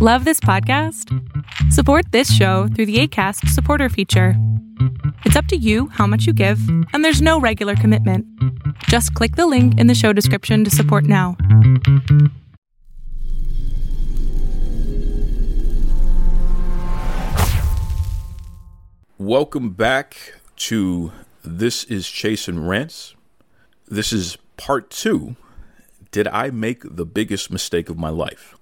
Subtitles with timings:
[0.00, 1.12] Love this podcast?
[1.72, 4.34] Support this show through the ACAST supporter feature.
[5.24, 6.60] It's up to you how much you give,
[6.92, 8.24] and there's no regular commitment.
[8.84, 11.36] Just click the link in the show description to support now.
[19.18, 21.10] Welcome back to
[21.42, 23.16] This is Chasyn Rance.
[23.88, 25.34] This is part two.
[26.12, 28.54] Did I make the biggest mistake of my life?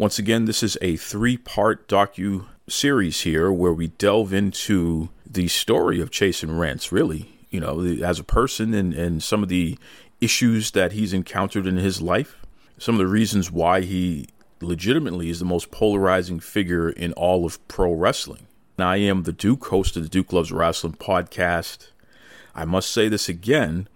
[0.00, 5.46] Once again, this is a three part docu series here where we delve into the
[5.46, 9.76] story of Chasyn Rance, really, you know, as a person and, and some of the
[10.18, 12.46] issues that he's encountered in his life,
[12.78, 14.28] some of the reasons why he
[14.62, 18.46] legitimately is the most polarizing figure in all of pro wrestling.
[18.78, 21.88] And I am the Duke, host of the Duke Loves Wrestling podcast.
[22.54, 23.86] I must say this again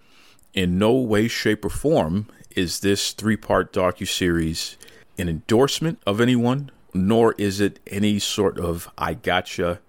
[0.53, 4.77] in no way, shape, or form is this three part docu series
[5.17, 9.79] an endorsement of anyone, nor is it any sort of I gotcha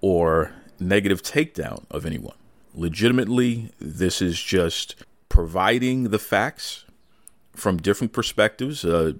[0.00, 2.36] or negative takedown of anyone.
[2.74, 4.94] Legitimately, this is just
[5.28, 6.84] providing the facts
[7.54, 9.12] from different perspectives, uh,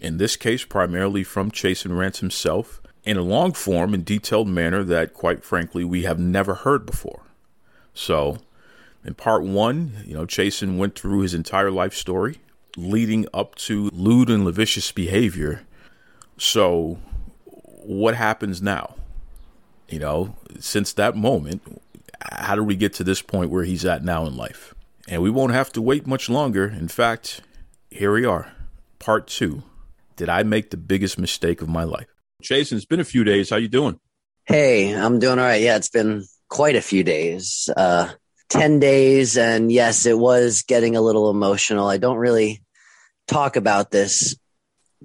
[0.00, 4.82] in this case, primarily from Chasyn Rance himself, in a long form and detailed manner
[4.84, 7.22] that, quite frankly, we have never heard before.
[7.92, 8.38] So,
[9.04, 12.38] in part one, you know, Chasyn went through his entire life story
[12.76, 15.62] leading up to lewd and lascivious behavior.
[16.38, 16.98] So,
[17.44, 18.96] what happens now?
[19.88, 21.62] You know, since that moment,
[22.30, 24.74] how do we get to this point where he's at now in life?
[25.08, 26.66] And we won't have to wait much longer.
[26.66, 27.42] In fact,
[27.90, 28.52] here we are,
[28.98, 29.62] part two.
[30.16, 32.06] Did I make the biggest mistake of my life?
[32.42, 33.50] Jason, it's been a few days.
[33.50, 33.98] How you doing?
[34.44, 35.60] Hey, I'm doing all right.
[35.60, 37.68] Yeah, it's been quite a few days.
[37.76, 38.10] Uh,
[38.52, 39.38] 10 days.
[39.38, 41.88] And yes, it was getting a little emotional.
[41.88, 42.62] I don't really
[43.26, 44.36] talk about this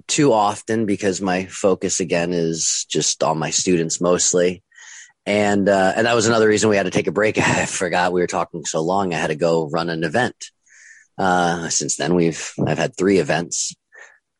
[0.06, 4.62] too often because my focus again is just on my students mostly.
[5.24, 7.38] And, uh, and that was another reason we had to take a break.
[7.38, 9.14] I forgot we were talking so long.
[9.14, 10.50] I had to go run an event.
[11.16, 13.74] Uh, since then we've, I've had three events.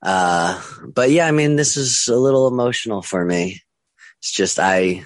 [0.03, 3.63] Uh, but yeah, I mean, this is a little emotional for me.
[4.21, 5.03] It's just, I,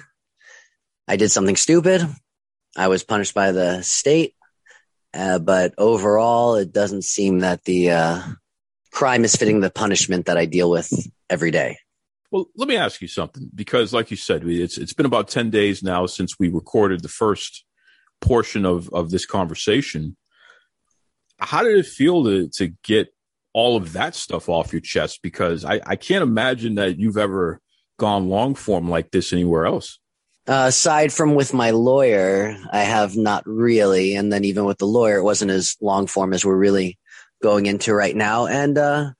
[1.07, 2.05] I did something stupid.
[2.75, 4.35] I was punished by the state.
[5.13, 8.21] Uh, but overall, it doesn't seem that the, uh,
[8.93, 10.91] crime is fitting the punishment that I deal with
[11.29, 11.79] every day.
[12.31, 15.49] Well, let me ask you something because, like you said, it's it's been about ten
[15.49, 17.65] days now since we recorded the first
[18.21, 20.15] portion of of this conversation.
[21.37, 23.13] How did it feel to to get
[23.53, 25.19] all of that stuff off your chest?
[25.21, 27.59] Because I, I can't imagine that you've ever
[27.99, 29.99] gone long form like this anywhere else.
[30.45, 34.15] Uh, aside from with my lawyer, I have not really.
[34.15, 36.99] And then even with the lawyer, it wasn't as long form as we're really
[37.41, 38.47] going into right now.
[38.47, 39.11] And, uh,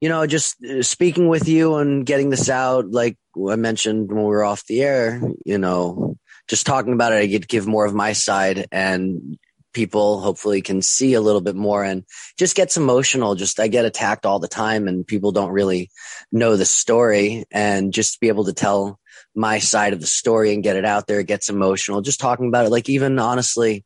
[0.00, 3.16] you know, just uh, speaking with you and getting this out, like
[3.48, 6.16] I mentioned when we were off the air, you know,
[6.48, 9.38] just talking about it, I get to give more of my side and
[9.72, 12.04] people hopefully can see a little bit more and
[12.36, 13.34] just gets emotional.
[13.34, 15.90] Just I get attacked all the time and people don't really
[16.32, 18.98] know the story and just be able to tell
[19.38, 22.00] my side of the story and get it out there, it gets emotional.
[22.00, 23.84] Just talking about it, like even honestly,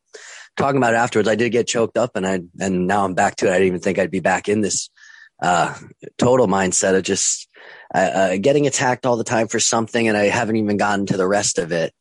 [0.57, 3.37] talking about it afterwards, I did get choked up and I, and now I'm back
[3.37, 3.51] to it.
[3.51, 4.89] I didn't even think I'd be back in this,
[5.41, 5.75] uh,
[6.17, 7.47] total mindset of just,
[7.93, 10.07] uh, uh, getting attacked all the time for something.
[10.07, 11.93] And I haven't even gotten to the rest of it.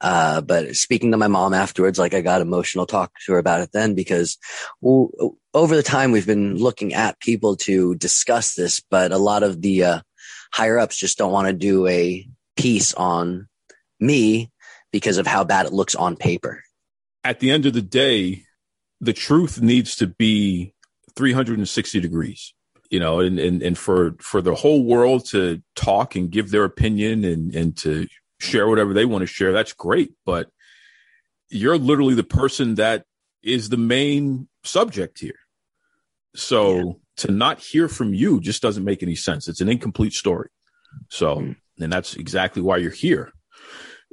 [0.00, 3.62] Uh, but speaking to my mom afterwards, like I got emotional talk to her about
[3.62, 4.36] it then because
[4.82, 5.10] w-
[5.54, 9.62] over the time we've been looking at people to discuss this, but a lot of
[9.62, 10.00] the, uh,
[10.52, 13.48] higher ups just don't want to do a piece on
[14.00, 14.50] me
[14.92, 16.62] because of how bad it looks on paper
[17.26, 18.44] at the end of the day,
[19.00, 20.72] the truth needs to be
[21.16, 22.54] 360 degrees,
[22.88, 26.62] you know, and, and, and for, for the whole world to talk and give their
[26.62, 28.06] opinion and, and to
[28.38, 29.52] share whatever they want to share.
[29.52, 30.12] That's great.
[30.24, 30.48] But
[31.50, 33.04] you're literally the person that
[33.42, 35.40] is the main subject here.
[36.36, 36.92] So yeah.
[37.18, 39.48] to not hear from you just doesn't make any sense.
[39.48, 40.50] It's an incomplete story.
[41.08, 41.56] So, mm.
[41.80, 43.32] And that's exactly why you're here.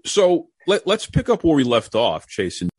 [0.05, 2.69] So let, let's pick up where we left off, Jason.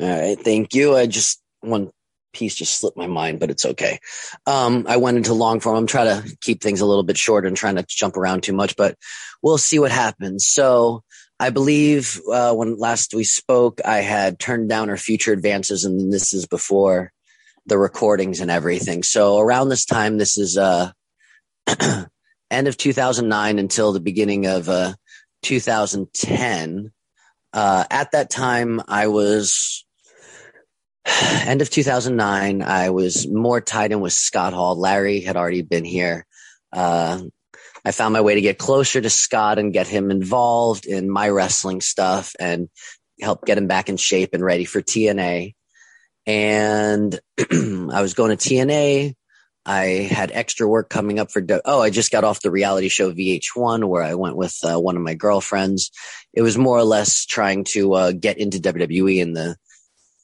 [0.00, 0.96] All right, thank you.
[0.96, 1.90] I just one
[2.32, 3.98] piece just slipped my mind, but it's okay.
[4.46, 5.76] Um, I went into long form.
[5.76, 8.52] I'm trying to keep things a little bit shorter and trying to jump around too
[8.52, 8.96] much, but
[9.42, 10.46] we'll see what happens.
[10.46, 11.02] So
[11.40, 16.12] I believe uh, when last we spoke, I had turned down our future advances, and
[16.12, 17.12] this is before
[17.66, 19.02] the recordings and everything.
[19.02, 20.90] So around this time, this is uh,
[22.50, 24.94] end of 2009 until the beginning of uh,
[25.42, 26.92] 2010.
[27.52, 29.84] Uh, at that time, I was
[31.44, 34.76] end of 2009, I was more tied in with Scott Hall.
[34.76, 36.26] Larry had already been here.
[36.72, 37.22] Uh,
[37.84, 41.28] I found my way to get closer to Scott and get him involved in my
[41.28, 42.68] wrestling stuff and
[43.20, 45.54] help get him back in shape and ready for TNA.
[46.26, 49.14] And I was going to TNA.
[49.68, 53.12] I had extra work coming up for, oh, I just got off the reality show
[53.12, 55.90] VH1 where I went with uh, one of my girlfriends.
[56.32, 59.56] It was more or less trying to uh, get into WWE and the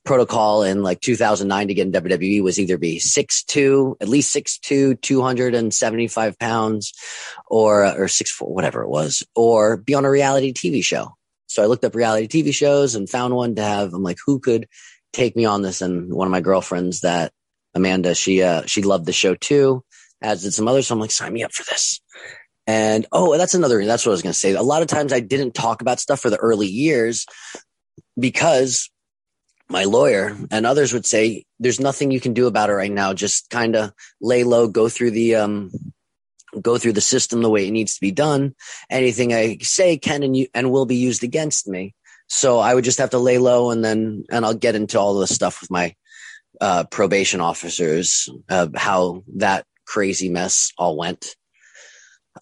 [0.06, 4.98] protocol in like 2009 to get in WWE was either be 6'2, at least 6'2,
[5.02, 6.94] 275 pounds
[7.46, 11.14] or, or 6'4, whatever it was, or be on a reality TV show.
[11.48, 13.92] So I looked up reality TV shows and found one to have.
[13.92, 14.68] I'm like, who could
[15.12, 15.82] take me on this?
[15.82, 17.34] And one of my girlfriends that
[17.74, 19.84] Amanda, she, uh, she loved the show too,
[20.22, 20.86] as did some others.
[20.86, 22.00] So I'm like, sign me up for this.
[22.66, 24.52] And oh, that's another, that's what I was going to say.
[24.52, 27.26] A lot of times I didn't talk about stuff for the early years
[28.18, 28.90] because
[29.68, 33.12] my lawyer and others would say there's nothing you can do about it right now
[33.14, 35.70] just kind of lay low go through the um
[36.60, 38.54] go through the system the way it needs to be done
[38.90, 41.94] anything i say can and you and will be used against me
[42.28, 45.14] so i would just have to lay low and then and i'll get into all
[45.14, 45.94] the stuff with my
[46.60, 51.36] uh, probation officers uh, how that crazy mess all went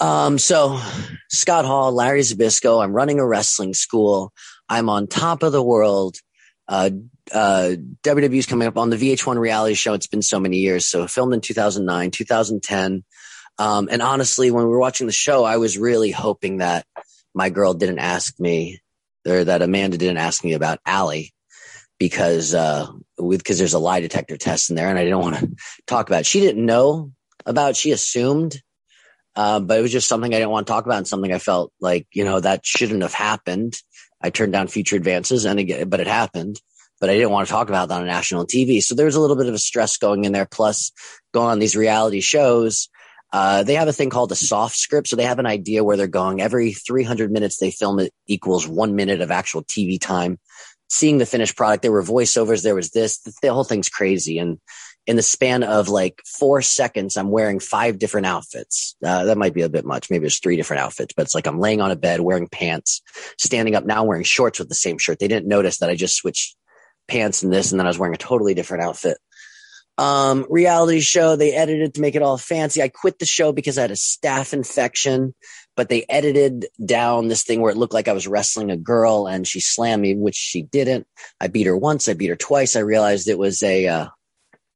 [0.01, 0.81] um so
[1.29, 4.33] scott hall larry zbyszko i'm running a wrestling school
[4.69, 6.17] i'm on top of the world
[6.69, 6.91] uh,
[7.33, 7.73] uh,
[8.03, 9.95] WWE is coming up on the VH1 reality show.
[9.95, 10.87] It's been so many years.
[10.87, 13.05] So filmed in 2009, 2010.
[13.59, 16.87] Um, and honestly, when we were watching the show, I was really hoping that
[17.35, 18.81] my girl didn't ask me
[19.27, 21.33] or that Amanda didn't ask me about Allie
[21.99, 22.87] because, uh,
[23.27, 25.51] with, cause there's a lie detector test in there and I didn't want to
[25.87, 26.27] talk about it.
[26.27, 27.13] She didn't know
[27.47, 28.61] about, she assumed,
[29.35, 31.39] uh, but it was just something I didn't want to talk about and something I
[31.39, 33.77] felt like, you know, that shouldn't have happened.
[34.21, 36.61] I turned down future advances and again, but it happened
[37.03, 38.81] but I didn't want to talk about that on national TV.
[38.81, 40.47] So there was a little bit of a stress going in there.
[40.47, 40.93] Plus
[41.33, 42.89] going on these reality shows,
[43.33, 45.09] uh, they have a thing called a soft script.
[45.09, 48.69] So they have an idea where they're going every 300 minutes they film it equals
[48.69, 50.39] one minute of actual TV time.
[50.93, 52.63] Seeing the finished product, there were voiceovers.
[52.63, 54.39] There was this, the whole thing's crazy.
[54.39, 54.59] And
[55.07, 58.95] in the span of like four seconds, I'm wearing five different outfits.
[59.03, 60.11] Uh, that might be a bit much.
[60.11, 63.01] Maybe there's three different outfits, but it's like I'm laying on a bed wearing pants,
[63.39, 65.19] standing up now wearing shorts with the same shirt.
[65.19, 66.57] They didn't notice that I just switched
[67.09, 69.17] pants and this, and then I was wearing a totally different outfit.
[69.99, 72.83] Um, reality show, they edited to make it all fancy.
[72.83, 75.35] I quit the show because I had a staph infection,
[75.77, 79.27] but they edited down this thing where it looked like I was wrestling a girl
[79.27, 81.07] and she slammed me, which she didn't.
[81.41, 82.77] I beat her once, I beat her twice.
[82.77, 84.09] I realized it was a uh,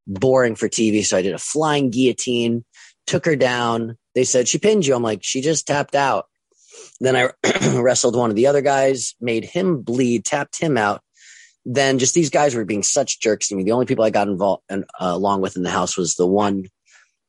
[0.06, 2.64] boring for TV, so I did a flying guillotine,
[3.06, 3.96] took her down.
[4.14, 4.94] They said she pinned you.
[4.94, 6.26] I'm like, she just tapped out.
[7.00, 7.30] Then I
[7.78, 11.02] wrestled one of the other guys, made him bleed, tapped him out
[11.66, 13.64] then just these guys were being such jerks to me.
[13.64, 16.26] The only people I got involved and uh, along with in the house was the
[16.26, 16.66] one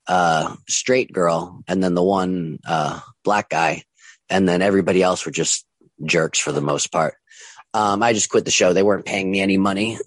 [0.08, 3.84] uh, straight girl and then the one uh, black guy,
[4.30, 5.66] and then everybody else were just
[6.04, 7.16] jerks for the most part.
[7.74, 8.72] Um, I just quit the show.
[8.74, 9.98] They weren't paying me any money.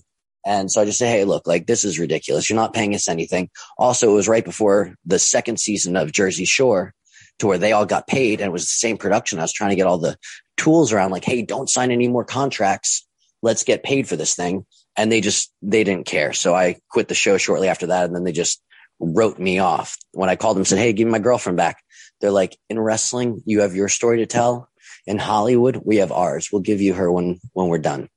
[0.47, 2.49] And so I just say, hey, look, like this is ridiculous.
[2.49, 3.51] You're not paying us anything.
[3.77, 6.95] Also, it was right before the second season of Jersey Shore
[7.41, 9.39] to where they all got paid and it was the same production.
[9.39, 10.17] I was trying to get all the
[10.57, 13.07] tools around like, hey, don't sign any more contracts
[13.43, 14.67] let's get paid for this thing.
[14.97, 16.33] And they just, they didn't care.
[16.33, 18.05] So I quit the show shortly after that.
[18.05, 18.63] And then they just
[18.99, 19.97] wrote me off.
[20.13, 21.83] When I called them and said, Hey, give me my girlfriend back.
[22.21, 24.69] They're like, in wrestling, you have your story to tell.
[25.07, 26.51] In Hollywood, we have ours.
[26.53, 28.09] We'll give you her when, when we're done.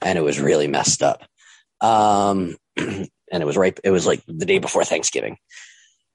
[0.00, 1.22] And it was really messed up.
[1.80, 3.78] Um, and it was right.
[3.84, 5.36] It was like the day before Thanksgiving.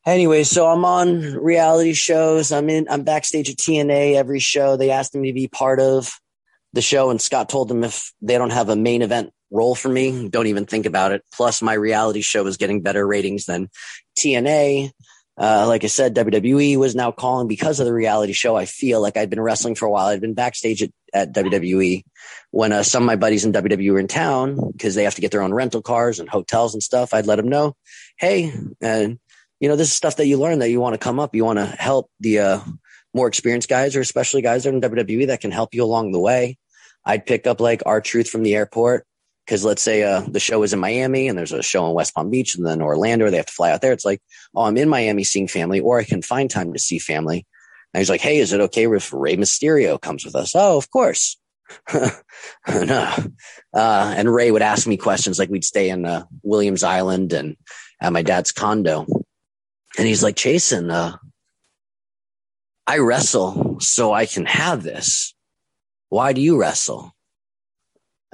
[0.05, 2.51] Anyway, so I'm on reality shows.
[2.51, 4.77] I'm in, I'm backstage at TNA every show.
[4.77, 6.19] They asked me to be part of
[6.73, 9.89] the show and Scott told them if they don't have a main event role for
[9.89, 11.23] me, don't even think about it.
[11.33, 13.69] Plus my reality show is getting better ratings than
[14.19, 14.91] TNA.
[15.37, 18.55] Uh, like I said, WWE was now calling because of the reality show.
[18.55, 20.07] I feel like I'd been wrestling for a while.
[20.07, 22.03] I'd been backstage at, at WWE
[22.51, 25.21] when uh, some of my buddies in WWE were in town because they have to
[25.21, 27.13] get their own rental cars and hotels and stuff.
[27.13, 27.75] I'd let them know,
[28.17, 29.19] hey, and
[29.59, 31.35] you know, this is stuff that you learn that you want to come up.
[31.35, 32.59] You want to help the uh,
[33.13, 36.11] more experienced guys or especially guys that are in WWE that can help you along
[36.11, 36.57] the way.
[37.03, 39.05] I'd pick up like R-Truth from the airport.
[39.47, 42.15] Cause let's say, uh, the show is in Miami and there's a show in West
[42.15, 43.93] Palm Beach and then Orlando, they have to fly out there.
[43.93, 44.21] It's like,
[44.55, 47.45] oh, I'm in Miami seeing family or I can find time to see family.
[47.93, 50.53] And he's like, Hey, is it okay if Rey Mysterio comes with us?
[50.53, 51.37] Oh, of course.
[51.93, 53.13] no.
[53.73, 57.55] Uh, and Ray would ask me questions like we'd stay in uh, Williams Island and
[58.01, 59.05] at my dad's condo.
[59.97, 61.15] And he's like, Jason, uh,
[62.85, 65.33] I wrestle so I can have this.
[66.09, 67.14] Why do you wrestle?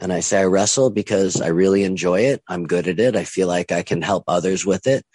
[0.01, 2.41] And I say, I wrestle because I really enjoy it.
[2.48, 3.15] I'm good at it.
[3.15, 5.05] I feel like I can help others with it.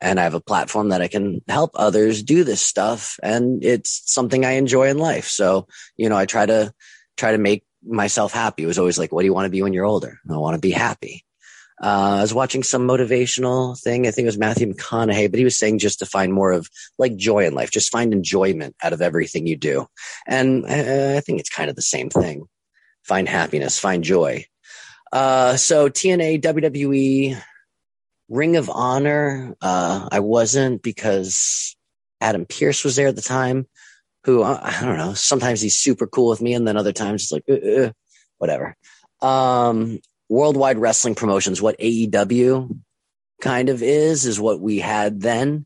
[0.00, 3.18] and I have a platform that I can help others do this stuff.
[3.22, 5.26] And it's something I enjoy in life.
[5.28, 6.72] So, you know, I try to
[7.16, 8.64] try to make myself happy.
[8.64, 10.18] It was always like, what do you want to be when you're older?
[10.30, 11.24] I want to be happy.
[11.82, 14.06] Uh, I was watching some motivational thing.
[14.06, 16.68] I think it was Matthew McConaughey, but he was saying just to find more of
[16.98, 19.86] like joy in life, just find enjoyment out of everything you do.
[20.26, 22.46] And I, I think it's kind of the same thing.
[23.06, 24.46] Find happiness, find joy.
[25.12, 27.40] Uh, so TNA, WWE,
[28.28, 31.76] Ring of Honor, uh, I wasn't because
[32.20, 33.68] Adam Pearce was there at the time,
[34.24, 35.14] who uh, I don't know.
[35.14, 37.92] Sometimes he's super cool with me, and then other times it's like, uh, uh,
[38.38, 38.74] whatever.
[39.22, 42.76] Um, worldwide wrestling promotions, what AEW
[43.40, 45.64] kind of is, is what we had then.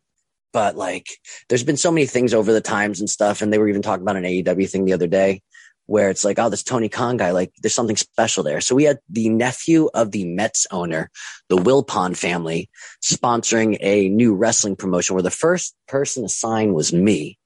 [0.53, 1.07] But like,
[1.49, 3.41] there's been so many things over the times and stuff.
[3.41, 5.43] And they were even talking about an AEW thing the other day
[5.91, 8.61] where it's like, oh, this Tony Khan guy, like there's something special there.
[8.61, 11.11] So we had the nephew of the Mets owner,
[11.49, 12.71] the Wilpon family
[13.03, 17.39] sponsoring a new wrestling promotion where the first person to sign was me,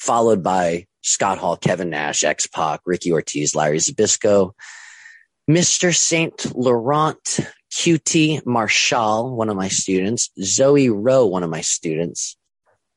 [0.00, 4.50] followed by Scott Hall, Kevin Nash, X Pac, Ricky Ortiz, Larry Zbyszko,
[5.48, 5.94] Mr.
[5.94, 7.38] Saint Laurent
[7.72, 12.36] QT Marshall, one of my students, Zoe Rowe, one of my students.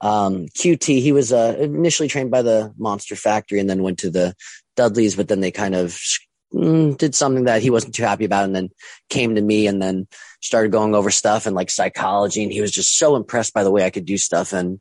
[0.01, 4.09] Um, QT, he was uh, initially trained by the Monster Factory and then went to
[4.09, 4.33] the
[4.79, 5.99] Dudleys, but then they kind of
[6.53, 8.69] mm, did something that he wasn't too happy about and then
[9.09, 10.07] came to me and then
[10.41, 12.43] started going over stuff and like psychology.
[12.43, 14.53] And he was just so impressed by the way I could do stuff.
[14.53, 14.79] And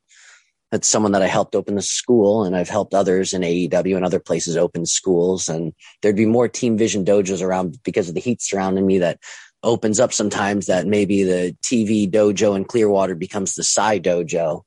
[0.70, 4.04] that's someone that I helped open the school and I've helped others in AEW and
[4.04, 5.48] other places open schools.
[5.48, 9.18] And there'd be more team vision dojos around because of the heat surrounding me that
[9.64, 14.62] opens up sometimes that maybe the TV dojo in Clearwater becomes the side dojo,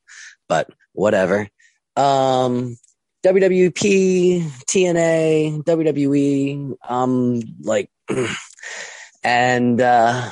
[0.50, 1.48] but whatever.
[1.96, 2.78] Um,
[3.24, 7.90] WWP, TNA, WWE, um, like,
[9.24, 10.32] and, uh,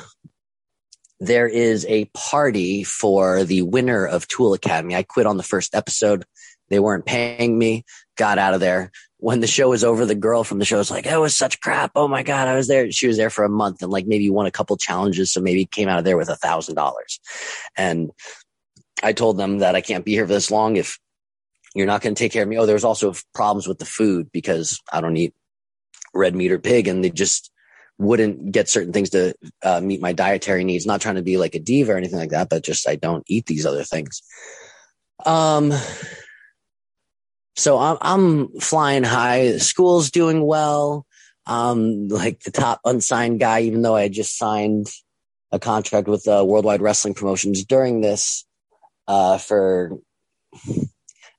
[1.20, 4.96] there is a party for the winner of Tool Academy.
[4.96, 6.24] I quit on the first episode.
[6.70, 7.84] They weren't paying me,
[8.16, 8.90] got out of there.
[9.18, 11.60] When the show was over, the girl from the show was like, it was such
[11.60, 11.92] crap.
[11.94, 12.48] Oh my God.
[12.48, 12.90] I was there.
[12.90, 15.30] She was there for a month and like maybe won a couple challenges.
[15.30, 17.20] So maybe came out of there with a thousand dollars.
[17.76, 18.10] And
[19.02, 20.98] I told them that I can't be here for this long if
[21.74, 22.58] you're not going to take care of me.
[22.58, 25.34] Oh, there was also problems with the food because I don't eat
[26.14, 27.50] red meat or pig and they just,
[28.00, 30.86] wouldn't get certain things to uh, meet my dietary needs.
[30.86, 33.22] Not trying to be like a diva or anything like that, but just I don't
[33.26, 34.22] eat these other things.
[35.26, 35.70] Um,
[37.56, 39.58] so I'm I'm flying high.
[39.58, 41.06] School's doing well.
[41.44, 44.86] Um, like the top unsigned guy, even though I just signed
[45.52, 48.46] a contract with uh, Worldwide Wrestling Promotions during this
[49.08, 49.98] uh, for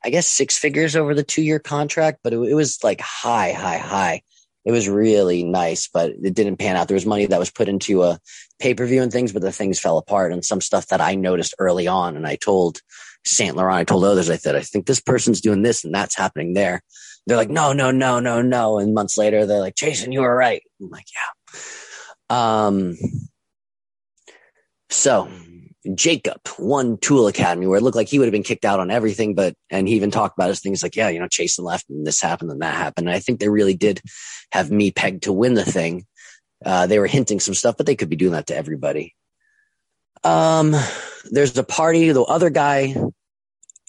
[0.03, 3.51] I guess six figures over the two year contract, but it, it was like high,
[3.51, 4.21] high, high
[4.63, 6.87] it was really nice, but it didn't pan out.
[6.87, 8.19] There was money that was put into a
[8.59, 11.15] pay per view and things, but the things fell apart and some stuff that I
[11.15, 12.15] noticed early on.
[12.15, 12.79] And I told
[13.25, 16.15] Saint Laurent, I told others, I said, I think this person's doing this and that's
[16.15, 16.83] happening there.
[17.25, 18.79] They're like, no, no, no, no, no.
[18.79, 20.63] And months later, they're like, Jason, you were right.
[20.79, 22.65] I'm like, yeah.
[22.65, 22.97] Um,
[24.89, 25.27] so
[25.95, 28.91] Jacob won Tool Academy, where it looked like he would have been kicked out on
[28.91, 31.89] everything, but and he even talked about his things like, yeah, you know, Chasyn left
[31.89, 33.07] and this happened and that happened.
[33.07, 34.01] And I think they really did
[34.51, 36.05] have me pegged to win the thing.
[36.63, 39.15] Uh, they were hinting some stuff, but they could be doing that to everybody.
[40.23, 40.75] Um,
[41.31, 42.11] there's a party.
[42.11, 42.95] The other guy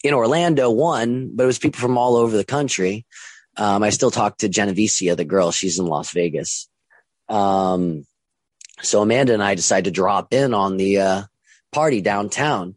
[0.02, 3.04] in Orlando won, but it was people from all over the country.
[3.58, 5.52] Um, I still talk to Genevicia, the girl.
[5.52, 6.68] She's in Las Vegas.
[7.28, 8.06] Um,
[8.80, 11.22] so Amanda and I decided to drop in on the uh,
[11.72, 12.76] party downtown.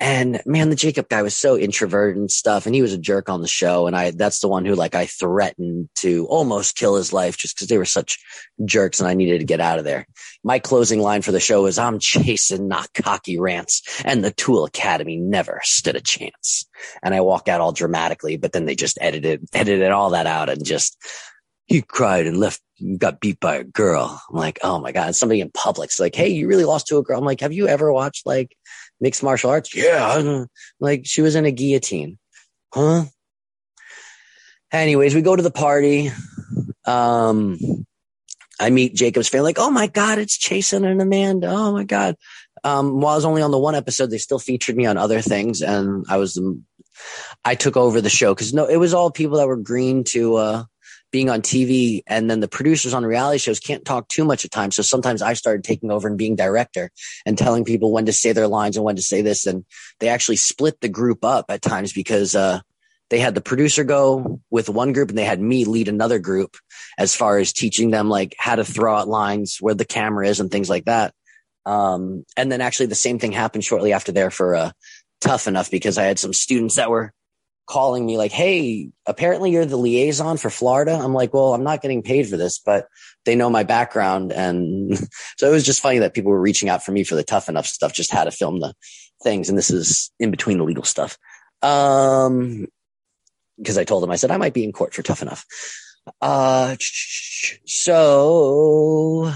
[0.00, 2.66] And man, the Jacob guy was so introverted and stuff.
[2.66, 3.88] And he was a jerk on the show.
[3.88, 7.56] And I, that's the one who like I threatened to almost kill his life just
[7.56, 8.16] because they were such
[8.64, 10.06] jerks and I needed to get out of there.
[10.44, 14.64] My closing line for the show is I'm chasing not cocky rants and the Tool
[14.64, 16.64] Academy never stood a chance.
[17.02, 20.48] And I walk out all dramatically, but then they just edited, edited all that out
[20.48, 20.96] and just,
[21.68, 22.62] he cried and left,
[22.96, 24.20] got beat by a girl.
[24.30, 25.14] I'm like, oh my God.
[25.14, 27.18] Somebody in public's like, Hey, you really lost to a girl.
[27.18, 28.56] I'm like, have you ever watched like
[29.00, 29.74] mixed martial arts?
[29.74, 30.44] Yeah.
[30.80, 32.18] Like she was in a guillotine.
[32.72, 33.04] Huh?
[34.72, 36.10] Anyways, we go to the party.
[36.86, 37.58] Um,
[38.60, 41.48] I meet Jacob's family, like, oh my God, it's Chasyn and Amanda.
[41.48, 42.16] Oh my God.
[42.64, 45.20] Um, while I was only on the one episode, they still featured me on other
[45.20, 45.62] things.
[45.62, 46.40] And I was,
[47.44, 50.36] I took over the show because no, it was all people that were green to,
[50.36, 50.64] uh,
[51.10, 54.50] being on TV and then the producers on reality shows can't talk too much at
[54.50, 54.76] times.
[54.76, 56.90] So sometimes I started taking over and being director
[57.24, 59.46] and telling people when to say their lines and when to say this.
[59.46, 59.64] And
[60.00, 62.60] they actually split the group up at times because, uh,
[63.10, 66.56] they had the producer go with one group and they had me lead another group
[66.98, 70.40] as far as teaching them like how to throw out lines, where the camera is
[70.40, 71.14] and things like that.
[71.64, 74.70] Um, and then actually the same thing happened shortly after there for uh,
[75.20, 77.12] Tough Enough because I had some students that were
[77.68, 80.92] calling me like, Hey, apparently you're the liaison for Florida.
[80.92, 82.88] I'm like, well, I'm not getting paid for this, but
[83.24, 84.32] they know my background.
[84.32, 84.98] And
[85.38, 87.48] so it was just funny that people were reaching out for me for the tough
[87.48, 88.74] enough stuff, just how to film the
[89.22, 89.48] things.
[89.48, 91.18] And this is in between the legal stuff.
[91.62, 92.66] Um,
[93.58, 95.44] because I told them, I said, I might be in court for tough enough.
[96.20, 96.76] Uh,
[97.66, 99.32] so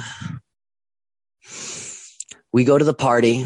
[2.53, 3.45] we go to the party.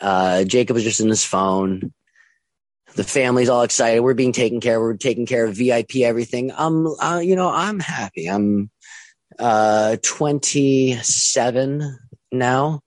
[0.00, 1.92] Uh, Jacob was just in his phone.
[2.96, 4.00] The family's all excited.
[4.00, 4.82] We're being taken care of.
[4.82, 6.50] We're taking care of VIP, everything.
[6.56, 8.26] I'm, uh, you know, I'm happy.
[8.26, 8.70] I'm,
[9.38, 11.98] uh, 27
[12.32, 12.80] now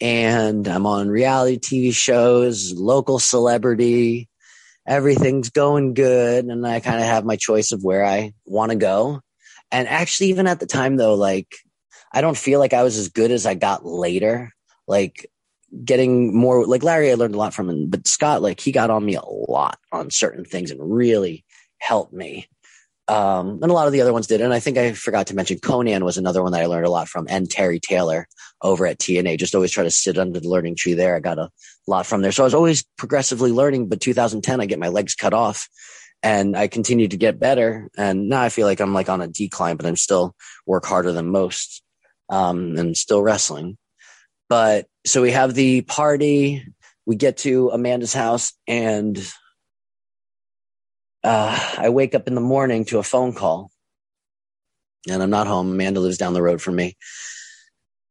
[0.00, 4.28] and I'm on reality TV shows, local celebrity.
[4.86, 6.46] Everything's going good.
[6.46, 9.20] And I kind of have my choice of where I want to go.
[9.70, 11.48] And actually, even at the time though, like
[12.12, 14.52] I don't feel like I was as good as I got later.
[14.86, 15.28] Like
[15.84, 18.90] getting more like Larry, I learned a lot from him, but Scott, like he got
[18.90, 21.44] on me a lot on certain things and really
[21.78, 22.48] helped me.
[23.08, 24.40] Um, and a lot of the other ones did.
[24.40, 26.90] And I think I forgot to mention Konnan was another one that I learned a
[26.90, 28.26] lot from and Terry Taylor
[28.62, 29.38] over at TNA.
[29.38, 31.14] Just always try to sit under the learning tree there.
[31.14, 31.50] I got a
[31.86, 32.32] lot from there.
[32.32, 35.68] So I was always progressively learning, but 2010, I get my legs cut off
[36.22, 37.88] and I continue to get better.
[37.96, 40.34] And now I feel like I'm like on a decline, but I'm still
[40.66, 41.82] work harder than most,
[42.28, 43.78] um, and still wrestling.
[44.48, 46.64] But so we have the party.
[47.04, 49.18] We get to Amanda's house and
[51.22, 53.70] uh, I wake up in the morning to a phone call
[55.08, 55.70] and I'm not home.
[55.70, 56.96] Amanda lives down the road from me.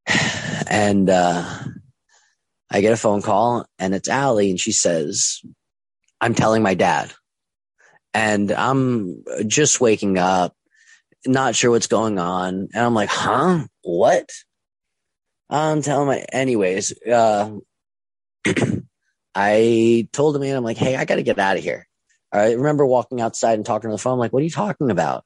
[0.68, 1.60] And uh,
[2.72, 5.42] I get a phone call and it's Allie and she says,
[6.20, 7.14] I'm telling my dad.
[8.14, 10.56] And I'm just waking up,
[11.28, 12.70] not sure what's going on.
[12.74, 13.66] And I'm like, huh?
[13.84, 14.30] What?
[15.50, 17.52] I'm telling my, anyways, uh,
[19.36, 21.88] I told him, man, I'm like, hey, I got to get out of here.
[22.32, 24.14] I remember walking outside and talking on the phone.
[24.14, 25.24] I'm like, what are you talking about?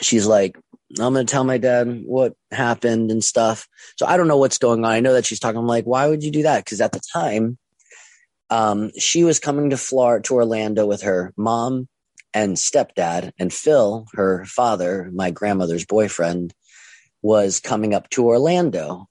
[0.00, 0.56] She's like,
[0.98, 3.68] I'm going to tell my dad what happened and stuff.
[3.96, 4.90] So I don't know what's going on.
[4.90, 5.58] I know that she's talking.
[5.58, 6.64] I'm like, why would you do that?
[6.64, 7.58] Because at the time,
[8.50, 11.88] um, she was coming to Florida, to Orlando with her mom
[12.32, 16.52] and stepdad, and Phil, her father, my grandmother's boyfriend,
[17.22, 19.08] was coming up to Orlando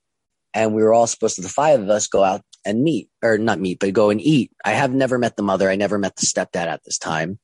[0.56, 3.38] and we were all supposed to the five of us go out and meet or
[3.38, 4.52] not meet but go and eat.
[4.64, 5.70] I have never met the mother.
[5.70, 7.38] I never met the stepdad at this time.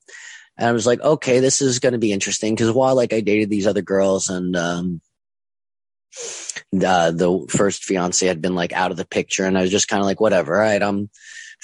[0.58, 3.20] And i was like okay this is going to be interesting because while like i
[3.20, 5.00] dated these other girls and um
[6.84, 9.88] uh, the first fiance had been like out of the picture and i was just
[9.88, 11.08] kind of like whatever right i'm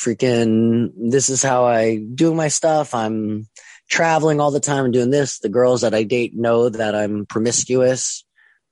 [0.00, 2.94] freaking this is how i do my stuff.
[2.94, 3.48] I'm
[3.90, 5.40] traveling all the time and doing this.
[5.40, 8.24] The girls that i date know that i'm promiscuous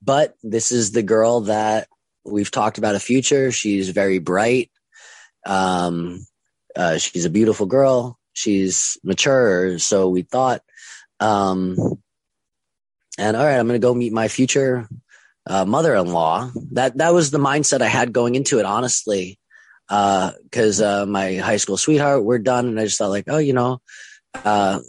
[0.03, 1.89] but this is the girl that
[2.27, 3.53] we've talked about a future.
[3.53, 4.71] She's very bright.
[5.45, 6.27] Um,
[6.75, 8.19] uh, she's a beautiful girl.
[8.33, 9.79] She's mature.
[9.79, 10.63] So we thought,
[11.21, 11.77] um,
[13.19, 14.89] and all right, I'm going to go meet my future
[15.47, 16.51] uh, mother-in-law.
[16.73, 19.39] That that was the mindset I had going into it, honestly,
[19.89, 23.39] because uh, uh, my high school sweetheart, we're done, and I just thought like, oh,
[23.39, 23.81] you know,
[24.35, 24.81] uh,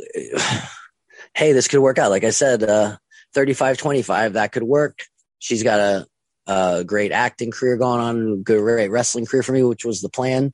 [1.34, 2.12] hey, this could work out.
[2.12, 2.97] Like I said, uh,
[3.34, 5.00] 35, 25, that could work.
[5.39, 6.08] She's got a
[6.47, 10.10] a great acting career going on, good, great wrestling career for me, which was the
[10.10, 10.53] plan.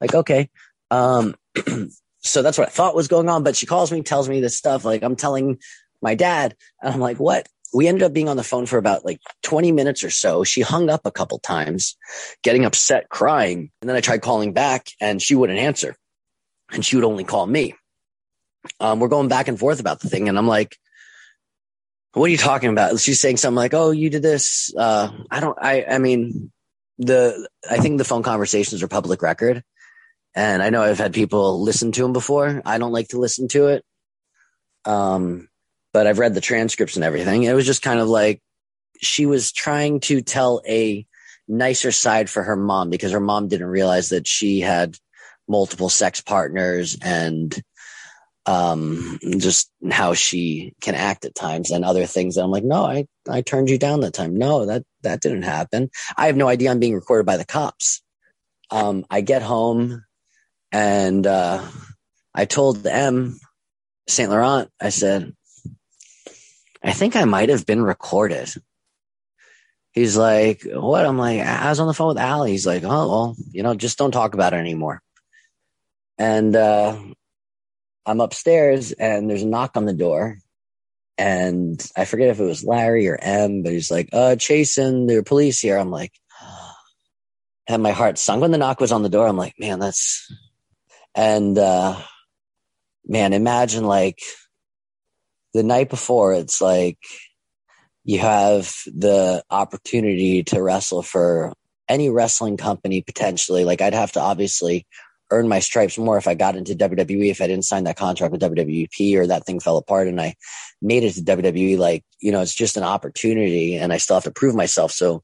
[0.00, 0.48] Like, okay.
[0.90, 1.34] Um,
[2.20, 3.42] so that's what I thought was going on.
[3.42, 4.84] But she calls me, tells me this stuff.
[4.84, 5.58] Like I'm telling
[6.02, 7.46] my dad, and I'm like, what?
[7.72, 10.44] We ended up being on the phone for about like 20 minutes or so.
[10.44, 11.96] She hung up a couple times,
[12.42, 13.70] getting upset, crying.
[13.80, 15.96] And then I tried calling back and she wouldn't answer.
[16.70, 17.74] And she would only call me.
[18.78, 20.28] Um, we're going back and forth about the thing.
[20.28, 20.78] And I'm like,
[22.14, 22.98] what are you talking about?
[23.00, 25.58] She's saying something like, "Oh, you did this." Uh, I don't.
[25.60, 25.84] I.
[25.84, 26.52] I mean,
[26.98, 27.48] the.
[27.68, 29.62] I think the phone conversations are public record,
[30.34, 32.62] and I know I've had people listen to them before.
[32.64, 33.84] I don't like to listen to it,
[34.84, 35.48] um,
[35.92, 37.42] but I've read the transcripts and everything.
[37.42, 38.40] It was just kind of like
[39.00, 41.04] she was trying to tell a
[41.48, 44.96] nicer side for her mom because her mom didn't realize that she had
[45.48, 47.60] multiple sex partners and
[48.46, 52.36] um, just how she can act at times and other things.
[52.36, 54.36] And I'm like, no, I, I turned you down that time.
[54.36, 55.90] No, that, that didn't happen.
[56.16, 58.02] I have no idea I'm being recorded by the cops.
[58.70, 60.04] Um, I get home
[60.72, 61.64] and, uh,
[62.34, 63.38] I told M
[64.08, 64.28] St.
[64.28, 65.32] Laurent, I said,
[66.82, 68.52] I think I might have been recorded.
[69.92, 71.06] He's like, what?
[71.06, 72.50] I'm like, I was on the phone with Allie.
[72.50, 75.00] He's like, oh, well, you know, just don't talk about it anymore.
[76.18, 76.98] And, uh,
[78.06, 80.38] I'm upstairs and there's a knock on the door.
[81.16, 85.22] And I forget if it was Larry or M, but he's like, uh, chasing the
[85.22, 85.78] police here.
[85.78, 86.12] I'm like,
[87.68, 89.26] and my heart sunk when the knock was on the door.
[89.26, 90.30] I'm like, man, that's,
[91.14, 92.00] and, uh,
[93.06, 94.18] man, imagine like
[95.52, 96.98] the night before, it's like
[98.02, 101.52] you have the opportunity to wrestle for
[101.88, 103.64] any wrestling company potentially.
[103.64, 104.86] Like I'd have to obviously
[105.34, 108.32] earn my stripes more if I got into WWE, if I didn't sign that contract
[108.32, 110.34] with WWP or that thing fell apart and I
[110.80, 111.78] made it to WWE.
[111.78, 114.92] Like, you know, it's just an opportunity and I still have to prove myself.
[114.92, 115.22] So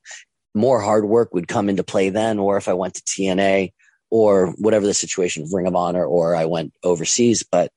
[0.55, 3.73] more hard work would come into play then, or if I went to TNA
[4.11, 7.45] or whatever the situation, Ring of Honor, or I went overseas.
[7.51, 7.71] But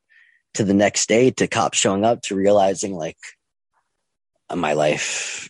[0.56, 3.17] to the next day, to cops showing up, to realizing like
[4.54, 5.50] my life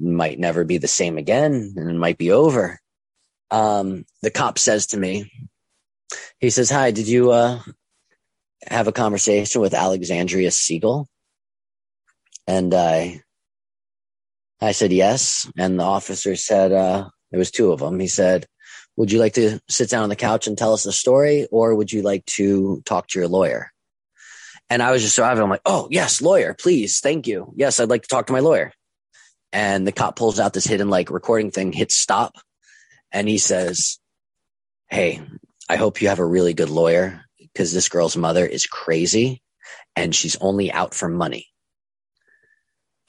[0.00, 2.80] might never be the same again and it might be over.
[3.50, 5.47] Um, the cop says to me,
[6.38, 7.60] he says, Hi, did you uh,
[8.66, 11.08] have a conversation with Alexandria Siegel?
[12.46, 13.22] And I
[14.60, 15.50] I said yes.
[15.56, 18.00] And the officer said, uh, there was two of them.
[18.00, 18.46] He said,
[18.96, 21.74] would you like to sit down on the couch and tell us the story or
[21.74, 23.70] would you like to talk to your lawyer?
[24.68, 25.42] And I was just so avid.
[25.42, 27.00] I'm like, oh, yes, lawyer, please.
[27.00, 27.52] Thank you.
[27.56, 28.72] Yes, I'd like to talk to my lawyer.
[29.52, 32.34] And the cop pulls out this hidden like recording thing, hits stop.
[33.12, 33.98] And he says,
[34.90, 35.22] Hey,
[35.68, 39.42] I hope you have a really good lawyer because this girl's mother is crazy
[39.94, 41.46] and she's only out for money.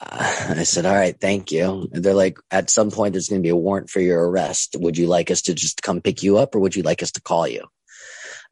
[0.00, 1.88] Uh, I said, all right, thank you.
[1.92, 4.76] And they're like, at some point, there's going to be a warrant for your arrest.
[4.78, 7.12] Would you like us to just come pick you up or would you like us
[7.12, 7.66] to call you?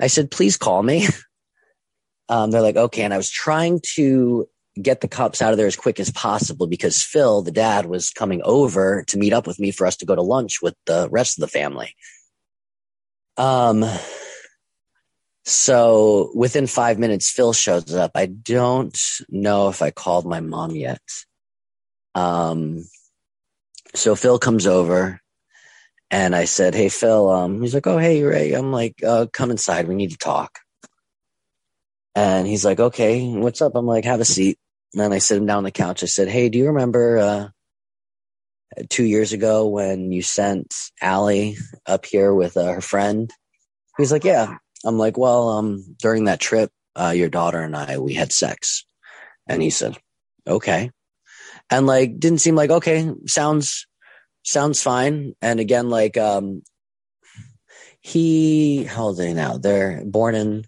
[0.01, 1.07] I said, please call me.
[2.31, 3.03] Um, they're like, okay.
[3.03, 4.47] And I was trying to
[4.81, 8.11] get the cops out of there as quick as possible because Phil, the dad, was
[8.11, 11.09] coming over to meet up with me for us to go to lunch with the
[11.11, 11.95] rest of the family.
[13.39, 13.87] Um,
[15.47, 18.13] so within five minutes, Phil shows up.
[18.15, 18.99] I don't
[19.31, 21.03] know if I called my mom yet.
[22.15, 22.85] Um,
[23.95, 25.21] so Phil comes over
[26.11, 28.55] and I said, Hey, Phil, um, he's like, Oh, hey, Ray.
[28.55, 29.89] I'm like, uh, come inside.
[29.89, 30.53] We need to talk.
[32.15, 33.75] And he's like, okay, what's up?
[33.75, 34.59] I'm like, have a seat.
[34.93, 36.03] And then I sit him down on the couch.
[36.03, 37.49] I said, Hey, do you remember, uh,
[38.89, 43.31] two years ago when you sent Allie up here with uh, her friend?
[43.97, 44.57] He's like, yeah.
[44.85, 48.85] I'm like, well, um, during that trip, uh, your daughter and I, we had sex.
[49.49, 49.97] And he said,
[50.47, 50.91] okay
[51.71, 53.87] and like didn't seem like okay sounds
[54.45, 56.63] sounds fine and again like um
[58.01, 60.65] he how old are they now they're born in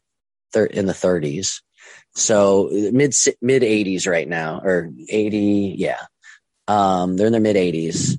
[0.53, 1.63] thir- in the 30s
[2.15, 6.07] so mid mid 80s right now or 80 yeah
[6.71, 8.19] um they're in their mid 80s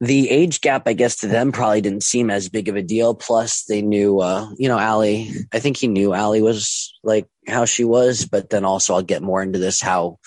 [0.00, 3.14] the age gap, I guess, to them probably didn't seem as big of a deal.
[3.14, 5.30] Plus, they knew, uh, you know, Allie.
[5.52, 9.22] I think he knew Allie was like how she was, but then also I'll get
[9.22, 10.18] more into this how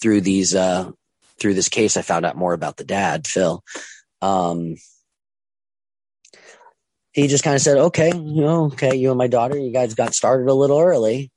[0.00, 0.90] through these uh,
[1.38, 3.62] through this case, I found out more about the dad, Phil.
[4.22, 4.76] Um,
[7.12, 9.94] he just kind of said, okay, you know, okay, you and my daughter, you guys
[9.94, 11.30] got started a little early.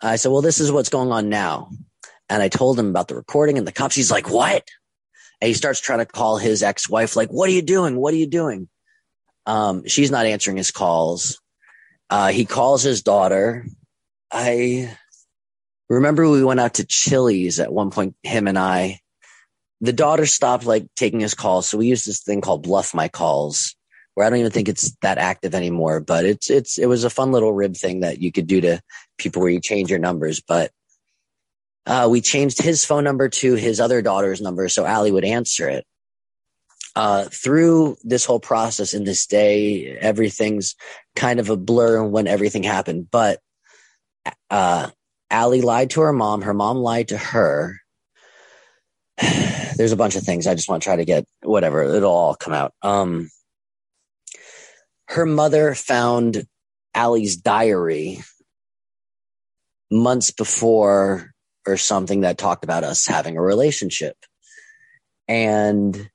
[0.00, 1.70] I said, well, this is what's going on now.
[2.28, 3.94] And I told him about the recording and the cops.
[3.94, 4.66] He's like, what?
[5.40, 7.96] And he starts trying to call his ex-wife, like, what are you doing?
[7.96, 8.68] What are you doing?
[9.44, 11.40] Um, she's not answering his calls.
[12.08, 13.66] Uh, he calls his daughter.
[14.32, 14.96] I
[15.88, 19.00] remember we went out to Chili's at one point, him and I,
[19.80, 21.68] the daughter stopped like taking his calls.
[21.68, 23.76] So we used this thing called bluff my calls
[24.14, 27.10] where I don't even think it's that active anymore, but it's, it's, it was a
[27.10, 28.80] fun little rib thing that you could do to
[29.18, 30.40] people where you change your numbers.
[30.40, 30.70] But,
[31.86, 34.68] uh, we changed his phone number to his other daughter's number.
[34.68, 35.86] So Allie would answer it.
[36.94, 40.74] Uh, through this whole process in this day, everything's
[41.14, 43.08] kind of a blur when everything happened.
[43.10, 43.40] But,
[44.50, 44.90] uh,
[45.30, 46.42] Allie lied to her mom.
[46.42, 47.80] Her mom lied to her
[49.76, 52.34] there's a bunch of things I just want to try to get whatever it'll all
[52.34, 52.74] come out.
[52.82, 53.30] Um,
[55.08, 56.46] her mother found
[56.94, 58.22] Allie's diary
[59.90, 61.32] months before
[61.66, 64.16] or something that talked about us having a relationship.
[65.28, 66.10] And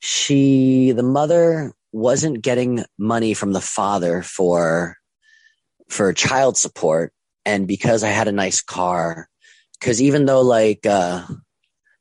[0.00, 4.96] she, the mother wasn't getting money from the father for,
[5.88, 7.12] for child support.
[7.46, 9.28] And because I had a nice car,
[9.78, 11.26] because even though like, uh,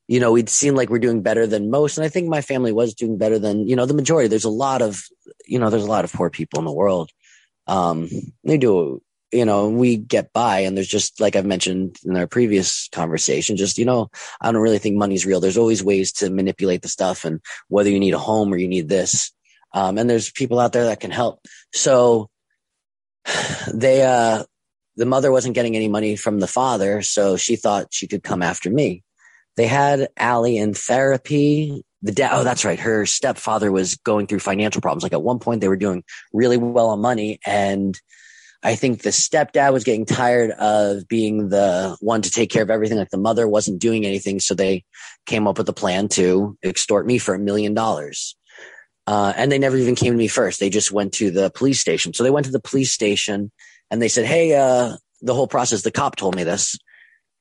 [0.07, 1.97] you know, we'd seem like we're doing better than most.
[1.97, 4.27] And I think my family was doing better than, you know, the majority.
[4.27, 5.01] There's a lot of,
[5.45, 7.09] you know, there's a lot of poor people in the world.
[7.67, 8.09] Um,
[8.43, 9.01] they do,
[9.33, 13.57] you know, we get by and there's just, like I've mentioned in our previous conversation,
[13.57, 15.39] just, you know, I don't really think money's real.
[15.39, 18.67] There's always ways to manipulate the stuff and whether you need a home or you
[18.67, 19.31] need this.
[19.73, 21.39] Um, and there's people out there that can help.
[21.73, 22.29] So
[23.73, 24.43] they, uh,
[24.95, 27.01] the mother wasn't getting any money from the father.
[27.01, 29.03] So she thought she could come after me
[29.55, 32.31] they had Allie in therapy the dad.
[32.33, 32.79] Oh, that's right.
[32.79, 35.03] Her stepfather was going through financial problems.
[35.03, 37.99] Like at one point, they were doing really well on money, and
[38.63, 42.69] I think the stepdad was getting tired of being the one to take care of
[42.69, 42.97] everything.
[42.97, 44.39] Like the mother wasn't doing anything.
[44.39, 44.85] So they
[45.25, 48.37] came up with a plan to extort me for a million dollars.
[49.05, 50.61] Uh, and they never even came to me first.
[50.61, 52.13] They just went to the police station.
[52.13, 53.51] So they went to the police station
[53.91, 56.77] and they said, Hey, uh, the whole process, the cop told me this,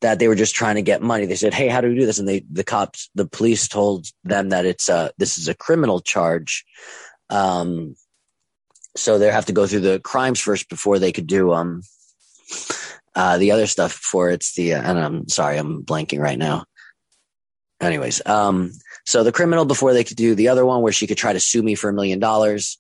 [0.01, 1.27] that they were just trying to get money.
[1.27, 2.19] They said, Hey, how do we do this?
[2.19, 4.87] And they, the cops, the police told them that it's,
[5.19, 6.65] this is a criminal charge.
[7.31, 7.95] Um,
[8.97, 11.83] so they have to go through the crimes first before they could do um
[13.15, 16.65] uh the other stuff before it's the uh, and I'm sorry I'm blanking right now.
[17.81, 18.71] Anyways, um
[19.05, 21.41] so the criminal before they could do the other one where she could try to
[21.41, 22.79] sue me for a million dollars.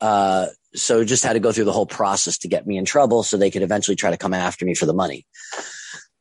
[0.00, 3.22] Uh so just had to go through the whole process to get me in trouble
[3.22, 5.26] so they could eventually try to come after me for the money.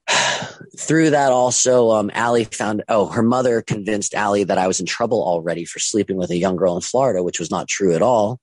[0.79, 4.85] through that also um Allie found oh her mother convinced Allie that I was in
[4.85, 8.01] trouble already for sleeping with a young girl in Florida, which was not true at
[8.01, 8.39] all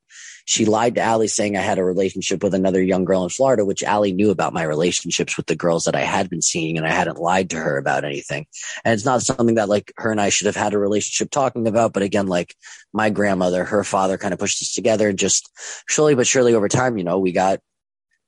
[0.46, 3.64] she lied to Allie saying I had a relationship with another young girl in Florida,
[3.64, 6.86] which Allie knew about my relationships with the girls that I had been seeing and
[6.86, 8.46] I hadn't lied to her about anything.
[8.84, 11.66] And it's not something that like her and I should have had a relationship talking
[11.66, 11.94] about.
[11.94, 12.54] But again, like
[12.92, 15.50] my grandmother, her father kind of pushed us together and just
[15.88, 17.60] slowly but surely over time, you know, we got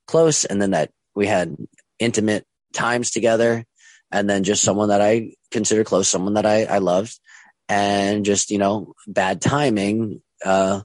[0.07, 1.55] close and then that we had
[1.99, 3.63] intimate times together
[4.11, 7.19] and then just someone that I consider close, someone that I, I loved
[7.69, 10.81] and just, you know, bad timing, uh,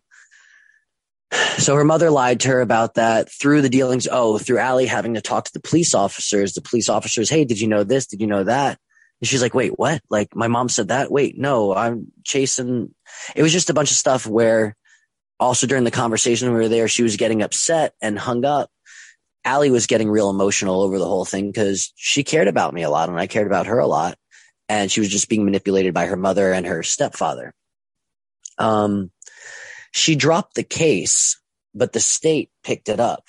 [1.59, 4.09] so her mother lied to her about that through the dealings.
[4.11, 6.55] Oh, through Allie having to talk to the police officers.
[6.55, 8.07] The police officers, hey, did you know this?
[8.07, 8.79] Did you know that?
[9.21, 10.03] And she's like, wait, what?
[10.11, 11.11] Like my mom said that.
[11.11, 12.95] Wait, no, I'm chasing.
[13.37, 14.77] It was just a bunch of stuff where
[15.39, 18.71] also during the conversation we were there, she was getting upset and hung up.
[19.45, 22.91] Allie was getting real emotional over the whole thing because she cared about me a
[22.91, 24.17] lot and I cared about her a lot.
[24.69, 27.53] And she was just being manipulated by her mother and her stepfather.
[28.59, 29.11] Um,
[29.93, 31.41] she dropped the case,
[31.75, 33.25] but the state picked it up.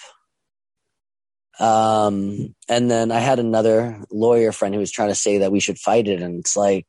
[1.59, 5.59] Um, and then I had another lawyer friend who was trying to say that we
[5.59, 6.21] should fight it.
[6.21, 6.87] And it's like,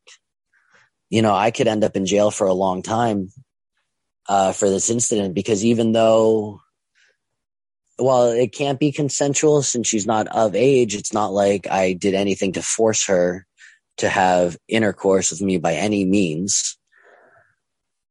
[1.11, 3.31] you know, I could end up in jail for a long time
[4.29, 6.61] uh, for this incident because even though,
[7.99, 12.15] well, it can't be consensual since she's not of age, it's not like I did
[12.15, 13.47] anything to force her
[13.99, 16.77] to have intercourse with me by any means.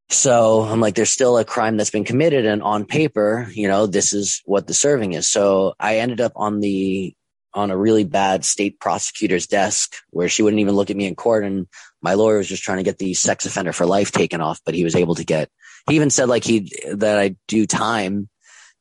[0.09, 3.87] So I'm like, there's still a crime that's been committed, and on paper, you know,
[3.87, 5.27] this is what the serving is.
[5.27, 7.15] So I ended up on the
[7.55, 11.15] on a really bad state prosecutor's desk where she wouldn't even look at me in
[11.15, 11.67] court, and
[12.01, 14.75] my lawyer was just trying to get the sex offender for life taken off, but
[14.75, 15.49] he was able to get.
[15.89, 18.29] He even said like he that I do time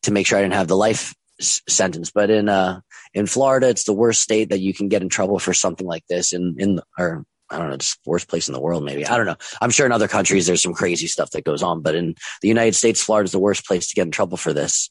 [0.03, 2.81] to make sure I didn't have the life sentence, but in uh
[3.15, 6.07] in Florida, it's the worst state that you can get in trouble for something like
[6.09, 6.33] this.
[6.33, 9.07] In in or I don't know, just the worst place in the world, maybe.
[9.07, 9.37] I don't know.
[9.61, 12.49] I'm sure in other countries there's some crazy stuff that goes on, but in the
[12.49, 14.91] United States, Florida is the worst place to get in trouble for this.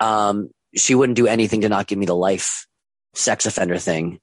[0.00, 2.66] Um, she wouldn't do anything to not give me the life
[3.14, 4.18] sex offender thing.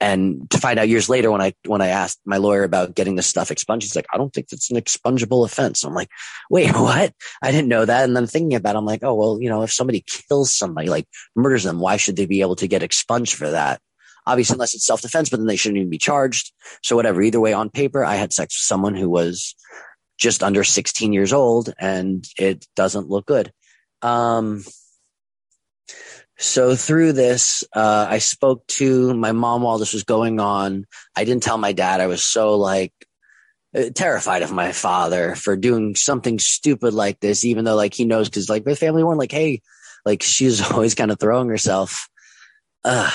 [0.00, 3.16] And to find out years later when I, when I asked my lawyer about getting
[3.16, 5.82] this stuff expunged, he's like, I don't think it's an expungible offense.
[5.82, 6.08] I'm like,
[6.50, 7.12] wait, what?
[7.42, 8.04] I didn't know that.
[8.04, 10.88] And then thinking about it, I'm like, oh, well, you know, if somebody kills somebody,
[10.88, 13.80] like murders them, why should they be able to get expunged for that?
[14.28, 16.52] Obviously unless it's self-defense, but then they shouldn't even be charged.
[16.82, 19.56] So whatever, either way on paper, I had sex with someone who was
[20.18, 23.52] just under 16 years old and it doesn't look good.
[24.02, 24.64] Um,
[26.36, 30.86] so through this, uh, I spoke to my mom while this was going on.
[31.16, 32.00] I didn't tell my dad.
[32.00, 32.92] I was so like
[33.74, 38.04] uh, terrified of my father for doing something stupid like this, even though like he
[38.04, 39.62] knows because like my family weren't like, hey,
[40.04, 42.08] like she's always kind of throwing herself.
[42.84, 43.10] Uh,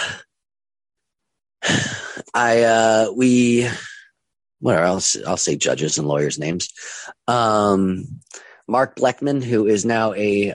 [2.33, 3.69] I uh we
[4.59, 6.69] whatever I'll, I'll say judges and lawyers names.
[7.27, 8.21] Um,
[8.65, 10.53] Mark Bleckman, who is now a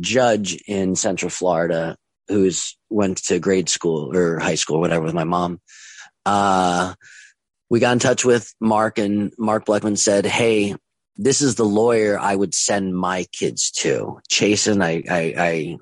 [0.00, 1.96] judge in Central Florida,
[2.26, 5.60] who's went to grade school or high school whatever with my mom.
[6.26, 6.94] Uh,
[7.70, 10.74] we got in touch with Mark and Mark Bleckman said, Hey,
[11.16, 14.18] this is the lawyer I would send my kids to.
[14.30, 15.76] Chasyn, I, I,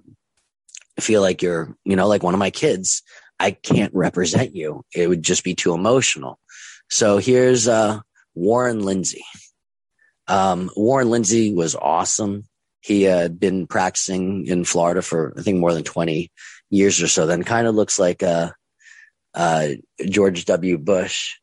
[0.97, 3.03] I feel like you're, you know, like one of my kids.
[3.39, 4.85] I can't represent you.
[4.95, 6.39] It would just be too emotional.
[6.91, 8.01] So here's uh,
[8.35, 9.25] Warren Lindsay.
[10.29, 12.45] Um, Warren Lindsay was awesome.
[12.81, 16.31] He had been practicing in Florida for I think more than 20
[16.71, 17.27] years or so.
[17.27, 18.51] Then kind of looks like uh,
[19.35, 19.69] uh,
[20.09, 20.79] George W.
[20.79, 21.35] Bush,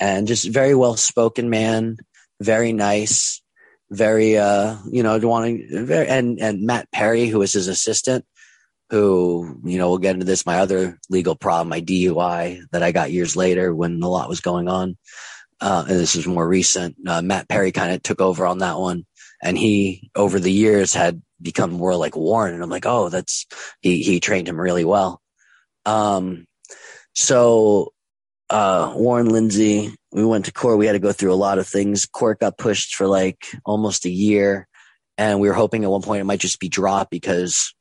[0.00, 1.96] and just very well spoken man,
[2.40, 3.42] very nice,
[3.90, 8.24] very uh, you know wanting very and and Matt Perry, who was his assistant,
[8.90, 12.92] who, you know, we'll get into this, my other legal problem, my DUI that I
[12.92, 14.96] got years later when a lot was going on.
[15.60, 16.96] uh, and this is more recent.
[17.06, 19.06] Uh, Matt Perry kind of took over on that one,
[19.42, 22.54] and he over the years had become more like Warren.
[22.54, 23.46] And I'm like, oh, that's
[23.80, 25.20] he he trained him really well.
[25.86, 26.46] Um,
[27.14, 27.92] so
[28.50, 30.78] uh, Warren Lindsay, we went to court.
[30.78, 32.06] We had to go through a lot of things.
[32.06, 34.68] Court got pushed for like almost a year,
[35.16, 37.74] and we were hoping at one point it might just be dropped because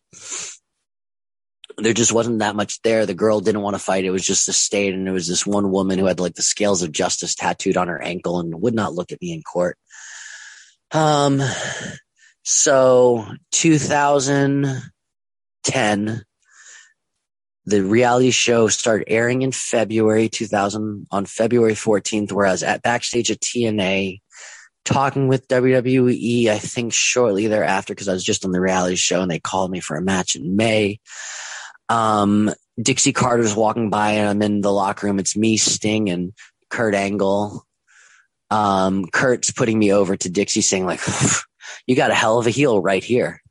[1.77, 3.05] there just wasn't that much there.
[3.05, 4.05] The girl didn't want to fight.
[4.05, 4.93] It was just a state.
[4.93, 7.88] And it was this one woman who had like the scales of justice tattooed on
[7.88, 9.77] her ankle and would not look at me in court.
[10.91, 11.41] Um,
[12.43, 16.21] so 2010,
[17.65, 22.83] the reality show started airing in February 2000 on February 14th, where I was at
[22.83, 24.19] backstage at TNA
[24.86, 29.21] talking with WWE, I think shortly thereafter, because I was just on the reality show
[29.21, 30.99] and they called me for a match in May.
[31.89, 35.19] Um, Dixie Carter's walking by and I'm in the locker room.
[35.19, 36.34] It's me, Sting, and
[36.69, 37.65] Kurt Angle.
[38.50, 41.02] Um, Kurt's putting me over to Dixie saying like,
[41.88, 43.41] you got a hell of a heel right here.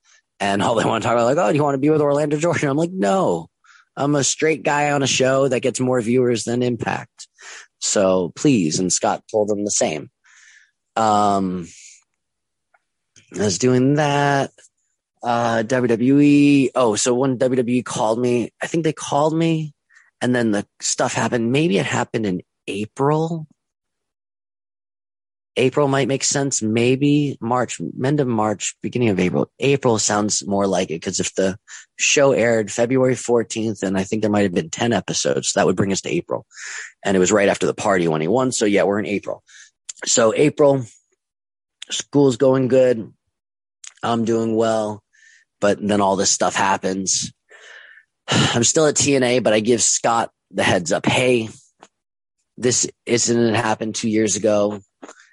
[0.40, 2.00] And all they want to talk about like, oh, do you want to be with
[2.00, 2.68] Orlando Jordan?
[2.68, 3.48] I'm like, no,
[3.96, 7.28] I'm a straight guy on a show that gets more viewers than Impact.
[7.78, 8.80] So please.
[8.80, 10.10] And Scott told them the same.
[10.96, 11.68] Um,
[13.34, 14.50] I was doing that
[15.22, 16.70] uh, WWE.
[16.74, 19.74] Oh, so when WWE called me, I think they called me
[20.20, 21.52] and then the stuff happened.
[21.52, 23.46] Maybe it happened in April.
[25.56, 26.62] April might make sense.
[26.62, 29.50] Maybe March, end of March, beginning of April.
[29.58, 31.58] April sounds more like it because if the
[31.98, 35.76] show aired February 14th, and I think there might have been 10 episodes, that would
[35.76, 36.46] bring us to April.
[37.04, 38.52] And it was right after the party when he won.
[38.52, 39.42] So yeah, we're in April.
[40.06, 40.86] So April,
[41.90, 43.12] school's going good.
[44.02, 45.01] I'm doing well
[45.62, 47.32] but then all this stuff happens.
[48.28, 51.06] I'm still at TNA, but I give Scott the heads up.
[51.06, 51.48] Hey,
[52.58, 54.80] this incident happened two years ago.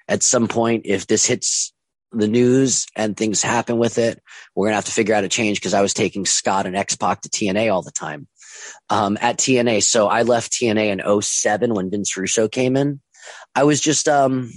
[0.08, 1.74] At some point, if this hits
[2.12, 4.20] the news and things happen with it,
[4.54, 6.76] we're going to have to figure out a change because I was taking Scott and
[6.76, 8.26] X Pac to TNA all the time
[8.88, 9.82] um, at TNA.
[9.82, 13.00] So I left TNA in 07 when Vince Russo came in.
[13.54, 14.52] I was just, um,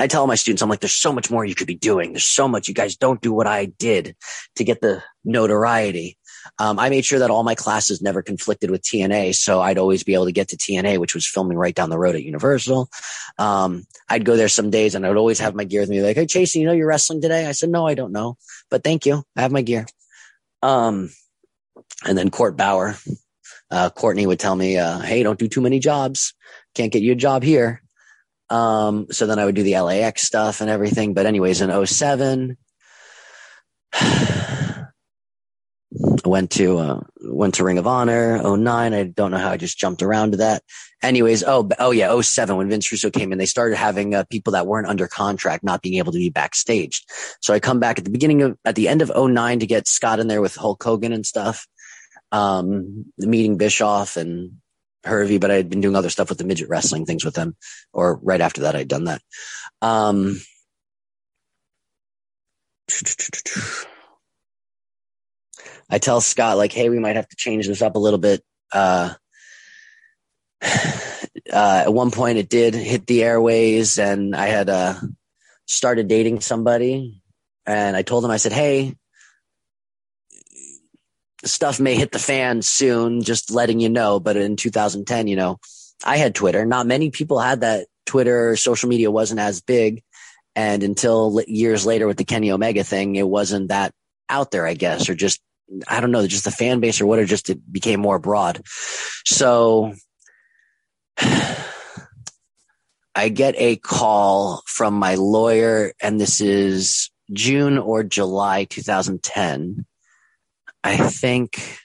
[0.00, 2.12] I tell my students, I'm like, there's so much more you could be doing.
[2.12, 2.68] There's so much.
[2.68, 4.16] You guys don't do what I did
[4.56, 6.16] to get the notoriety.
[6.58, 9.34] Um, I made sure that all my classes never conflicted with TNA.
[9.34, 11.98] So I'd always be able to get to TNA, which was filming right down the
[11.98, 12.88] road at Universal.
[13.38, 16.00] Um, I'd go there some days and I would always have my gear with me.
[16.00, 17.46] Like, Hey, Chase, you know, you're wrestling today.
[17.46, 18.38] I said, no, I don't know,
[18.70, 19.22] but thank you.
[19.36, 19.86] I have my gear.
[20.62, 21.10] Um,
[22.06, 22.96] and then Court Bauer,
[23.70, 26.34] uh, Courtney would tell me, uh, Hey, don't do too many jobs.
[26.74, 27.82] Can't get you a job here.
[28.50, 31.14] Um, so then I would do the LAX stuff and everything.
[31.14, 32.56] But anyways, in 07,
[33.92, 34.86] I
[36.24, 38.92] went to, uh, went to Ring of Honor, 09.
[38.92, 40.62] I don't know how I just jumped around to that.
[41.02, 44.52] Anyways, oh, oh yeah, 07, when Vince Russo came in, they started having uh, people
[44.52, 47.04] that weren't under contract not being able to be backstage.
[47.40, 49.86] So I come back at the beginning of, at the end of 09 to get
[49.86, 51.66] Scott in there with Hulk Hogan and stuff.
[52.32, 54.59] Um, meeting Bischoff and
[55.04, 57.56] Hervey, but I had been doing other stuff with the midget wrestling things with them.
[57.92, 59.22] Or right after that, I'd done that.
[59.82, 60.40] Um,
[65.88, 68.42] I tell Scott like, "Hey, we might have to change this up a little bit."
[68.72, 69.14] Uh,
[70.62, 74.94] uh, at one point, it did hit the airways, and I had uh,
[75.66, 77.22] started dating somebody,
[77.66, 78.96] and I told him, I said, "Hey,
[81.44, 84.20] stuff may hit the fan soon, just letting you know.
[84.20, 85.58] But in 2010, you know,
[86.04, 86.64] I had Twitter.
[86.64, 87.86] Not many people had that.
[88.06, 90.02] Twitter, social media wasn't as big.
[90.56, 93.92] And until years later with the Kenny Omega thing, it wasn't that
[94.28, 95.40] out there, I guess, or just,
[95.86, 98.60] I don't know, just the fan base or what, or just it became more broad.
[99.24, 99.94] So
[103.14, 109.86] I get a call from my lawyer, and this is June or July 2010
[110.82, 111.78] I think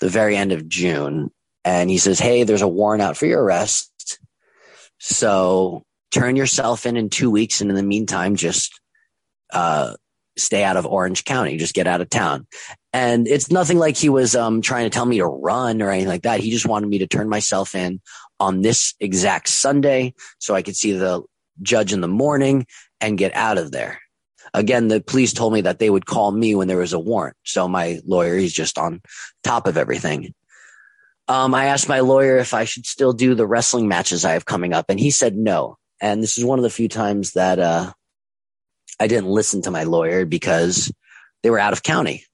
[0.00, 1.30] the very end of June.
[1.64, 4.18] And he says, Hey, there's a warrant out for your arrest.
[4.98, 7.60] So turn yourself in in two weeks.
[7.60, 8.80] And in the meantime, just,
[9.52, 9.94] uh,
[10.38, 12.46] stay out of Orange County, just get out of town.
[12.92, 16.08] And it's nothing like he was, um, trying to tell me to run or anything
[16.08, 16.40] like that.
[16.40, 18.00] He just wanted me to turn myself in
[18.38, 21.22] on this exact Sunday so I could see the
[21.62, 22.66] judge in the morning
[23.00, 24.00] and get out of there
[24.54, 27.36] again, the police told me that they would call me when there was a warrant.
[27.44, 29.00] So my lawyer, he's just on
[29.42, 30.34] top of everything.
[31.28, 34.44] Um, I asked my lawyer if I should still do the wrestling matches I have
[34.44, 35.76] coming up, and he said no.
[36.00, 37.92] And this is one of the few times that uh,
[38.98, 40.92] I didn't listen to my lawyer because
[41.42, 42.24] they were out of county.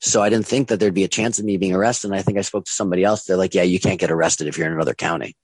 [0.00, 2.08] So I didn't think that there'd be a chance of me being arrested.
[2.08, 3.24] And I think I spoke to somebody else.
[3.24, 5.36] They're like, yeah, you can't get arrested if you're in another county.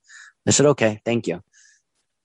[0.46, 1.42] I said, okay, thank you.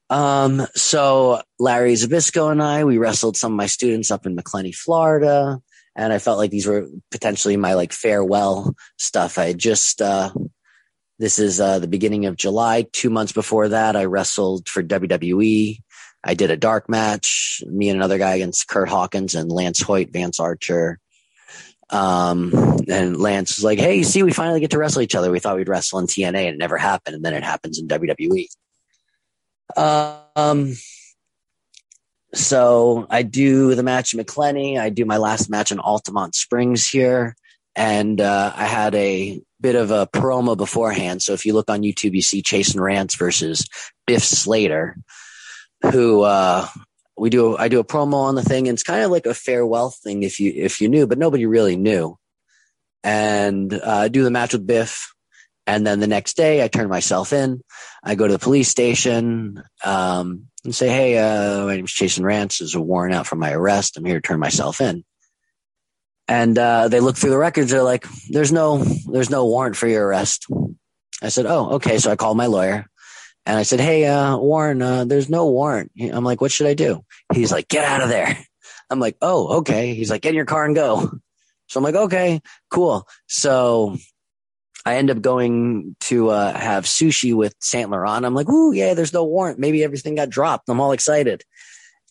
[0.10, 4.72] Um, so Larry Zbyszko and I, we wrestled some of my students up in Macclenny,
[4.72, 5.62] Florida.
[5.96, 9.38] And I felt like these were potentially my like farewell stuff.
[9.38, 10.32] I just, uh,
[11.20, 12.86] this is uh, the beginning of July.
[12.94, 15.82] Two months before that, I wrestled for WWE.
[16.24, 20.12] I did a dark match, me and another guy against Kurt Hawkins and Lance Hoyt,
[20.12, 21.00] Vance Archer.
[21.90, 22.52] Um,
[22.88, 25.32] and Lance was like, Hey, see, we finally get to wrestle each other.
[25.32, 27.16] We thought we'd wrestle in TNA and it never happened.
[27.16, 28.48] And then it happens in WWE.
[29.76, 30.74] Um,
[32.34, 34.78] so I do the match in Macclenny.
[34.78, 37.36] I do my last match in Altamonte Springs here.
[37.76, 41.22] And uh, I had a bit of a promo beforehand.
[41.22, 43.68] So if you look on YouTube, you see Chasyn Rance versus
[44.06, 44.98] Biff Slater,
[45.92, 46.68] who uh,
[47.18, 47.56] we do.
[47.58, 50.24] I do a promo on the thing, and it's kind of like a farewell thing
[50.24, 52.18] if you if you knew, but nobody really knew.
[53.04, 55.14] And uh, I do the match with Biff,
[55.70, 57.62] and then the next day I turn myself in.
[58.04, 62.58] I go to the police station um, and say, "Hey, uh, my name's and Rance.
[62.58, 63.96] There's a warrant out for my arrest.
[63.96, 65.04] I'm here to turn myself in."
[66.28, 67.70] And uh, they look through the records.
[67.70, 70.48] They're like, "There's no, there's no warrant for your arrest."
[71.22, 72.88] I said, "Oh, okay." So I called my lawyer,
[73.46, 76.74] and I said, "Hey, uh, Warren, uh, there's no warrant." I'm like, "What should I
[76.74, 78.36] do?" He's like, "Get out of there."
[78.90, 81.12] I'm like, "Oh, okay." He's like, "Get in your car and go."
[81.68, 82.42] So I'm like, "Okay,
[82.72, 84.00] cool." So
[84.86, 88.26] I end up going to uh, have sushi with Saint Laurent.
[88.26, 89.60] I'm like, "Ooh, yeah." There's no warrant.
[89.60, 90.70] Maybe everything got dropped.
[90.70, 91.44] I'm all excited,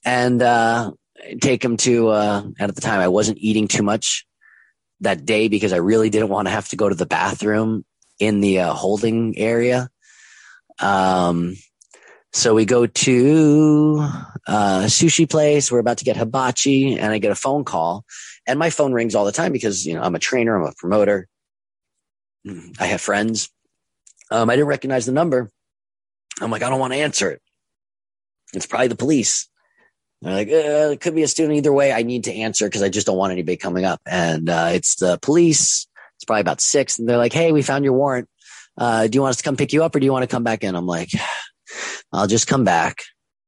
[0.05, 0.93] and uh,
[1.41, 4.27] take him to, uh, at the time I wasn't eating too much
[5.01, 7.85] that day because I really didn't want to have to go to the bathroom
[8.19, 9.89] in the uh, holding area.
[10.81, 11.57] Um,
[12.33, 13.99] so we go to
[14.47, 15.73] uh, a sushi place.
[15.73, 18.05] We're about to get hibachi and I get a phone call
[18.47, 20.57] and my phone rings all the time because, you know, I'm a trainer.
[20.57, 21.29] I'm a promoter.
[22.78, 23.51] I have friends.
[24.30, 25.51] Um, I didn't recognize the number.
[26.41, 27.43] I'm like, I don't want to answer it.
[28.55, 29.49] It's probably the police.
[30.22, 31.93] They're like, uh, it could be a student either way.
[31.93, 34.01] I need to answer because I just don't want anybody coming up.
[34.07, 35.86] And uh, it's the police.
[36.16, 36.99] It's probably about six.
[36.99, 38.28] And they're like, hey, we found your warrant.
[38.76, 40.34] Uh, do you want us to come pick you up or do you want to
[40.34, 40.74] come back in?
[40.74, 41.11] I'm like,
[42.12, 43.03] I'll just come back.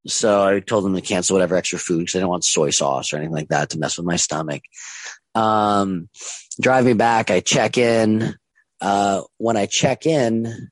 [0.07, 3.13] So I told them to cancel whatever extra food because I don't want soy sauce
[3.13, 4.63] or anything like that to mess with my stomach.
[5.35, 6.09] Um,
[6.61, 8.35] driving back, I check in.
[8.81, 10.71] Uh, when I check in,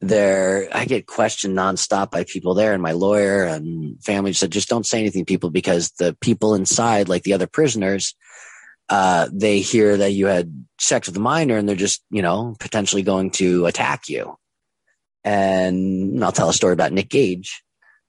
[0.00, 4.68] there I get questioned nonstop by people there, and my lawyer and family said, just
[4.68, 8.14] don't say anything, people, because the people inside, like the other prisoners,
[8.88, 12.56] uh, they hear that you had sex with a minor, and they're just, you know,
[12.58, 14.36] potentially going to attack you.
[15.22, 17.62] And I'll tell a story about Nick Gage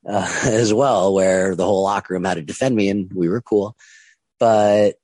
[0.07, 3.41] uh, as well, where the whole locker room had to defend me, and we were
[3.41, 3.75] cool.
[4.39, 4.95] But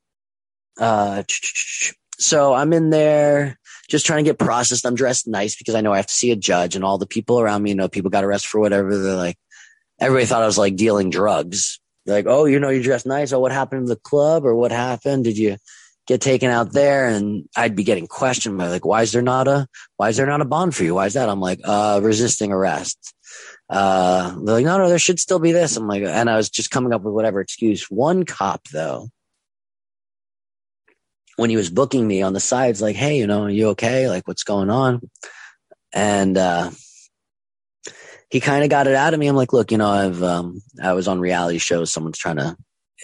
[0.80, 1.22] uh,
[2.18, 3.57] so I'm in there
[3.88, 4.86] just trying to get processed.
[4.86, 7.06] I'm dressed nice because I know I have to see a judge and all the
[7.06, 8.96] people around me, you know, people got arrested for whatever.
[8.96, 9.38] They're like,
[9.98, 11.80] everybody thought I was like dealing drugs.
[12.04, 13.32] They're like, oh, you know, you're dressed nice.
[13.32, 15.24] Oh, what happened to the club or what happened?
[15.24, 15.56] Did you
[16.06, 17.08] get taken out there?
[17.08, 19.66] And I'd be getting questioned by like, why is there not a,
[19.96, 20.94] why is there not a bond for you?
[20.94, 21.28] Why is that?
[21.28, 23.14] I'm like, uh, resisting arrest.
[23.68, 25.76] Uh, they're like, no, no, there should still be this.
[25.76, 27.90] I'm like, and I was just coming up with whatever excuse.
[27.90, 29.08] One cop though,
[31.38, 34.08] when he was booking me on the sides, like, hey, you know, are you okay?
[34.08, 35.00] Like, what's going on?
[35.94, 36.72] And uh,
[38.28, 39.28] he kind of got it out of me.
[39.28, 41.92] I'm like, look, you know, I've um, I was on reality shows.
[41.92, 42.56] Someone's trying to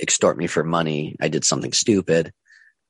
[0.03, 1.15] extort me for money.
[1.21, 2.33] I did something stupid.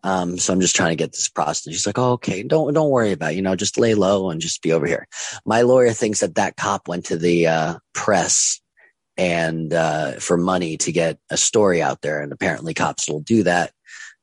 [0.03, 1.75] Um, so I'm just trying to get this process.
[1.75, 2.43] She's like, "Oh, okay.
[2.43, 3.37] Don't don't worry about it.
[3.37, 5.07] You know, just lay low and just be over here."
[5.45, 8.63] My lawyer thinks that that cop went to the uh, press
[9.19, 13.43] and uh, for money to get a story out there, and apparently cops will do
[13.43, 13.74] that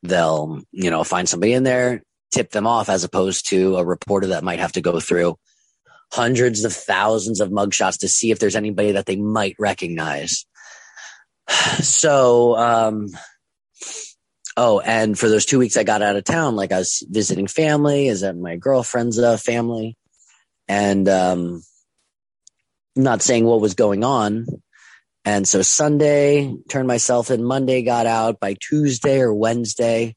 [0.04, 4.28] they'll, you know, find somebody in there, tip them off as opposed to a reporter
[4.28, 5.38] that might have to go through
[6.12, 10.46] hundreds of thousands of mugshots to see if there's anybody that they might recognize.
[11.82, 13.10] So, um,
[14.56, 17.48] oh, and for those two weeks I got out of town, like I was visiting
[17.48, 19.98] family, is at my girlfriend's uh, family,
[20.68, 21.62] and um,
[22.96, 24.46] not saying what was going on,
[25.24, 27.44] and so Sunday, turned myself in.
[27.44, 28.40] Monday, got out.
[28.40, 30.16] By Tuesday or Wednesday,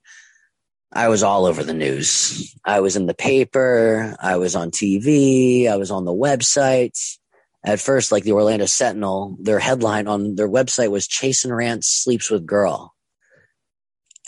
[0.93, 2.55] I was all over the news.
[2.65, 4.17] I was in the paper.
[4.21, 5.69] I was on TV.
[5.69, 6.99] I was on the website.
[7.65, 12.31] At first, like the Orlando Sentinel, their headline on their website was Chasyn Rance sleeps
[12.31, 12.95] with girl.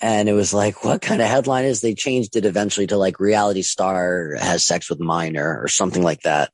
[0.03, 1.81] And it was like, what kind of headline is?
[1.81, 6.23] They changed it eventually to like reality star has sex with minor or something like
[6.23, 6.51] that.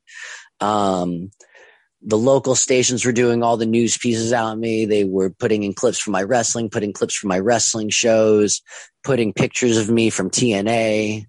[0.60, 1.30] Um,
[2.04, 4.84] the local stations were doing all the news pieces out on me.
[4.84, 8.60] They were putting in clips from my wrestling, putting clips from my wrestling shows,
[9.04, 11.26] putting pictures of me from TNA,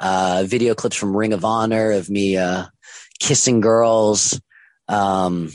[0.00, 2.66] uh, video clips from Ring of Honor of me uh,
[3.18, 4.40] kissing girls.
[4.88, 5.50] Um,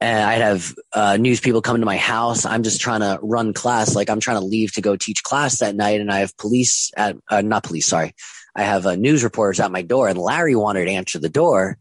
[0.00, 2.46] and I'd have uh, news people coming to my house.
[2.46, 5.58] I'm just trying to run class, like I'm trying to leave to go teach class
[5.58, 8.14] that night, and I have police at uh, not police, sorry,
[8.56, 11.78] I have uh, news reporters at my door, and Larry wanted to answer the door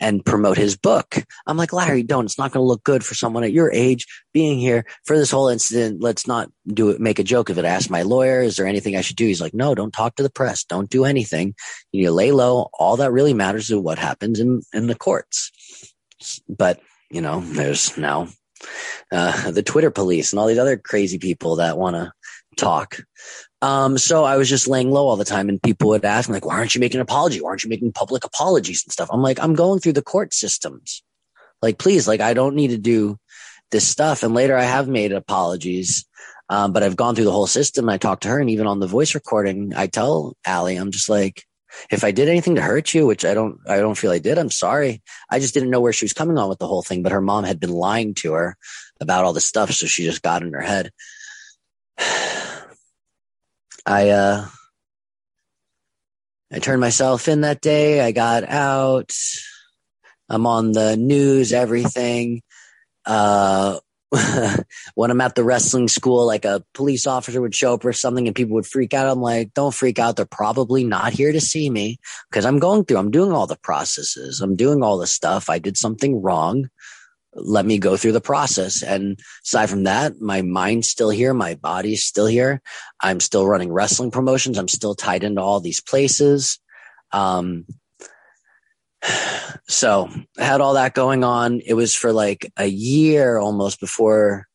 [0.00, 1.24] and promote his book.
[1.46, 2.24] I'm like, Larry, don't.
[2.24, 5.30] It's not going to look good for someone at your age being here for this
[5.30, 6.02] whole incident.
[6.02, 7.00] Let's not do it.
[7.00, 7.64] Make a joke of it.
[7.64, 9.26] I asked my lawyer, is there anything I should do?
[9.26, 10.64] He's like, no, don't talk to the press.
[10.64, 11.54] Don't do anything.
[11.92, 12.70] You need to lay low.
[12.78, 15.52] All that really matters is what happens in, in the courts.
[16.48, 16.80] But
[17.10, 18.28] you know, there's now
[19.12, 22.12] uh, the Twitter police and all these other crazy people that want to
[22.56, 23.00] talk.
[23.62, 26.34] Um, so I was just laying low all the time, and people would ask me
[26.34, 27.40] like, "Why aren't you making an apology?
[27.40, 30.32] Why aren't you making public apologies and stuff?" I'm like, "I'm going through the court
[30.32, 31.02] systems.
[31.60, 33.18] Like, please, like, I don't need to do
[33.70, 36.06] this stuff." And later, I have made apologies,
[36.48, 37.88] um, but I've gone through the whole system.
[37.88, 41.10] I talked to her, and even on the voice recording, I tell Allie, I'm just
[41.10, 41.44] like,
[41.90, 44.38] if I did anything to hurt you, which I don't, I don't feel I did,
[44.38, 45.02] I'm sorry.
[45.30, 47.20] I just didn't know where she was coming on with the whole thing, but her
[47.20, 48.56] mom had been lying to her
[49.00, 49.70] about all this stuff.
[49.70, 50.90] So she just got in her head.
[53.90, 54.46] I, uh,
[56.52, 58.00] I turned myself in that day.
[58.00, 59.12] I got out.
[60.28, 62.42] I'm on the news, everything.
[63.04, 63.80] Uh,
[64.94, 68.28] when I'm at the wrestling school, like a police officer would show up or something
[68.28, 69.08] and people would freak out.
[69.08, 70.14] I'm like, don't freak out.
[70.14, 71.98] They're probably not here to see me
[72.30, 74.40] because I'm going through, I'm doing all the processes.
[74.40, 75.50] I'm doing all the stuff.
[75.50, 76.68] I did something wrong.
[77.34, 78.82] Let me go through the process.
[78.82, 81.32] And aside from that, my mind's still here.
[81.32, 82.60] My body's still here.
[83.00, 84.58] I'm still running wrestling promotions.
[84.58, 86.58] I'm still tied into all these places.
[87.12, 87.66] Um,
[89.68, 90.08] so
[90.38, 91.60] I had all that going on.
[91.60, 94.46] It was for like a year almost before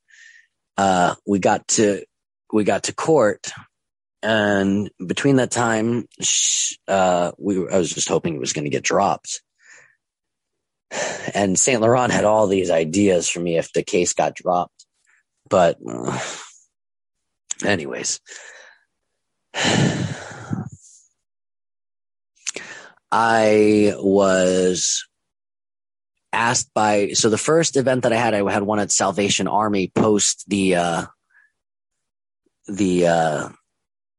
[0.77, 2.03] uh, we got to
[2.51, 3.51] we got to court,
[4.21, 6.07] and between that time,
[6.87, 9.41] uh, we I was just hoping it was going to get dropped.
[11.33, 14.85] And Saint Laurent had all these ideas for me if the case got dropped,
[15.49, 16.19] but uh,
[17.65, 18.19] anyways.
[23.11, 25.05] I was
[26.33, 29.91] asked by so the first event that I had, I had one at Salvation Army
[29.95, 31.05] post the uh,
[32.67, 33.49] the uh,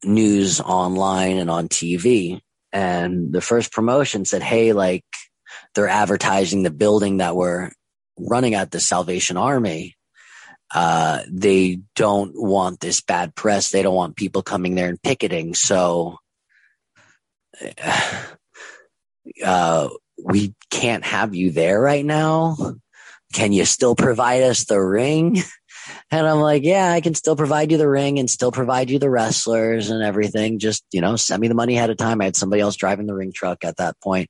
[0.02, 2.40] news online and on TV,
[2.72, 5.04] and the first promotion said, "Hey, like
[5.76, 7.70] they're advertising the building that we're
[8.18, 9.94] running at the Salvation Army."
[10.74, 13.70] Uh, they don't want this bad press.
[13.70, 15.54] They don't want people coming there and picketing.
[15.54, 16.18] So,
[19.44, 19.88] uh,
[20.22, 22.56] we can't have you there right now.
[23.32, 25.38] Can you still provide us the ring?
[26.10, 28.98] And I'm like, yeah, I can still provide you the ring and still provide you
[28.98, 30.58] the wrestlers and everything.
[30.58, 32.20] Just, you know, send me the money ahead of time.
[32.20, 34.28] I had somebody else driving the ring truck at that point.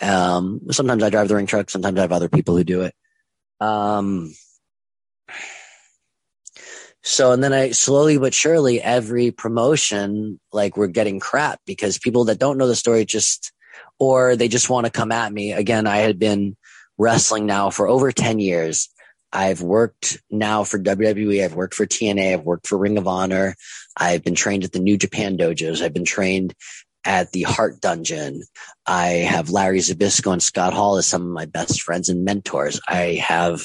[0.00, 1.70] Um, sometimes I drive the ring truck.
[1.70, 2.94] Sometimes I have other people who do it.
[3.60, 4.32] Um,
[7.02, 12.24] so, and then I slowly but surely every promotion, like we're getting crap because people
[12.26, 13.52] that don't know the story just
[13.98, 15.52] or they just want to come at me.
[15.52, 16.56] Again, I had been
[16.98, 18.88] wrestling now for over 10 years.
[19.32, 21.44] I've worked now for WWE.
[21.44, 22.34] I've worked for TNA.
[22.34, 23.56] I've worked for Ring of Honor.
[23.96, 25.82] I've been trained at the New Japan dojos.
[25.82, 26.54] I've been trained
[27.08, 28.42] at the Hart Dungeon.
[28.86, 32.78] I have Larry Zbyszko and Scott Hall as some of my best friends and mentors.
[32.86, 33.64] I have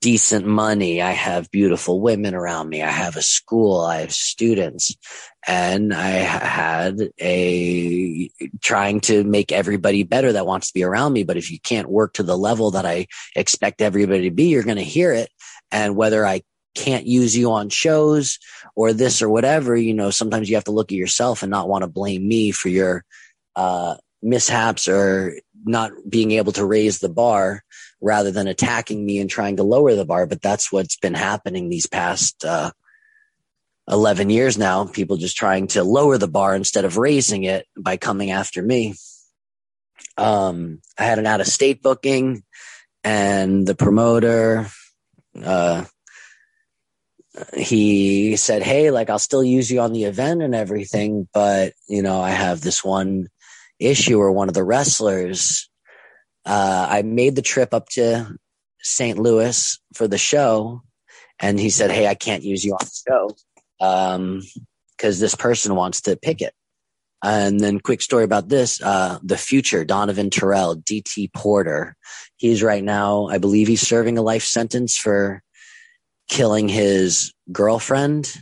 [0.00, 1.00] decent money.
[1.00, 2.82] I have beautiful women around me.
[2.82, 3.80] I have a school.
[3.82, 4.94] I have students
[5.46, 8.28] and I had a
[8.60, 11.22] trying to make everybody better that wants to be around me.
[11.22, 14.64] But if you can't work to the level that I expect everybody to be, you're
[14.64, 15.30] going to hear it.
[15.70, 16.42] And whether I
[16.74, 18.38] can't use you on shows
[18.74, 21.68] or this or whatever, you know, sometimes you have to look at yourself and not
[21.68, 23.04] want to blame me for your,
[23.56, 27.62] uh, mishaps or not being able to raise the bar
[28.00, 30.26] rather than attacking me and trying to lower the bar.
[30.26, 32.70] But that's what's been happening these past, uh,
[33.88, 37.96] 11 years now, people just trying to lower the bar instead of raising it by
[37.96, 38.94] coming after me.
[40.16, 42.44] Um, I had an out of state booking
[43.02, 44.68] and the promoter,
[45.42, 45.84] uh,
[47.54, 52.02] he said, Hey, like I'll still use you on the event and everything, but you
[52.02, 53.28] know, I have this one
[53.78, 55.68] issue or one of the wrestlers.
[56.44, 58.36] Uh, I made the trip up to
[58.80, 59.18] St.
[59.18, 60.82] Louis for the show
[61.38, 63.36] and he said, Hey, I can't use you on the show
[63.80, 64.42] um,
[64.96, 66.54] because this person wants to pick it.
[67.22, 71.94] And then quick story about this, uh, the future, Donovan Terrell, DT Porter.
[72.36, 75.42] He's right now, I believe he's serving a life sentence for
[76.30, 78.32] killing his girlfriend.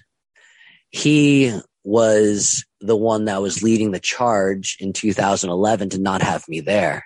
[0.90, 6.60] He was the one that was leading the charge in 2011 to not have me
[6.60, 7.04] there.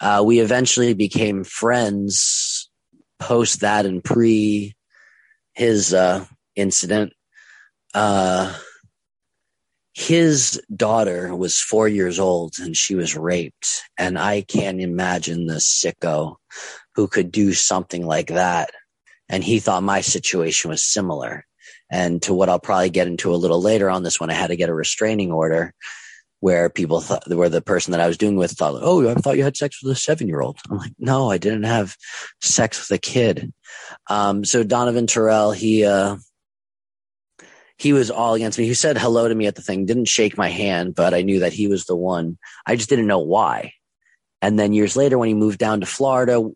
[0.00, 2.68] Uh, we eventually became friends
[3.18, 4.74] post that and pre
[5.52, 6.24] his uh,
[6.56, 7.12] incident,
[7.92, 8.56] uh,
[9.92, 13.82] his daughter was four years old and she was raped.
[13.98, 16.36] And I can't imagine the sicko
[16.94, 18.70] who could do something like that.
[19.30, 21.46] And he thought my situation was similar.
[21.90, 24.48] And to what I'll probably get into a little later on this one, I had
[24.48, 25.72] to get a restraining order
[26.40, 29.36] where people thought, where the person that I was doing with thought, Oh, I thought
[29.36, 30.58] you had sex with a seven year old.
[30.68, 31.96] I'm like, no, I didn't have
[32.40, 33.52] sex with a kid.
[34.08, 36.16] Um, so Donovan Terrell, he, uh,
[37.76, 38.66] he was all against me.
[38.66, 41.40] He said hello to me at the thing, didn't shake my hand, but I knew
[41.40, 42.36] that he was the one.
[42.66, 43.72] I just didn't know why.
[44.42, 46.50] And then years later, when he moved down to Florida,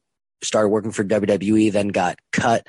[0.45, 2.67] started working for WWE, then got cut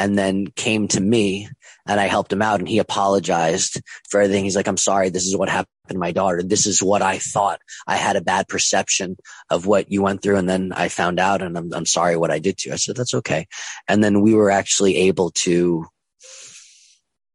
[0.00, 1.46] and then came to me
[1.86, 4.44] and I helped him out and he apologized for everything.
[4.44, 5.10] He's like, I'm sorry.
[5.10, 6.42] This is what happened to my daughter.
[6.42, 7.60] This is what I thought.
[7.86, 9.18] I had a bad perception
[9.50, 10.36] of what you went through.
[10.36, 12.72] And then I found out and I'm, I'm sorry what I did to you.
[12.72, 13.46] I said, that's okay.
[13.88, 15.86] And then we were actually able to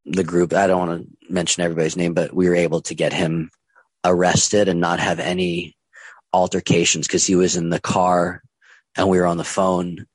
[0.06, 0.52] the group.
[0.52, 3.52] I don't want to mention everybody's name, but we were able to get him
[4.04, 5.76] arrested and not have any
[6.34, 8.42] altercations because he was in the car
[8.98, 10.06] and we were on the phone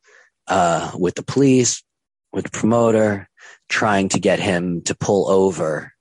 [0.48, 1.82] uh, with the police,
[2.32, 3.28] with the promoter,
[3.68, 5.92] trying to get him to pull over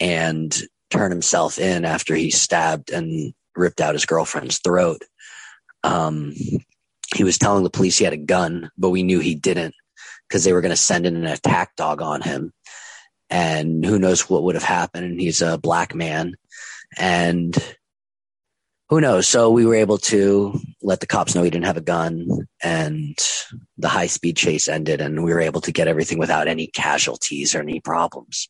[0.00, 5.02] and turn himself in after he stabbed and ripped out his girlfriend's throat.
[5.84, 6.34] Um,
[7.14, 9.74] he was telling the police he had a gun, but we knew he didn't
[10.28, 12.52] because they were going to send in an attack dog on him
[13.28, 15.04] and who knows what would have happened.
[15.04, 16.34] And he's a black man
[16.96, 17.56] and
[18.92, 19.26] who knows?
[19.26, 23.16] So we were able to let the cops know he didn't have a gun and
[23.78, 27.54] the high speed chase ended and we were able to get everything without any casualties
[27.54, 28.48] or any problems.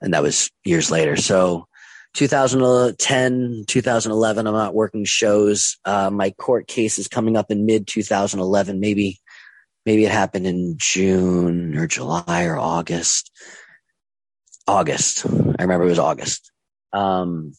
[0.00, 1.16] And that was years later.
[1.16, 1.66] So
[2.14, 5.76] 2010, 2011, I'm not working shows.
[5.84, 8.80] Uh, my court case is coming up in mid 2011.
[8.80, 9.20] Maybe,
[9.84, 13.30] maybe it happened in June or July or August.
[14.66, 15.26] August.
[15.26, 16.50] I remember it was August.
[16.94, 17.52] Um,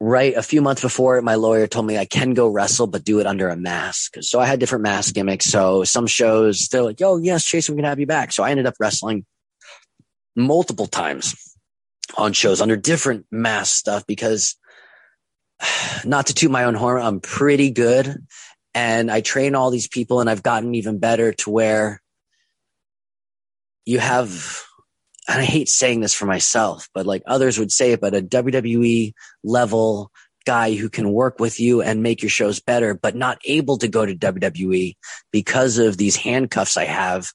[0.00, 3.20] right a few months before my lawyer told me I can go wrestle, but do
[3.20, 4.16] it under a mask.
[4.22, 5.44] So I had different mask gimmicks.
[5.44, 8.32] So some shows, they're like, oh, yes, Chasyn, we can have you back.
[8.32, 9.26] So I ended up wrestling
[10.34, 11.34] multiple times
[12.16, 14.56] on shows under different mask stuff because
[16.04, 18.26] not to toot my own horn, I'm pretty good.
[18.72, 22.00] And I train all these people and I've gotten even better to where
[23.84, 24.64] you have
[25.30, 28.20] and I hate saying this for myself, but like others would say it, but a
[28.20, 29.12] WWE
[29.44, 30.10] level
[30.44, 33.86] guy who can work with you and make your shows better, but not able to
[33.86, 34.96] go to WWE
[35.30, 37.30] because of these handcuffs I have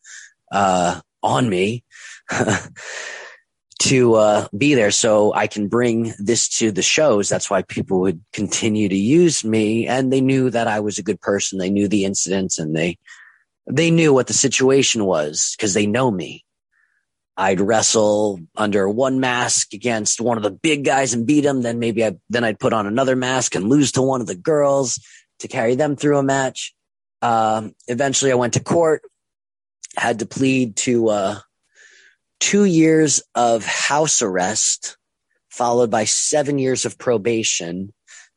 [0.51, 1.85] uh, on me
[3.79, 4.91] to uh, be there.
[4.91, 7.29] So I can bring this to the shows.
[7.29, 9.87] That's why people would continue to use me.
[9.87, 11.59] And they knew that I was a good person.
[11.59, 12.97] They knew the incidents and they,
[13.67, 16.44] they knew what the situation was because they know me.
[17.37, 21.61] I'd wrestle under one mask against one of the big guys and beat him.
[21.61, 24.35] Then maybe I, then I'd put on another mask and lose to one of the
[24.35, 24.99] girls
[25.39, 26.73] to carry them through a match.
[27.21, 29.01] Um, eventually I went to court,
[29.97, 31.39] had to plead to, uh,
[32.39, 34.97] two years of house arrest,
[35.49, 37.93] followed by seven years of probation,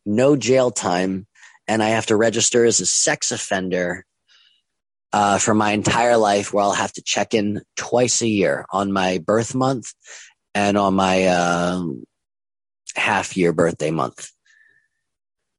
[0.07, 1.27] no jail time.
[1.67, 4.07] And I have to register as a sex offender
[5.13, 8.93] uh, for my entire life where I'll have to check in twice a year on
[8.93, 9.93] my birth month
[10.55, 11.83] and on my uh,
[12.95, 14.31] half year birthday month.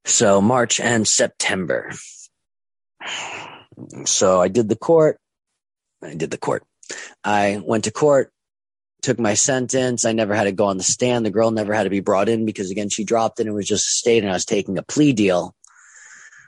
[0.05, 1.91] So March and September.
[4.05, 5.17] So I did the court.
[6.03, 6.63] I did the court.
[7.23, 8.31] I went to court,
[9.01, 10.05] took my sentence.
[10.05, 11.25] I never had to go on the stand.
[11.25, 13.55] The girl never had to be brought in because again, she dropped it and it
[13.55, 15.55] was just a state and I was taking a plea deal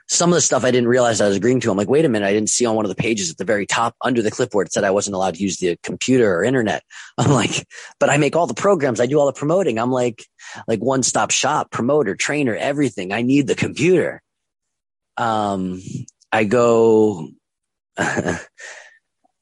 [0.08, 1.70] some of the stuff I didn't realize I was agreeing to.
[1.70, 3.44] I'm like, wait a minute, I didn't see on one of the pages at the
[3.44, 6.44] very top under the clipboard it said I wasn't allowed to use the computer or
[6.44, 6.82] internet.
[7.18, 7.66] I'm like,
[7.98, 9.78] but I make all the programs, I do all the promoting.
[9.78, 10.26] I'm like,
[10.66, 13.12] like one stop shop, promoter, trainer, everything.
[13.12, 14.22] I need the computer.
[15.16, 15.80] Um,
[16.30, 17.28] I go,
[17.98, 18.38] I,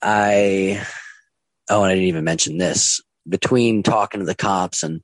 [0.03, 5.03] oh, and I didn't even mention this between talking to the cops and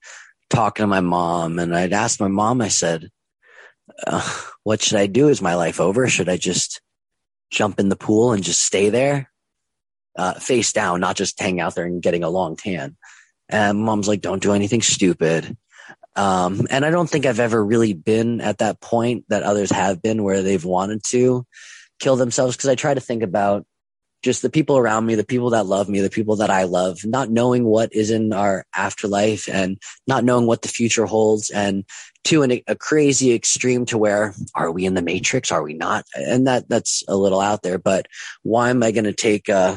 [0.51, 1.59] talking to my mom.
[1.59, 3.11] And I'd asked my mom, I said,
[4.63, 5.29] what should I do?
[5.29, 6.09] Is my life over?
[6.09, 6.81] Should I just
[7.51, 9.31] jump in the pool and just stay there,
[10.17, 12.97] uh, face down, not just hang out there and getting a long tan?
[13.49, 15.57] And mom's like, don't do anything stupid.
[16.17, 20.03] Um, and I don't think I've ever really been at that point that others have
[20.03, 21.47] been where they've wanted to
[22.01, 22.57] kill themselves.
[22.57, 23.67] Cause I try to think about
[24.27, 27.05] just the people around me, the people that love me, the people that I love,
[27.05, 31.85] not knowing what is in our afterlife and not knowing what the future holds and
[32.25, 35.53] to an, a crazy extreme to where are we in the matrix?
[35.53, 36.07] Are we not?
[36.17, 38.07] And that, that's a little out there, but
[38.43, 39.77] why am I going to take, uh,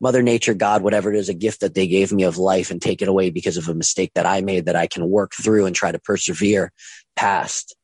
[0.00, 2.82] mother nature, God, whatever it is, a gift that they gave me of life and
[2.82, 5.64] take it away because of a mistake that I made that I can work through
[5.64, 6.72] and try to persevere
[7.14, 7.76] past.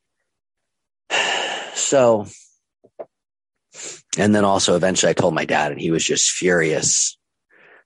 [1.75, 2.27] So
[4.19, 7.17] and then also eventually I told my dad and he was just furious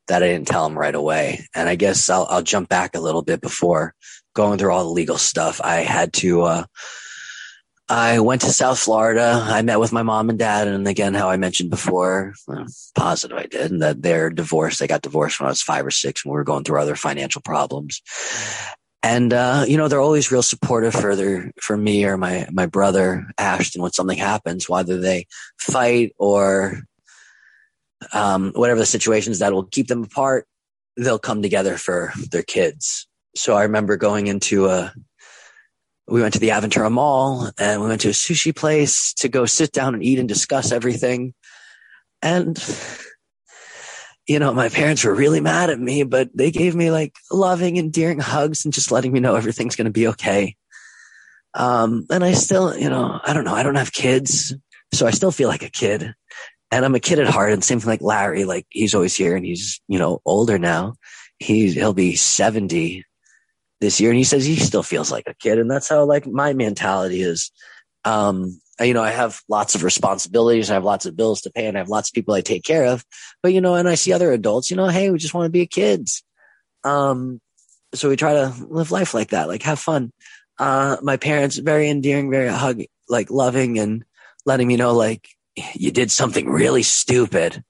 [0.08, 1.46] that I didn't tell him right away.
[1.54, 3.94] And I guess I'll, I'll jump back a little bit before
[4.34, 5.60] going through all the legal stuff.
[5.62, 6.64] I had to, uh,
[7.88, 9.40] I went to South Florida.
[9.44, 10.68] I met with my mom and dad.
[10.68, 12.66] And again, how I mentioned before, well,
[12.96, 14.80] positive I did, and that they're divorced.
[14.80, 16.96] They got divorced when I was five or six and we were going through other
[16.96, 18.02] financial problems
[19.06, 22.66] and uh, you know they're always real supportive for their for me or my my
[22.66, 25.26] brother Ashton when something happens, whether they
[25.58, 26.80] fight or
[28.12, 30.48] um, whatever the situations that will keep them apart,
[30.96, 33.06] they'll come together for their kids.
[33.36, 34.92] So I remember going into a
[36.08, 39.46] we went to the Aventura Mall and we went to a sushi place to go
[39.46, 41.32] sit down and eat and discuss everything.
[42.22, 42.58] And
[44.26, 47.76] you know, my parents were really mad at me, but they gave me like loving,
[47.76, 50.56] endearing hugs and just letting me know everything's going to be okay.
[51.54, 53.54] Um, and I still, you know, I don't know.
[53.54, 54.54] I don't have kids,
[54.92, 56.14] so I still feel like a kid
[56.70, 57.52] and I'm a kid at heart.
[57.52, 60.96] And same thing like Larry, like he's always here and he's, you know, older now.
[61.38, 63.04] He's, he'll be 70
[63.80, 64.10] this year.
[64.10, 65.58] And he says he still feels like a kid.
[65.58, 67.52] And that's how like my mentality is.
[68.04, 70.70] Um, you know, I have lots of responsibilities.
[70.70, 72.64] I have lots of bills to pay and I have lots of people I take
[72.64, 73.04] care of.
[73.42, 75.50] But, you know, and I see other adults, you know, hey, we just want to
[75.50, 76.22] be kids.
[76.84, 77.40] Um,
[77.94, 80.12] so we try to live life like that, like have fun.
[80.58, 84.04] Uh, my parents, very endearing, very hug, like loving and
[84.44, 85.28] letting me know, like,
[85.74, 87.64] you did something really stupid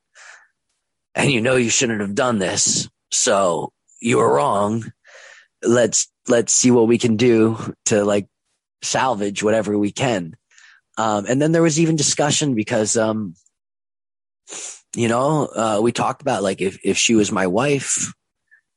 [1.14, 2.88] and you know you shouldn't have done this.
[3.12, 4.92] So you were wrong.
[5.62, 8.26] Let's, let's see what we can do to like
[8.82, 10.34] salvage whatever we can.
[10.96, 13.34] Um, and then there was even discussion because, um,
[14.94, 18.12] you know, uh, we talked about like if, if she was my wife,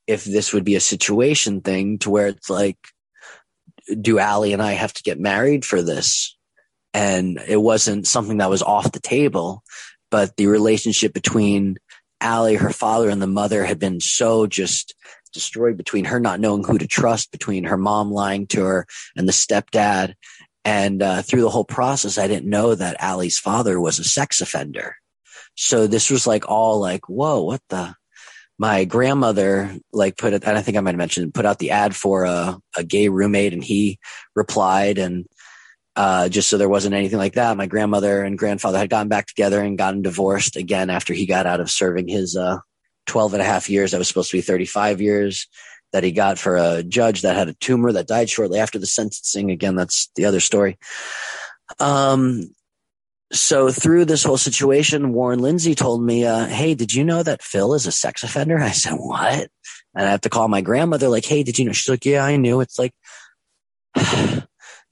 [0.07, 2.77] if this would be a situation thing to where it's like,
[4.01, 6.35] do Allie and I have to get married for this?
[6.93, 9.63] And it wasn't something that was off the table,
[10.11, 11.77] but the relationship between
[12.19, 14.95] Allie, her father, and the mother had been so just
[15.31, 19.27] destroyed between her not knowing who to trust, between her mom lying to her and
[19.27, 20.15] the stepdad.
[20.69, 24.39] And uh, through the whole process, I didn't know that Allie's father was a sex
[24.39, 24.97] offender.
[25.55, 27.95] So this was like all like, whoa, what the?
[28.59, 31.71] My grandmother like put it, and I think I might have mentioned, put out the
[31.71, 33.97] ad for a, a gay roommate, and he
[34.35, 35.25] replied, and
[35.95, 37.57] uh, just so there wasn't anything like that.
[37.57, 41.47] My grandmother and grandfather had gotten back together and gotten divorced again after he got
[41.47, 42.57] out of serving his uh,
[43.07, 43.91] 12 and a half years.
[43.91, 45.47] That was supposed to be 35 years
[45.91, 48.85] that he got for a judge that had a tumor that died shortly after the
[48.85, 49.51] sentencing.
[49.51, 50.77] Again, that's the other story.
[51.79, 52.53] Um,
[53.31, 57.43] so through this whole situation, Warren Lindsay told me, uh, Hey, did you know that
[57.43, 58.59] Phil is a sex offender?
[58.59, 59.49] I said, what?
[59.95, 61.71] And I have to call my grandmother like, Hey, did you know?
[61.71, 62.61] She's like, yeah, I knew.
[62.61, 62.93] It's like,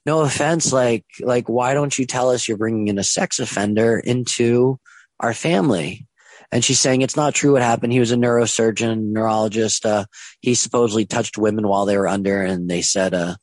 [0.06, 0.72] no offense.
[0.72, 4.78] Like, like, why don't you tell us you're bringing in a sex offender into
[5.20, 6.07] our family?
[6.50, 7.92] And she's saying it's not true what happened.
[7.92, 9.84] He was a neurosurgeon, neurologist.
[9.84, 10.06] Uh,
[10.40, 13.36] he supposedly touched women while they were under, and they said, uh,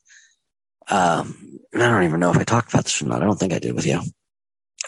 [0.90, 3.22] um, I don't even know if I talked about this or not.
[3.22, 4.02] I don't think I did with you.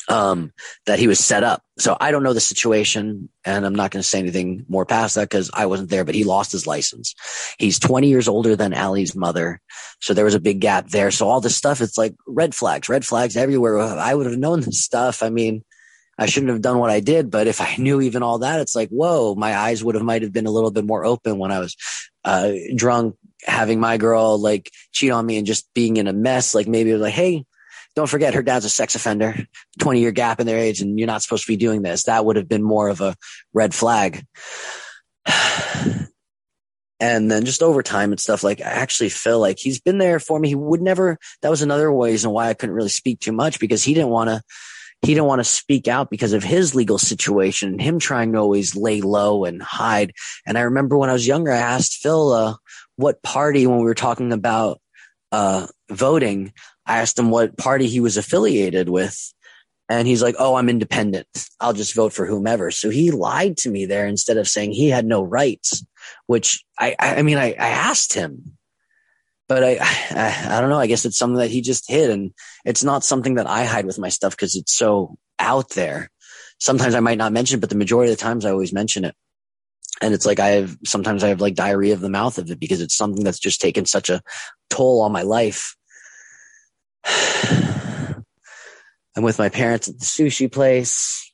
[0.09, 0.53] Um,
[0.86, 1.63] that he was set up.
[1.80, 5.15] So I don't know the situation, and I'm not going to say anything more past
[5.15, 6.05] that because I wasn't there.
[6.05, 7.13] But he lost his license.
[7.59, 9.59] He's 20 years older than Allie's mother,
[9.99, 11.11] so there was a big gap there.
[11.11, 13.80] So all this stuff, it's like red flags, red flags everywhere.
[13.80, 15.22] I would have known this stuff.
[15.22, 15.63] I mean,
[16.18, 17.30] I shouldn't have done what I did.
[17.30, 20.24] But if I knew even all that, it's like, whoa, my eyes would have might
[20.24, 21.76] have been a little bit more open when I was
[22.24, 26.55] uh, drunk, having my girl like cheat on me and just being in a mess.
[26.55, 27.45] Like maybe like, hey,
[27.95, 29.36] don't forget her dad's a sex offender,
[29.80, 32.03] 20 year gap in their age, and you're not supposed to be doing this.
[32.03, 33.15] That would have been more of a
[33.53, 34.26] red flag.
[36.99, 40.20] and then just over time and stuff like i actually feel like he's been there
[40.20, 43.32] for me he would never that was another reason why i couldn't really speak too
[43.32, 44.41] much because he didn't want to
[45.02, 48.39] he didn't want to speak out because of his legal situation and him trying to
[48.39, 50.14] always lay low and hide.
[50.45, 52.56] And I remember when I was younger, I asked Phil, uh,
[52.95, 54.82] what party, when we were talking about,
[55.32, 56.52] uh, voting,
[56.86, 59.34] I asked him what party he was affiliated with.
[59.89, 61.28] And he's like, Oh, I'm independent.
[61.60, 62.72] I'll just vote for whomever.
[62.72, 65.86] So he lied to me there instead of saying he had no rights,
[66.26, 68.57] which I, I mean, I, I asked him,
[69.48, 69.78] but I,
[70.12, 70.80] I, I don't know.
[70.80, 72.34] I guess it's something that he just hid, and
[72.66, 76.10] it's not something that I hide with my stuff because it's so out there.
[76.60, 79.06] sometimes I might not mention it, but the majority of the times I always mention
[79.06, 79.16] it.
[80.02, 82.60] And it's like I have sometimes I have like diarrhea of the mouth of it
[82.60, 84.22] because it's something that's just taken such a
[84.70, 85.76] toll on my life.
[87.06, 88.24] I'm
[89.24, 91.32] with my parents at the sushi place.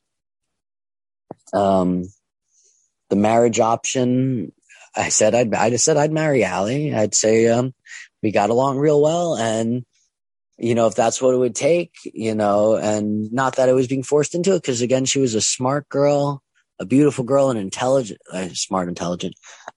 [1.54, 2.06] Um,
[3.10, 4.54] the marriage option.
[4.96, 6.96] I said I'd I just said I'd marry Allie.
[6.96, 7.74] I'd say um,
[8.24, 9.86] we got along real well, and
[10.58, 13.88] you know if that's what it would take, you know, and not that I was
[13.88, 16.42] being forced into it because again she was a smart girl,
[16.80, 19.36] a beautiful girl, and intelligent, uh, smart, intelligent,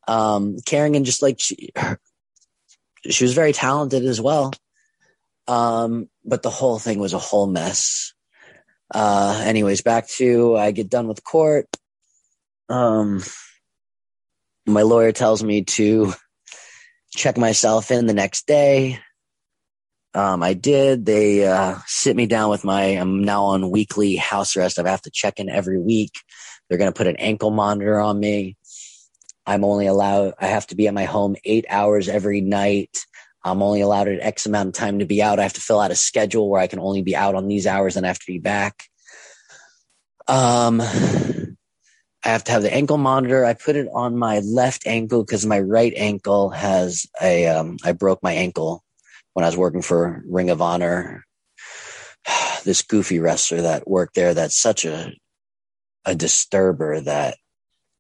[0.08, 1.70] um, caring, and just like she,
[3.10, 4.52] she was very talented as well.
[5.48, 8.14] Um, but the whole thing was a whole mess.
[8.94, 11.66] Uh, anyways, back to I get done with court.
[12.68, 13.22] Um,
[14.66, 16.12] my lawyer tells me to
[17.14, 19.00] check myself in the next day.
[20.14, 21.04] Um, I did.
[21.04, 22.82] They uh, sit me down with my.
[22.82, 24.78] I'm now on weekly house arrest.
[24.78, 26.12] I have to check in every week.
[26.68, 28.56] They're going to put an ankle monitor on me.
[29.44, 30.34] I'm only allowed.
[30.40, 32.96] I have to be at my home eight hours every night.
[33.44, 35.38] I'm only allowed an X amount of time to be out.
[35.38, 37.66] I have to fill out a schedule where I can only be out on these
[37.66, 38.84] hours and I have to be back.
[40.26, 40.82] Um,
[42.26, 43.44] I have to have the ankle monitor.
[43.44, 47.46] I put it on my left ankle because my right ankle has a.
[47.46, 48.82] Um, I broke my ankle
[49.34, 51.24] when I was working for Ring of Honor.
[52.64, 55.12] This goofy wrestler that worked there that's such a
[56.04, 57.36] a disturber that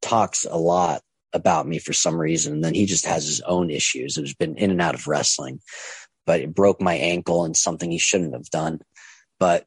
[0.02, 1.02] talks a lot
[1.32, 2.54] about me for some reason.
[2.54, 4.18] And then he just has his own issues.
[4.18, 5.60] It's been in and out of wrestling,
[6.26, 8.80] but it broke my ankle and something he shouldn't have done.
[9.38, 9.66] But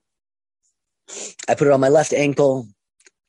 [1.47, 2.67] I put it on my left ankle.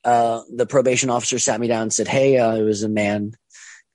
[0.03, 3.33] Uh, the probation officer sat me down and said, Hey, uh, it was a man.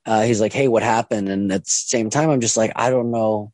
[0.04, 1.28] Uh, he's like, Hey, what happened?
[1.28, 3.52] And at the same time, I'm just like, I don't know.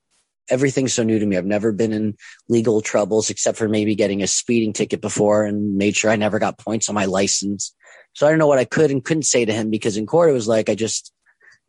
[0.51, 1.37] Everything's so new to me.
[1.37, 2.17] I've never been in
[2.49, 6.39] legal troubles except for maybe getting a speeding ticket before and made sure I never
[6.39, 7.75] got points on my license.
[8.15, 10.31] So I don't know what I could and couldn't say to him because in court
[10.31, 11.13] it was like I just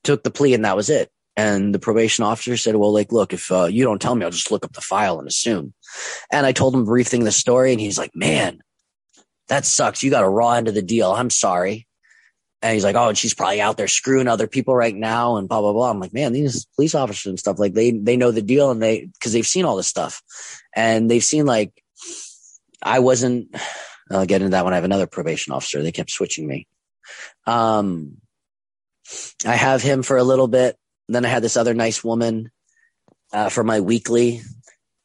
[0.03, 1.09] took the plea and that was it.
[1.35, 4.31] And the probation officer said, well, like, look, if uh, you don't tell me, I'll
[4.31, 5.73] just look up the file and assume.
[6.31, 8.61] And I told him a brief thing of the story and he's like, man,
[9.49, 10.03] that sucks.
[10.03, 11.11] You got a raw end of the deal.
[11.11, 11.87] I'm sorry.
[12.61, 15.49] And he's like, oh, and she's probably out there screwing other people right now and
[15.49, 15.89] blah, blah, blah.
[15.89, 18.81] I'm like, man, these police officers and stuff, like they, they know the deal and
[18.81, 20.23] they, cause they've seen all this stuff
[20.73, 21.73] and they've seen like,
[22.81, 23.53] I wasn't,
[24.09, 25.81] I'll get into that when I have another probation officer.
[25.81, 26.67] They kept switching me.
[27.45, 28.17] Um,
[29.45, 30.77] I have him for a little bit.
[31.09, 32.49] Then I had this other nice woman
[33.33, 34.41] uh, for my weekly,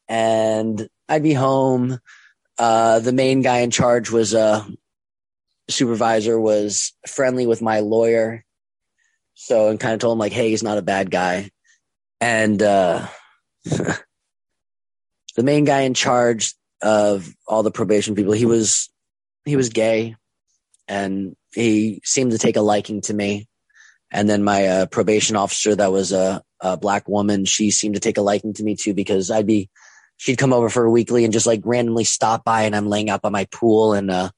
[0.06, 1.98] and I'd be home.
[2.58, 4.64] Uh, the main guy in charge was a uh,
[5.70, 8.44] supervisor was friendly with my lawyer,
[9.34, 11.50] so and kind of told him like, "Hey, he's not a bad guy,"
[12.20, 13.06] and uh,
[13.64, 13.98] the
[15.36, 18.32] main guy in charge of all the probation people.
[18.32, 18.88] He was
[19.44, 20.16] he was gay,
[20.88, 23.48] and he seemed to take a liking to me.
[24.10, 28.00] And then my uh, probation officer, that was a, a black woman, she seemed to
[28.00, 29.68] take a liking to me too because I'd be
[30.18, 33.08] she'd come over for a weekly and just like randomly stop by, and I'm laying
[33.08, 34.28] out by my pool in uh,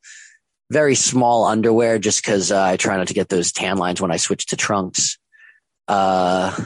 [0.70, 4.12] very small underwear just because uh, I try not to get those tan lines when
[4.12, 5.18] I switch to trunks.
[5.89, 6.57] Uh,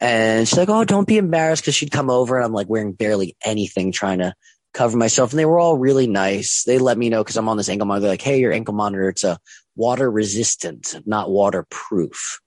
[0.00, 2.92] and she's like, "Oh, don't be embarrassed," because she'd come over and I'm like wearing
[2.92, 4.34] barely anything, trying to
[4.72, 5.32] cover myself.
[5.32, 6.64] And they were all really nice.
[6.64, 8.02] They let me know because I'm on this ankle monitor.
[8.02, 9.38] They're like, hey, your ankle monitor, it's a
[9.76, 12.40] water resistant, not waterproof.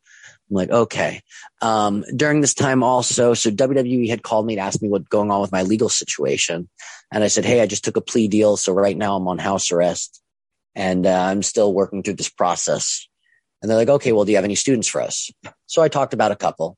[0.49, 1.21] I'm like, okay.
[1.61, 5.31] Um, during this time also, so WWE had called me to ask me what's going
[5.31, 6.69] on with my legal situation.
[7.11, 8.57] And I said, hey, I just took a plea deal.
[8.57, 10.21] So right now I'm on house arrest
[10.75, 13.07] and uh, I'm still working through this process.
[13.61, 15.31] And they're like, okay, well, do you have any students for us?
[15.65, 16.77] So I talked about a couple.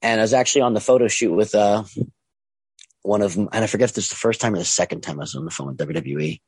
[0.00, 1.84] And I was actually on the photo shoot with uh,
[3.02, 5.02] one of them, and I forget if this is the first time or the second
[5.02, 6.40] time I was on the phone with WWE.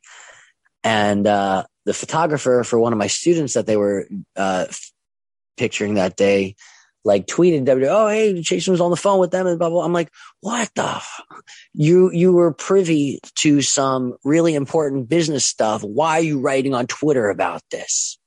[0.84, 4.66] And uh, the photographer for one of my students that they were uh,
[5.58, 6.56] picturing that day,
[7.04, 9.84] like tweeted WWE, oh hey, Chasyn was on the phone with them and blah blah.
[9.84, 10.84] I'm like, what the?
[10.84, 11.22] F-?
[11.74, 15.82] You you were privy to some really important business stuff.
[15.82, 18.18] Why are you writing on Twitter about this?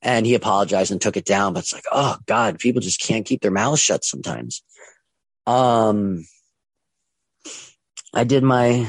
[0.00, 1.52] And he apologized and took it down.
[1.52, 4.62] But it's like, oh God, people just can't keep their mouths shut sometimes.
[5.46, 6.24] Um,
[8.14, 8.86] I did my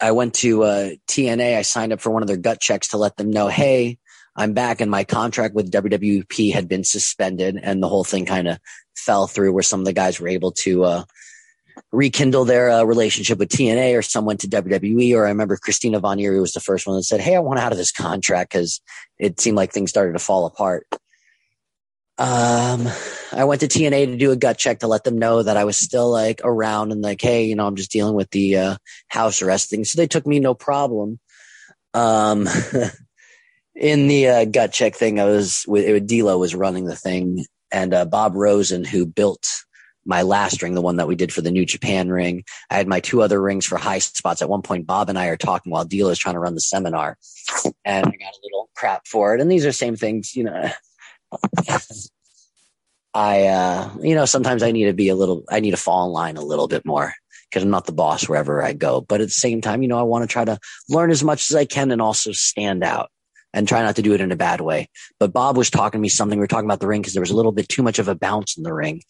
[0.00, 1.56] I went to uh, TNA.
[1.56, 3.98] I signed up for one of their gut checks to let them know, hey,
[4.40, 8.48] I'm back, and my contract with WWP had been suspended, and the whole thing kind
[8.48, 8.58] of
[8.96, 9.52] fell through.
[9.52, 11.04] Where some of the guys were able to uh,
[11.92, 15.14] rekindle their uh, relationship with TNA, or some went to WWE.
[15.14, 17.60] Or I remember Christina Von Eerie was the first one that said, "Hey, I want
[17.60, 18.80] out of this contract because
[19.18, 20.86] it seemed like things started to fall apart."
[22.16, 22.88] Um,
[23.32, 25.64] I went to TNA to do a gut check to let them know that I
[25.64, 28.76] was still like around and like, hey, you know, I'm just dealing with the uh,
[29.08, 29.84] house arrest thing.
[29.84, 31.18] So they took me no problem.
[31.92, 32.46] Um,
[33.80, 37.46] in the uh, gut check thing, I was with it, D'Lo was running the thing,
[37.72, 39.46] and uh, Bob Rosen, who built
[40.04, 42.44] my last ring, the one that we did for the New Japan ring.
[42.68, 44.42] I had my two other rings for high spots.
[44.42, 46.60] At one point, Bob and I are talking while D'Lo is trying to run the
[46.60, 47.16] seminar,
[47.84, 49.40] and I got a little crap for it.
[49.40, 50.70] And these are same things, you know.
[53.14, 56.06] I, uh, you know, sometimes I need to be a little, I need to fall
[56.06, 57.14] in line a little bit more
[57.48, 59.00] because I'm not the boss wherever I go.
[59.00, 60.58] But at the same time, you know, I want to try to
[60.88, 63.10] learn as much as I can and also stand out
[63.52, 64.88] and try not to do it in a bad way.
[65.18, 66.38] But Bob was talking to me something.
[66.38, 68.08] We were talking about the ring because there was a little bit too much of
[68.08, 69.02] a bounce in the ring.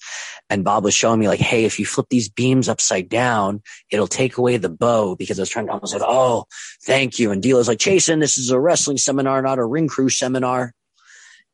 [0.48, 4.06] And Bob was showing me like, Hey, if you flip these beams upside down, it'll
[4.06, 6.44] take away the bow because I was trying to almost say, Oh,
[6.84, 7.30] thank you.
[7.30, 10.72] And D'Lo's like, Jason, this is a wrestling seminar, not a ring crew seminar.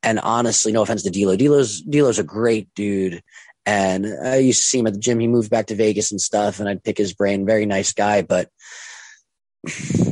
[0.03, 3.23] And honestly, no offense to D'Lo, D'Lo's, D'Lo's a great dude.
[3.65, 5.19] And I used to see him at the gym.
[5.19, 7.45] He moved back to Vegas and stuff, and I'd pick his brain.
[7.45, 8.49] Very nice guy, but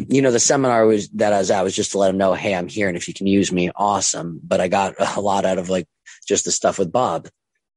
[0.09, 2.35] you know, the seminar was that I was at was just to let him know,
[2.35, 4.41] hey, I'm here, and if you can use me, awesome.
[4.43, 5.87] But I got a lot out of like
[6.27, 7.29] just the stuff with Bob,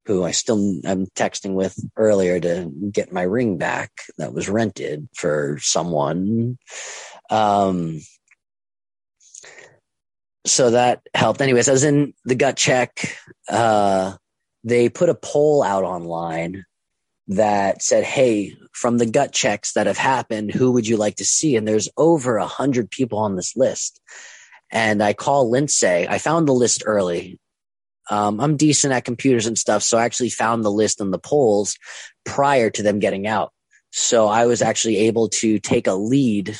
[0.05, 5.09] who I still I'm texting with earlier to get my ring back that was rented
[5.13, 6.57] for someone.
[7.29, 7.99] Um,
[10.45, 11.41] so that helped.
[11.41, 13.17] Anyways, I was in the gut check.
[13.49, 14.15] Uh,
[14.63, 16.65] they put a poll out online
[17.27, 21.25] that said, Hey, from the gut checks that have happened, who would you like to
[21.25, 21.55] see?
[21.55, 24.01] And there's over a hundred people on this list.
[24.71, 25.83] And I call Lince.
[25.83, 27.39] I found the list early.
[28.09, 29.83] Um, I'm decent at computers and stuff.
[29.83, 31.77] So I actually found the list and the polls
[32.25, 33.51] prior to them getting out.
[33.91, 36.57] So I was actually able to take a lead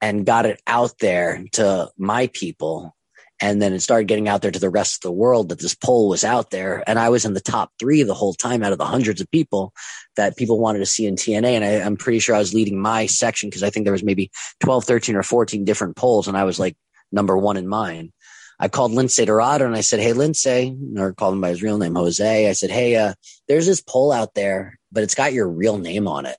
[0.00, 2.94] and got it out there to my people.
[3.42, 5.74] And then it started getting out there to the rest of the world that this
[5.74, 6.84] poll was out there.
[6.86, 9.28] And I was in the top three the whole time out of the hundreds of
[9.32, 9.74] people
[10.14, 11.50] that people wanted to see in TNA.
[11.50, 14.04] And I, am pretty sure I was leading my section because I think there was
[14.04, 14.30] maybe
[14.60, 16.28] 12, 13 or 14 different polls.
[16.28, 16.76] And I was like
[17.10, 18.12] number one in mine.
[18.60, 21.78] I called Lince Dorado and I said, Hey, Lince, or called him by his real
[21.78, 22.48] name, Jose.
[22.48, 23.14] I said, Hey, uh,
[23.48, 26.36] there's this poll out there, but it's got your real name on it.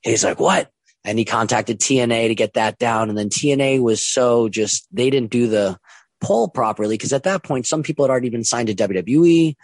[0.00, 0.70] He's like, what?
[1.04, 3.08] and he contacted TNA to get that down.
[3.08, 5.78] And then TNA was so just, they didn't do the
[6.22, 9.54] poll properly because at that point, some people had already been signed to WWE.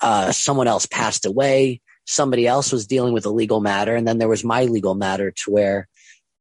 [0.00, 1.80] Uh, someone else passed away.
[2.06, 3.94] Somebody else was dealing with a legal matter.
[3.94, 5.88] And then there was my legal matter to where,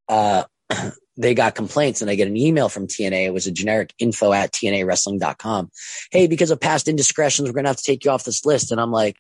[0.08, 0.44] uh,
[1.18, 3.26] they got complaints and I get an email from TNA.
[3.26, 5.70] It was a generic info at TNAwrestling.com.
[6.12, 8.72] Hey, because of past indiscretions, we're going to have to take you off this list.
[8.72, 9.18] And I'm like,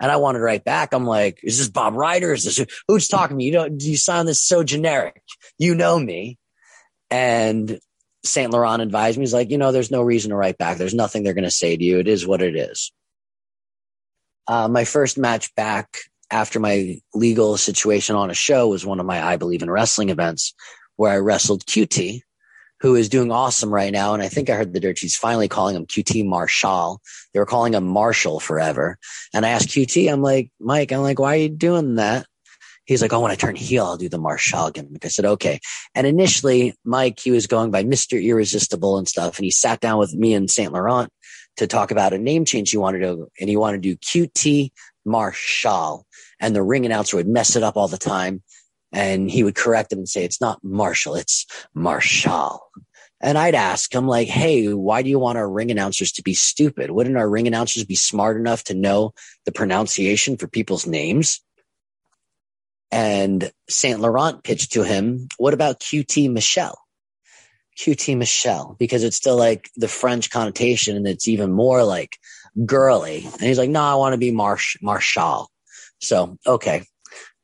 [0.00, 0.92] and I wanted to write back.
[0.92, 2.32] I'm like, is this Bob Ryder?
[2.32, 3.44] Is this who's talking to me?
[3.44, 5.22] You don't, you sound this so generic.
[5.58, 6.38] You know me.
[7.10, 7.78] And
[8.24, 8.50] St.
[8.50, 10.78] Laurent advised me, he's like, you know, there's no reason to write back.
[10.78, 11.98] There's nothing they're going to say to you.
[11.98, 12.92] It is what it is.
[14.46, 15.98] Uh, my first match back
[16.30, 20.08] after my legal situation on a show was one of my I Believe in Wrestling
[20.08, 20.54] events
[20.96, 22.20] where I wrestled QT,
[22.80, 24.14] who is doing awesome right now.
[24.14, 27.00] And I think I heard the dirt sheets finally calling him QT Marshall.
[27.32, 28.98] They were calling him Marshall forever.
[29.32, 32.26] And I asked QT, I'm like, Mike, I'm like, why are you doing that?
[32.84, 35.04] He's like, oh, when I turn heel, I'll do the Marshall gimmick.
[35.04, 35.60] I said, okay.
[35.94, 38.22] And initially, Mike, he was going by Mr.
[38.22, 39.38] Irresistible and stuff.
[39.38, 40.72] And he sat down with me and St.
[40.72, 41.10] Laurent
[41.56, 44.70] to talk about a name change he wanted to, and he wanted to do QT
[45.04, 46.06] Marshall.
[46.40, 48.42] And the ring announcer would mess it up all the time
[48.94, 52.60] and he would correct him and say, it's not Marshall, it's Marshall.
[53.20, 56.34] And I'd ask him like, Hey, why do you want our ring announcers to be
[56.34, 56.90] stupid?
[56.90, 59.14] Wouldn't our ring announcers be smart enough to know
[59.46, 61.40] the pronunciation for people's names?
[62.94, 63.98] And St.
[63.98, 66.78] Laurent pitched to him, what about QT Michelle?
[67.76, 72.16] QT Michelle, because it's still like the French connotation and it's even more like
[72.64, 73.24] girly.
[73.24, 75.50] And he's like, no, I want to be Marsh, Marshall.
[76.00, 76.84] So, okay.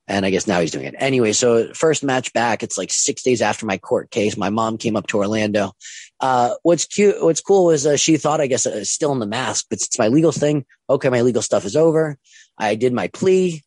[0.07, 0.95] And I guess now he's doing it.
[0.99, 4.37] Anyway, so first match back, it's like six days after my court case.
[4.37, 5.73] My mom came up to Orlando.
[6.21, 9.27] Uh, what's cute, what's cool was uh, she thought, I guess, uh, still in the
[9.27, 10.65] mask, but it's my legal thing.
[10.89, 12.19] Okay, my legal stuff is over.
[12.57, 13.65] I did my plea.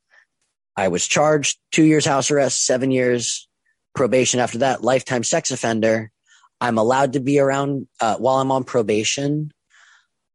[0.75, 3.47] I was charged two years house arrest, seven years
[3.93, 4.39] probation.
[4.39, 6.11] After that, lifetime sex offender.
[6.59, 9.51] I'm allowed to be around uh, while I'm on probation.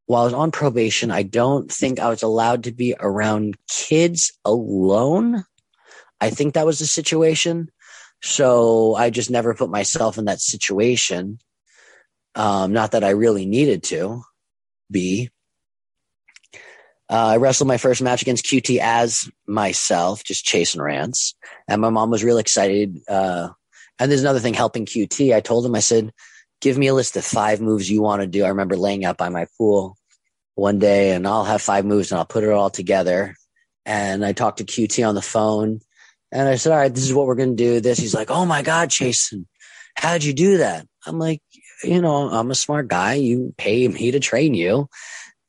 [0.06, 4.32] While I was on probation, I don't think I was allowed to be around kids
[4.44, 5.44] alone.
[6.20, 7.70] I think that was the situation.
[8.22, 11.38] So I just never put myself in that situation.
[12.34, 14.22] Um, not that I really needed to
[14.90, 15.30] be.
[17.10, 21.34] Uh, I wrestled my first match against QT as myself, just Chasyn Rance.
[21.66, 22.98] And my mom was real excited.
[23.08, 23.48] Uh,
[23.98, 25.34] and there's another thing helping QT.
[25.34, 26.12] I told him, I said,
[26.60, 28.44] give me a list of five moves you want to do.
[28.44, 29.96] I remember laying out by my pool
[30.54, 33.36] one day and I'll have five moves and I'll put it all together.
[33.86, 35.80] And I talked to QT on the phone
[36.30, 37.80] and I said, all right, this is what we're going to do.
[37.80, 37.98] This.
[37.98, 39.48] He's like, oh my God, Jason,
[39.94, 40.86] how'd you do that?
[41.06, 41.40] I'm like,
[41.82, 43.14] you know, I'm a smart guy.
[43.14, 44.88] You pay me to train you.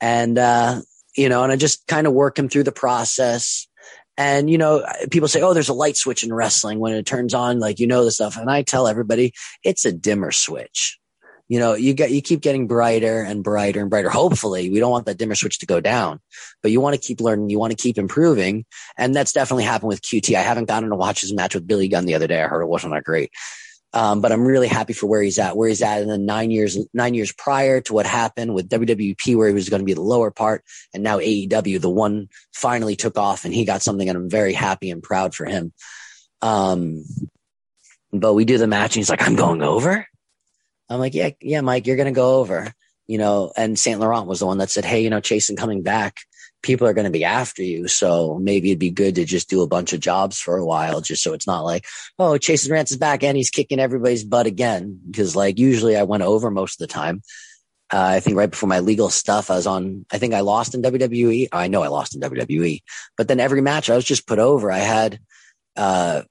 [0.00, 0.80] And, uh,
[1.20, 3.68] you know, and I just kind of work him through the process.
[4.16, 7.34] And, you know, people say, oh, there's a light switch in wrestling when it turns
[7.34, 8.38] on, like, you know, the stuff.
[8.38, 10.98] And I tell everybody it's a dimmer switch.
[11.48, 14.08] You know, you get, you keep getting brighter and brighter and brighter.
[14.08, 16.20] Hopefully we don't want that dimmer switch to go down,
[16.62, 17.50] but you want to keep learning.
[17.50, 18.64] You want to keep improving.
[18.96, 20.34] And that's definitely happened with QT.
[20.34, 22.42] I haven't gotten to watch his match with Billy Gunn the other day.
[22.42, 23.30] I heard it wasn't that great.
[23.92, 26.52] Um, but I'm really happy for where he's at, where he's at in the nine
[26.52, 29.94] years, nine years prior to what happened with WWP, where he was going to be
[29.94, 30.64] the lower part.
[30.94, 34.52] And now AEW, the one finally took off and he got something and I'm very
[34.52, 35.72] happy and proud for him.
[36.40, 37.04] Um,
[38.12, 40.06] but we do the match and he's like, I'm going over.
[40.88, 42.72] I'm like, yeah, yeah, Mike, you're going to go over,
[43.06, 45.82] you know, and Saint Laurent was the one that said, Hey, you know, Chasyn coming
[45.82, 46.18] back
[46.62, 47.88] people are going to be after you.
[47.88, 51.00] So maybe it'd be good to just do a bunch of jobs for a while,
[51.00, 51.86] just so it's not like,
[52.18, 55.00] oh, Chasyn Rance is back and he's kicking everybody's butt again.
[55.14, 57.22] Cause like usually I went over most of the time.
[57.92, 60.74] Uh, I think right before my legal stuff, I was on, I think I lost
[60.74, 61.48] in WWE.
[61.50, 62.82] I know I lost in WWE,
[63.16, 64.70] but then every match I was just put over.
[64.70, 65.18] I had,
[65.76, 66.22] uh,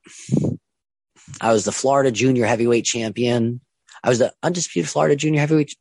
[1.42, 3.60] I was the Florida junior heavyweight champion.
[4.02, 5.76] I was the undisputed Florida junior heavyweight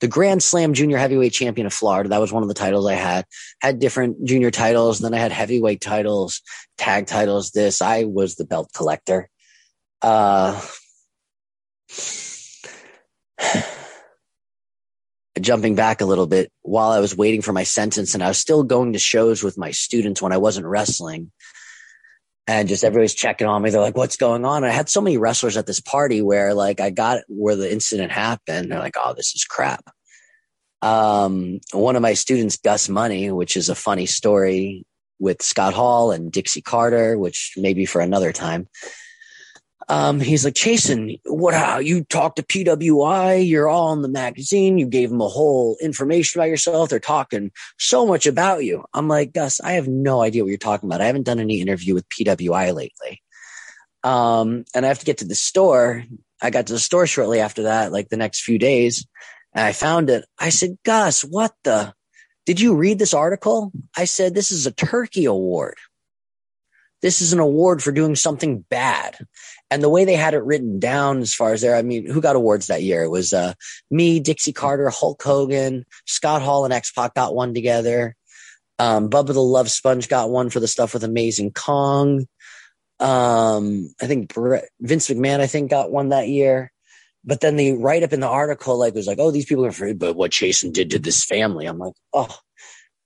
[0.00, 2.10] the Grand Slam junior heavyweight champion of Florida.
[2.10, 3.24] That was one of the titles I had.
[3.60, 4.98] Had different junior titles.
[4.98, 6.42] Then I had heavyweight titles,
[6.76, 7.52] tag titles.
[7.52, 9.30] This I was the belt collector.
[10.02, 10.60] Uh,
[15.40, 18.38] jumping back a little bit, while I was waiting for my sentence, and I was
[18.38, 21.30] still going to shows with my students when I wasn't wrestling
[22.46, 23.70] and just everybody's checking on me.
[23.70, 24.62] They're like, what's going on?
[24.62, 27.70] And I had so many wrestlers at this party where like I got where the
[27.70, 28.70] incident happened.
[28.70, 29.84] They're like, oh, this is crap.
[30.82, 34.84] Um, one of my students, Gus Money, which is a funny story
[35.18, 38.68] with Scott Hall and Dixie Carter, which maybe for another time
[39.88, 43.48] um, he's like, Chasyn, what, how you talk to PWI?
[43.48, 44.78] You're all in the magazine.
[44.78, 46.88] You gave them a whole information about yourself.
[46.88, 48.84] They're talking so much about you.
[48.92, 51.00] I'm like, Gus, I have no idea what you're talking about.
[51.00, 53.22] I haven't done any interview with PWI lately.
[54.02, 56.04] Um, and I have to get to the store.
[56.42, 59.06] I got to the store shortly after that, like the next few days,
[59.54, 60.24] and I found it.
[60.38, 61.94] I said, Gus, what the?
[62.44, 63.72] Did you read this article?
[63.96, 65.76] I said, this is a turkey award.
[67.02, 69.18] This is an award for doing something bad.
[69.70, 72.20] And the way they had it written down as far as there, I mean, who
[72.20, 73.02] got awards that year?
[73.02, 73.54] It was uh,
[73.90, 78.16] me, Dixie Carter, Hulk Hogan, Scott Hall, and X Pac got one together.
[78.78, 82.26] Um, Bubba the Love Sponge got one for the stuff with Amazing Kong.
[82.98, 84.32] Um, I think
[84.80, 86.72] Vince McMahon, I think, got one that year.
[87.24, 89.70] But then the write up in the article, like, was like, oh, these people are
[89.70, 91.66] afraid, but what Chasyn did to this family.
[91.66, 92.38] I'm like, oh,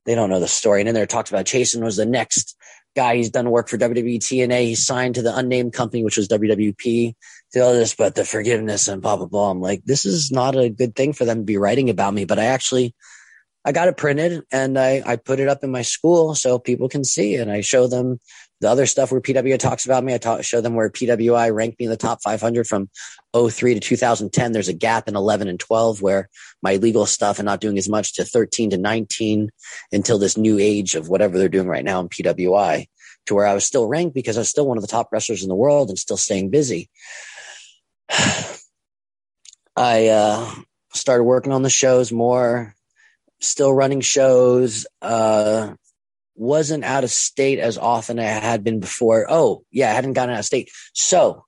[0.04, 0.80] they don't know the story.
[0.80, 2.56] And then there talked about Chasyn was the next
[2.94, 3.16] guy.
[3.16, 4.66] He's done work for WWE TNA.
[4.66, 7.14] He signed to the unnamed company, which was WWP.
[7.52, 9.50] To all this, but the forgiveness and blah blah blah.
[9.50, 12.24] I'm like, this is not a good thing for them to be writing about me.
[12.24, 12.94] But I actually,
[13.64, 16.88] I got it printed and I I put it up in my school so people
[16.88, 17.34] can see.
[17.34, 18.20] And I show them
[18.60, 20.14] the other stuff where PWI talks about me.
[20.14, 22.90] I talk, show them where PWI ranked me in the top 500 from
[23.34, 24.52] 03 to 2010.
[24.52, 26.28] There's a gap in 11 and 12 where
[26.62, 29.50] my legal stuff and not doing as much to 13 to 19
[29.92, 32.86] until this new age of whatever they're doing right now in PWI
[33.26, 35.42] to where I was still ranked because I was still one of the top wrestlers
[35.42, 36.90] in the world and still staying busy.
[39.76, 40.52] I uh,
[40.92, 42.74] started working on the shows more,
[43.40, 44.86] still running shows.
[45.00, 45.74] Uh,
[46.40, 49.26] wasn't out of state as often as I had been before.
[49.28, 50.70] Oh, yeah, I hadn't gotten out of state.
[50.94, 51.44] So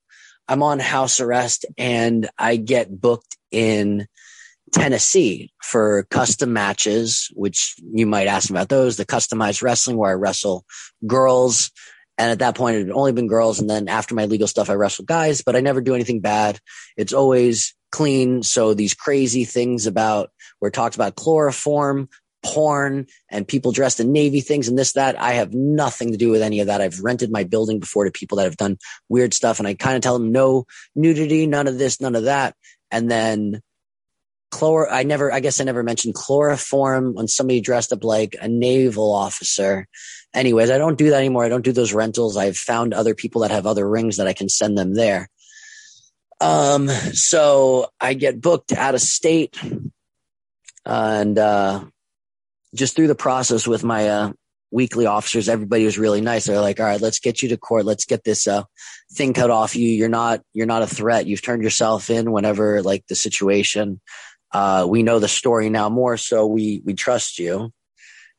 [0.47, 4.07] I'm on house arrest and I get booked in
[4.73, 10.15] Tennessee for custom matches, which you might ask about those, the customized wrestling where I
[10.15, 10.67] wrestle
[11.07, 11.71] girls.
[12.19, 13.61] And at that point, it had only been girls.
[13.61, 16.59] And then after my legal stuff, I wrestle guys, but I never do anything bad.
[16.99, 18.43] It's always clean.
[18.43, 22.11] So these crazy things about, we're talked about chloroform,
[22.45, 25.21] porn and people dressed in navy things and this that.
[25.21, 26.81] I have nothing to do with any of that.
[26.81, 28.79] I've rented my building before to people that have done
[29.09, 32.25] weird stuff and i kind of tell them no nudity none of this none of
[32.25, 32.55] that.
[32.91, 33.63] And then
[34.53, 38.49] chlor i never i guess i never mentioned chloroform when somebody dressed up like a
[38.49, 39.87] naval officer.
[40.35, 41.45] Anyways i don't do that anymore.
[41.45, 42.37] I don't do those rentals.
[42.37, 45.29] I've found other people that have other rings that i can send them there.
[46.41, 49.59] Um so i get booked out of state
[50.85, 51.85] and uh
[52.75, 54.33] just through the process with my uh,
[54.71, 56.47] weekly officers, everybody was really nice.
[56.47, 57.85] They're like, all right, let's get you to court.
[57.85, 58.65] Let's get this uh,
[59.13, 59.89] thing cut off you.
[59.89, 61.27] You're not, you're not a threat.
[61.27, 64.01] You've turned yourself in whenever like the situation.
[64.51, 67.73] Uh, we know the story now more, so we, we trust you.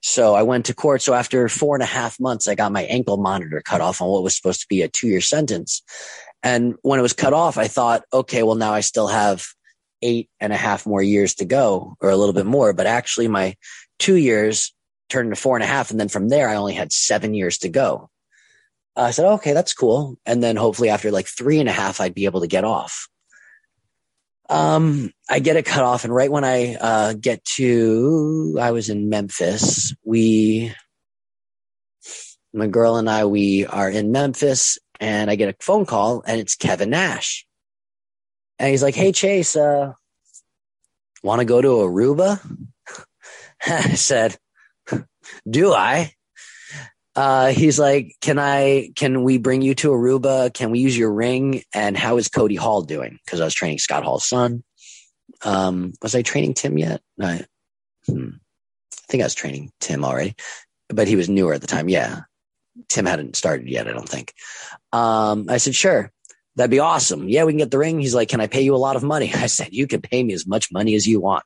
[0.02, 1.02] So I went to court.
[1.02, 4.10] So after four and a half months, I got my ankle monitor cut off on
[4.10, 5.82] what was supposed to be a two year sentence.
[6.44, 9.46] And when it was cut off, I thought, okay, well, now I still have
[10.02, 12.74] eight and a half more years to go or a little bit more.
[12.74, 13.56] But actually my
[14.00, 14.74] two years
[15.10, 15.92] turned into four and a half.
[15.92, 18.10] And then from there, I only had seven years to go.
[18.96, 20.18] I said, okay, that's cool.
[20.26, 23.08] And then hopefully after like three and a half, I'd be able to get off.
[24.50, 26.04] Um, I get it cut off.
[26.04, 29.96] And right when I, uh, get to, I was in Memphis.
[30.04, 30.74] We,
[32.54, 36.40] my girl and I, we are in Memphis and I get a phone call and
[36.40, 37.48] it's Kevin Nash.
[38.60, 39.94] And he's like, Hey, Chase, uh,
[41.24, 42.40] want to go to Aruba?
[43.66, 44.38] I said,
[45.50, 46.14] Do I?
[47.16, 50.54] Uh, he's like, Can I, can we bring you to Aruba?
[50.54, 51.64] Can we use your ring?
[51.74, 53.20] And how is Cody Hall doing?
[53.26, 54.64] Because I was training Scott Hall's son.
[55.44, 57.02] Um, was I training Tim yet?
[57.22, 57.46] I,
[58.08, 60.36] hmm, I think I was training Tim already,
[60.90, 61.90] but he was newer at the time.
[61.90, 62.22] Yeah.
[62.90, 64.34] Tim hadn't started yet, I don't think.
[64.92, 66.12] Um, I said, sure,
[66.56, 67.30] that'd be awesome.
[67.30, 68.00] Yeah, we can get the ring.
[68.00, 69.32] He's like, can I pay you a lot of money?
[69.36, 71.44] I said, you can pay me as much money as you want.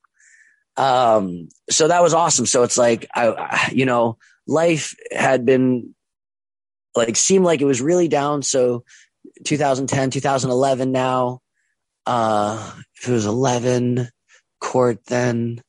[0.77, 2.45] Um, so that was awesome.
[2.45, 5.95] So it's like, I, you know, life had been
[6.95, 8.43] like, seemed like it was really down.
[8.43, 8.83] So
[9.43, 11.41] 2010, 2011 now,
[12.05, 14.09] uh, if it was 11
[14.61, 15.61] court, then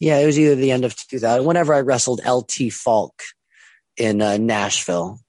[0.00, 3.22] yeah, it was either the end of 2000, whenever I wrestled LT Falk
[3.96, 5.20] in uh, Nashville.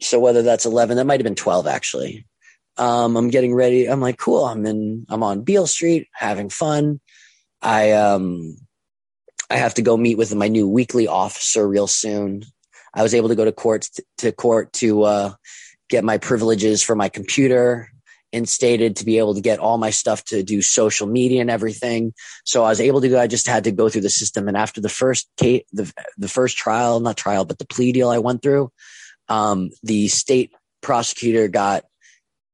[0.00, 2.26] So whether that's 11, that might have been 12 actually.
[2.76, 3.86] Um, I'm getting ready.
[3.86, 4.44] I'm like, cool.
[4.44, 7.00] I'm in, I'm on Beale Street having fun.
[7.62, 8.56] I, um,
[9.50, 12.44] I have to go meet with my new weekly officer real soon.
[12.94, 13.88] I was able to go to court
[14.18, 15.32] to court to, uh,
[15.88, 17.90] get my privileges for my computer
[18.32, 22.12] instated to be able to get all my stuff to do social media and everything.
[22.44, 23.20] So I was able to go.
[23.20, 24.48] I just had to go through the system.
[24.48, 28.08] And after the first case, the, the first trial, not trial, but the plea deal
[28.08, 28.70] I went through,
[29.28, 30.52] um, the state
[30.82, 31.84] prosecutor got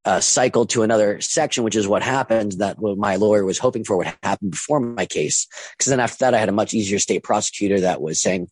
[0.05, 3.85] uh, cycled to another section, which is what happened that what my lawyer was hoping
[3.85, 5.47] for would happen before my case.
[5.73, 8.49] Because then after that, I had a much easier state prosecutor that was saying,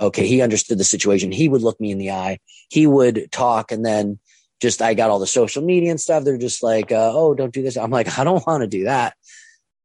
[0.00, 1.30] okay, he understood the situation.
[1.30, 2.38] He would look me in the eye.
[2.68, 3.70] He would talk.
[3.70, 4.18] And then
[4.60, 6.24] just, I got all the social media and stuff.
[6.24, 7.76] They're just like, uh, oh, don't do this.
[7.76, 9.14] I'm like, I don't want to do that.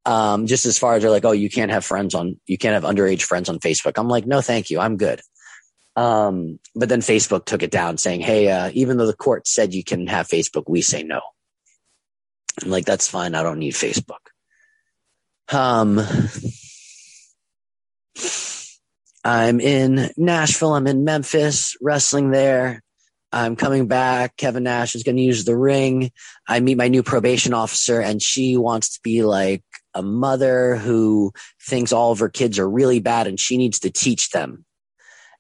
[0.06, 2.74] Um, just as far as they're like, oh, you can't have friends on, you can't
[2.74, 3.98] have underage friends on Facebook.
[3.98, 4.80] I'm like, no, thank you.
[4.80, 5.22] I'm good.
[6.00, 9.74] Um, but then Facebook took it down saying, Hey, uh, even though the court said
[9.74, 11.20] you can have Facebook, we say no.
[12.64, 13.36] I'm like, that's fine.
[13.36, 14.30] I don't need Facebook.
[15.52, 16.00] Um,
[19.26, 20.74] I'm in Nashville.
[20.74, 22.82] I'm in Memphis wrestling there.
[23.34, 24.38] I'm coming back.
[24.38, 26.12] Kevin Nash is going to use the ring.
[26.48, 29.64] I meet my new probation officer and she wants to be like
[29.94, 33.90] a mother who thinks all of her kids are really bad and she needs to
[33.90, 34.66] teach them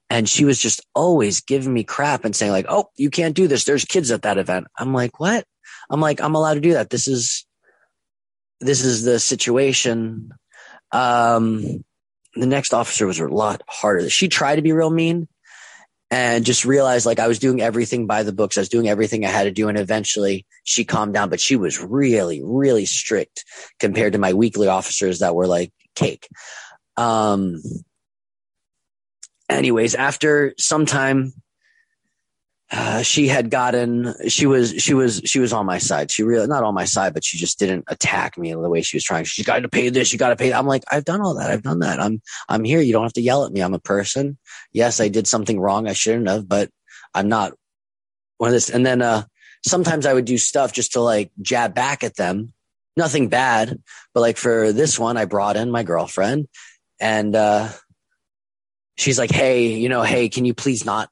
[0.10, 3.48] and she was just always giving me crap and saying like, "Oh, you can't do
[3.48, 3.64] this.
[3.64, 5.45] There's kids at that event." I'm like, "What?"
[5.90, 6.90] I'm like, "I'm allowed to do that.
[6.90, 7.45] This is
[8.60, 10.31] this is the situation."
[10.91, 11.84] Um,
[12.36, 14.10] the next officer was a lot harder.
[14.10, 15.27] She tried to be real mean
[16.11, 18.57] and just realized like I was doing everything by the books.
[18.57, 19.68] I was doing everything I had to do.
[19.68, 23.45] And eventually she calmed down, but she was really, really strict
[23.80, 26.27] compared to my weekly officers that were like cake.
[26.98, 27.61] Um,
[29.49, 31.34] anyways, after some time,
[32.71, 36.11] uh, she had gotten she was she was she was on my side.
[36.11, 38.97] She really not on my side but she just didn't attack me the way she
[38.97, 39.23] was trying.
[39.23, 41.49] She got to pay this you got to pay i'm like i've done all that
[41.49, 41.99] i've done that.
[41.99, 44.38] I'm i'm here you don't have to yell at me i'm a person.
[44.71, 46.69] Yes i did something wrong i shouldn't have but
[47.15, 47.53] i'm not
[48.38, 49.23] one of this and then uh
[49.65, 52.53] sometimes i would do stuff just to like jab back at them.
[52.95, 53.81] Nothing bad
[54.13, 56.47] but like for this one i brought in my girlfriend
[56.99, 57.69] and uh
[58.99, 61.09] she's like, Hey, you know, hey, can you please not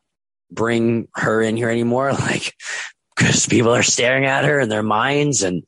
[0.51, 2.11] bring her in here anymore?
[2.19, 2.53] Like,
[3.15, 5.41] cause people are staring at her in their minds.
[5.41, 5.63] And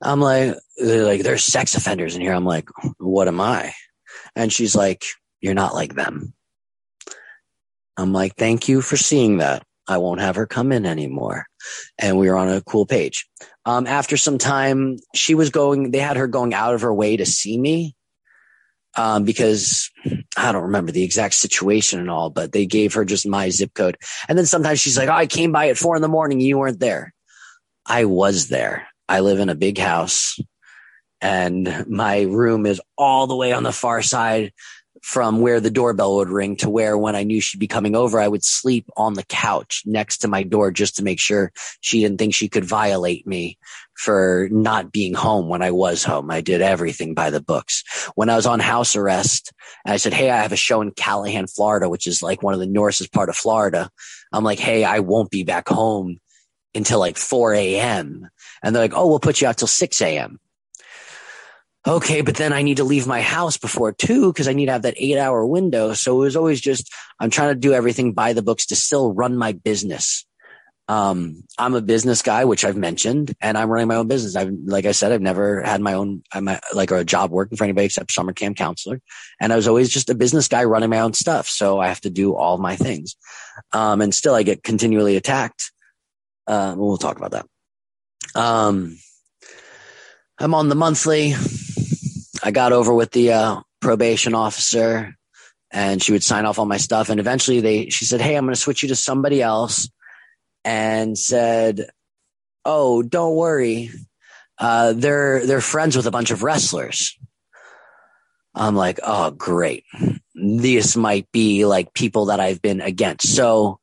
[0.00, 2.32] I'm like, they're like, there's sex offenders in here.
[2.32, 2.68] I'm like,
[2.98, 3.74] what am I?
[4.34, 5.04] And she's like,
[5.40, 6.32] you're not like them.
[7.98, 9.62] I'm like, thank you for seeing that.
[9.88, 11.46] I won't have her come in anymore.
[11.98, 13.26] And we were on a cool page.
[13.64, 17.16] Um, after some time, she was going, they had her going out of her way
[17.16, 17.95] to see me
[18.96, 19.90] um, because
[20.36, 23.74] I don't remember the exact situation and all, but they gave her just my zip
[23.74, 23.96] code.
[24.28, 26.40] And then sometimes she's like, oh, I came by at four in the morning.
[26.40, 27.12] You weren't there.
[27.84, 28.88] I was there.
[29.08, 30.38] I live in a big house
[31.20, 34.52] and my room is all the way on the far side
[35.06, 38.18] from where the doorbell would ring to where when I knew she'd be coming over,
[38.18, 42.00] I would sleep on the couch next to my door just to make sure she
[42.00, 43.56] didn't think she could violate me
[43.94, 46.28] for not being home when I was home.
[46.28, 47.84] I did everything by the books.
[48.16, 49.52] When I was on house arrest,
[49.86, 52.58] I said, Hey, I have a show in Callahan, Florida, which is like one of
[52.58, 53.88] the northest part of Florida.
[54.32, 56.18] I'm like, Hey, I won't be back home
[56.74, 58.28] until like 4 a.m.
[58.60, 60.40] And they're like, Oh, we'll put you out till 6 a.m.
[61.86, 64.72] okay, but then I need to leave my house before two because I need to
[64.72, 65.94] have that eight hour window.
[65.94, 69.12] So it was always just, I'm trying to do everything by the books to still
[69.12, 70.26] run my business.
[70.88, 74.36] Um, I'm a business guy, which I've mentioned, and I'm running my own business.
[74.36, 77.56] I've, like I said, I've never had my own, I'm a, like a job working
[77.56, 79.00] for anybody except summer camp counselor.
[79.40, 81.48] And I was always just a business guy running my own stuff.
[81.48, 83.16] So I have to do all my things.
[83.72, 85.72] Um, and still I get continually attacked.
[86.46, 87.46] Uh, we'll talk about that.
[88.40, 88.96] Um,
[90.38, 91.34] I'm on the monthly.
[92.46, 95.16] I got over with the uh, probation officer
[95.72, 97.08] and she would sign off on my stuff.
[97.08, 99.90] And eventually they, she said, Hey, I'm going to switch you to somebody else
[100.64, 101.90] and said,
[102.64, 103.90] Oh, don't worry.
[104.58, 107.18] Uh, they're, they're friends with a bunch of wrestlers.
[108.54, 109.82] I'm like, Oh, great.
[110.36, 113.34] This might be like people that I've been against.
[113.34, 113.80] So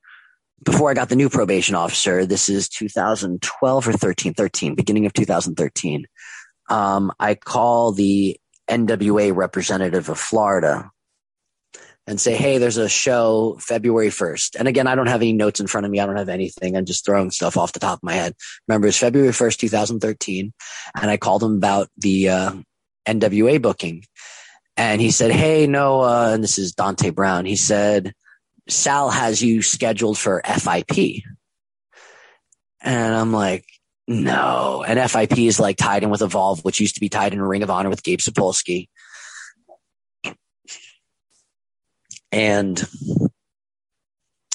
[0.64, 5.12] before I got the new probation officer, this is 2012 or 13, 13, beginning of
[5.12, 6.06] 2013.
[6.70, 10.92] Um, I call the NWA representative of Florida
[12.06, 14.56] and say, Hey, there's a show February 1st.
[14.60, 16.00] And again, I don't have any notes in front of me.
[16.00, 16.76] I don't have anything.
[16.76, 18.36] I'm just throwing stuff off the top of my head.
[18.68, 20.54] Remember, it's February 1st, 2013.
[21.00, 22.54] And I called him about the, uh,
[23.08, 24.06] NWA booking.
[24.76, 27.46] And he said, Hey, no, uh, and this is Dante Brown.
[27.46, 28.14] He said,
[28.70, 31.24] Sal has you scheduled for FIP.
[32.82, 33.66] And I'm like,
[34.08, 34.84] no.
[34.86, 37.64] And FIP is like tied in with Evolve, which used to be tied in Ring
[37.64, 38.90] of Honor with Gabe Sapolsky.
[42.32, 42.84] And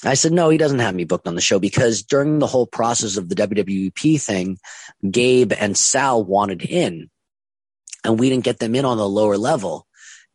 [0.03, 2.67] I said, no, he doesn't have me booked on the show because during the whole
[2.67, 4.57] process of the WWP thing,
[5.09, 7.09] Gabe and Sal wanted in
[8.03, 9.85] and we didn't get them in on the lower level.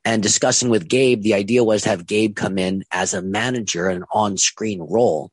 [0.04, 3.88] And discussing with Gabe, the idea was to have Gabe come in as a manager,
[3.88, 5.30] an on screen role.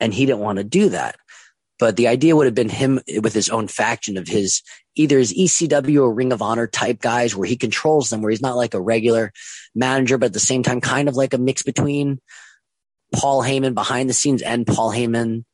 [0.00, 1.16] And he didn't want to do that.
[1.78, 4.62] But the idea would have been him with his own faction of his
[4.94, 8.40] either his ECW or Ring of Honor type guys where he controls them, where he's
[8.40, 9.32] not like a regular
[9.74, 12.20] manager, but at the same time, kind of like a mix between
[13.14, 15.44] Paul Heyman behind the scenes and Paul Heyman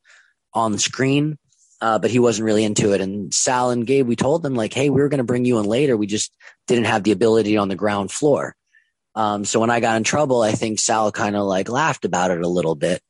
[0.55, 1.39] on the screen.
[1.81, 3.01] Uh, but he wasn't really into it.
[3.01, 5.59] And Sal and Gabe, we told them like, Hey, we were going to bring you
[5.59, 5.97] in later.
[5.97, 6.33] We just
[6.69, 8.55] didn't have the ability on the ground floor.
[9.17, 12.31] Um, so when I got in trouble, I think Sal kind of like laughed about
[12.31, 13.03] it a little bit.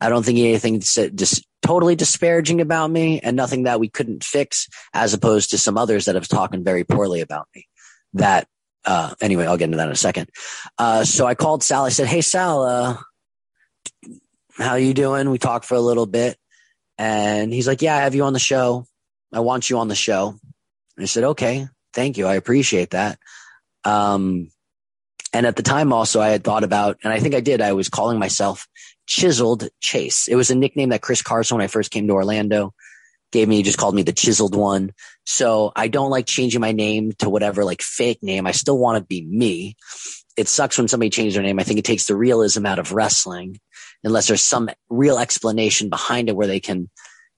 [0.00, 4.24] I don't think he anything just totally disparaging about me and nothing that we couldn't
[4.24, 7.66] fix as opposed to some others that have talking very poorly about me
[8.14, 8.48] that,
[8.86, 10.30] uh, anyway, I'll get into that in a second.
[10.78, 11.84] Uh, so I called Sal.
[11.84, 12.96] I said, Hey, Sal, uh,
[14.56, 15.28] how you doing?
[15.28, 16.38] We talked for a little bit
[16.96, 18.86] and he's like, yeah, I have you on the show.
[19.30, 20.28] I want you on the show.
[20.96, 22.26] And I said, okay, thank you.
[22.26, 23.18] I appreciate that.
[23.84, 24.50] Um,
[25.34, 27.74] and at the time also I had thought about, and I think I did, I
[27.74, 28.66] was calling myself
[29.08, 30.28] Chiseled Chase.
[30.28, 32.74] It was a nickname that Chris Carson, when I first came to Orlando,
[33.32, 33.56] gave me.
[33.56, 34.92] He just called me the Chiseled One.
[35.24, 38.46] So I don't like changing my name to whatever like fake name.
[38.46, 39.76] I still want to be me.
[40.36, 41.58] It sucks when somebody changes their name.
[41.58, 43.58] I think it takes the realism out of wrestling
[44.04, 46.88] unless there's some real explanation behind it where they can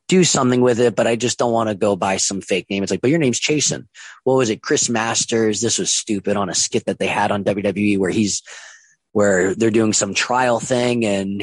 [0.09, 2.82] do something with it, but I just don't want to go by some fake name.
[2.82, 3.86] It's like, but your name's Chasyn.
[4.24, 4.60] What was it?
[4.60, 5.60] Chris Masters.
[5.60, 8.42] This was stupid on a skit that they had on WWE where he's
[9.12, 11.41] where they're doing some trial thing and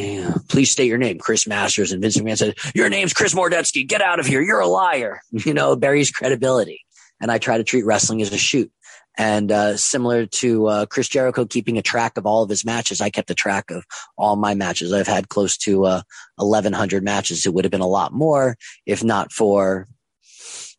[0.48, 1.92] please state your name, Chris Masters.
[1.92, 3.86] And Vince McMahon said, your name's Chris Mordetzky.
[3.86, 4.42] Get out of here.
[4.42, 5.22] You're a liar.
[5.32, 6.82] You know, buries credibility.
[7.22, 8.72] And I try to treat wrestling as a shoot.
[9.18, 13.02] And uh, similar to uh, Chris Jericho keeping a track of all of his matches,
[13.02, 13.84] I kept a track of
[14.18, 14.94] all my matches.
[14.94, 16.02] I've had close to uh,
[16.36, 17.46] 1,100 matches.
[17.46, 19.88] It would have been a lot more if not for,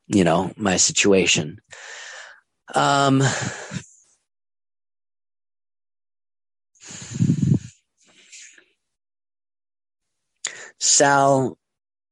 [0.07, 1.59] you know, my situation.
[2.75, 3.23] Um,
[10.79, 11.59] Sal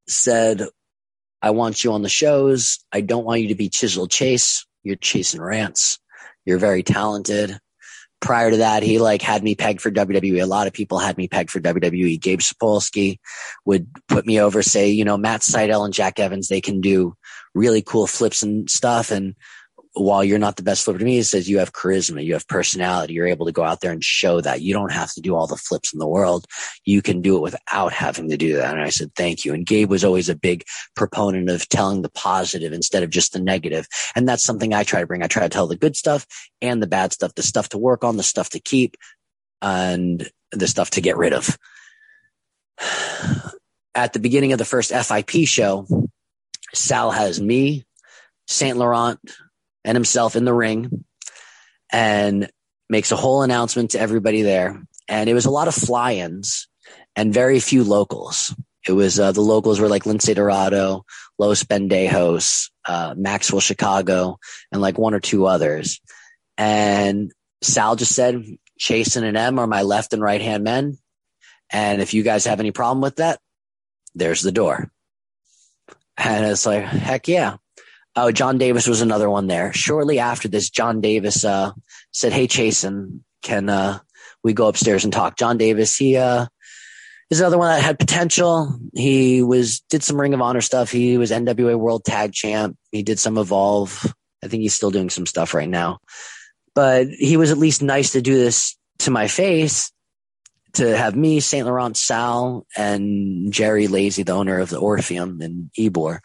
[0.07, 0.63] said,
[1.41, 2.79] I want you on the shows.
[2.91, 4.65] I don't want you to be Chisel Chase.
[4.83, 5.99] You're Chasyn Rance.
[6.45, 7.57] You're very talented.
[8.19, 10.41] Prior to that, he like had me pegged for WWE.
[10.41, 12.19] A lot of people had me pegged for WWE.
[12.19, 13.19] Gabe Sapolsky
[13.65, 17.15] would put me over, say, you know, Matt Sydal and Jack Evans, they can do
[17.53, 19.11] really cool flips and stuff.
[19.11, 19.35] And
[19.99, 22.47] while you're not the best flipper to me, it says you have charisma, you have
[22.47, 23.13] personality.
[23.13, 25.47] You're able to go out there and show that you don't have to do all
[25.47, 26.45] the flips in the world.
[26.85, 28.73] You can do it without having to do that.
[28.73, 29.53] And I said, thank you.
[29.53, 30.63] And Gabe was always a big
[30.95, 33.87] proponent of telling the positive instead of just the negative.
[34.15, 35.23] And that's something I try to bring.
[35.23, 36.25] I try to tell the good stuff
[36.61, 38.97] and the bad stuff, the stuff to work on, the stuff to keep
[39.61, 41.57] and the stuff to get rid of.
[43.95, 45.87] At the beginning of the first FIP show,
[46.73, 47.85] Sal has me,
[48.47, 49.19] Saint Laurent,
[49.87, 51.05] and himself in the ring
[51.91, 52.51] and
[52.89, 54.83] makes a whole announcement to everybody there.
[55.07, 56.67] And it was a lot of fly-ins
[57.15, 58.53] and very few locals.
[58.85, 61.05] It was uh, the locals were like Lince Dorado,
[61.39, 64.39] Los Pendejos, uh, Maxwell Chicago,
[64.73, 66.01] and like one or two others.
[66.57, 67.31] And
[67.61, 68.43] Sal just said,
[68.77, 70.97] Chasyn and M are my left and right hand men.
[71.69, 73.39] And if you guys have any problem with that,
[74.15, 74.91] there's the door.
[76.17, 77.57] And it's like, heck yeah.
[78.19, 79.71] Oh, John Davis was another one there.
[79.73, 81.71] Shortly after this, John Davis uh,
[82.11, 83.99] said, Hey, Chasyn, can uh,
[84.43, 85.37] we go upstairs and talk?
[85.37, 86.47] John Davis, he uh,
[87.29, 88.75] is another one that had potential.
[88.95, 90.91] He was did some Ring of Honor stuff.
[90.91, 92.75] He was NWA World Tag Champ.
[92.91, 94.11] He did some Evolve.
[94.43, 95.99] I think he's still doing some stuff right now.
[96.73, 99.91] But he was at least nice to do this to my face
[100.77, 101.65] to have me, St.
[101.65, 106.19] Laurent Sal, and Jerry Lazy, the owner of the Orpheum in Ybor.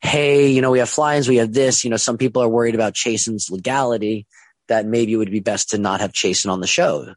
[0.00, 1.84] Hey, you know, we have fly-ins, we have this.
[1.84, 4.26] You know, some people are worried about Chasyn's legality,
[4.68, 7.14] that maybe it would be best to not have Chasyn on the show.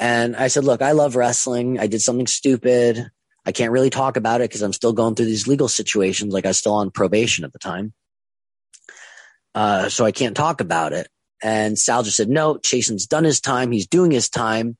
[0.00, 1.78] And I said, look, I love wrestling.
[1.78, 3.10] I did something stupid.
[3.46, 6.32] I can't really talk about it because I'm still going through these legal situations.
[6.32, 7.92] Like I was still on probation at the time.
[9.54, 11.08] Uh, so I can't talk about it.
[11.42, 13.70] And Sal just said, no, Chasyn's done his time.
[13.70, 14.76] He's doing his time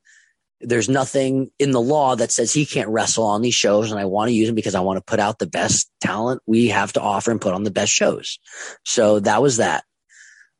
[0.60, 4.06] there's nothing in the law that says he can't wrestle on these shows and I
[4.06, 6.92] want to use him because I want to put out the best talent we have
[6.94, 8.38] to offer and put on the best shows.
[8.84, 9.84] So that was that.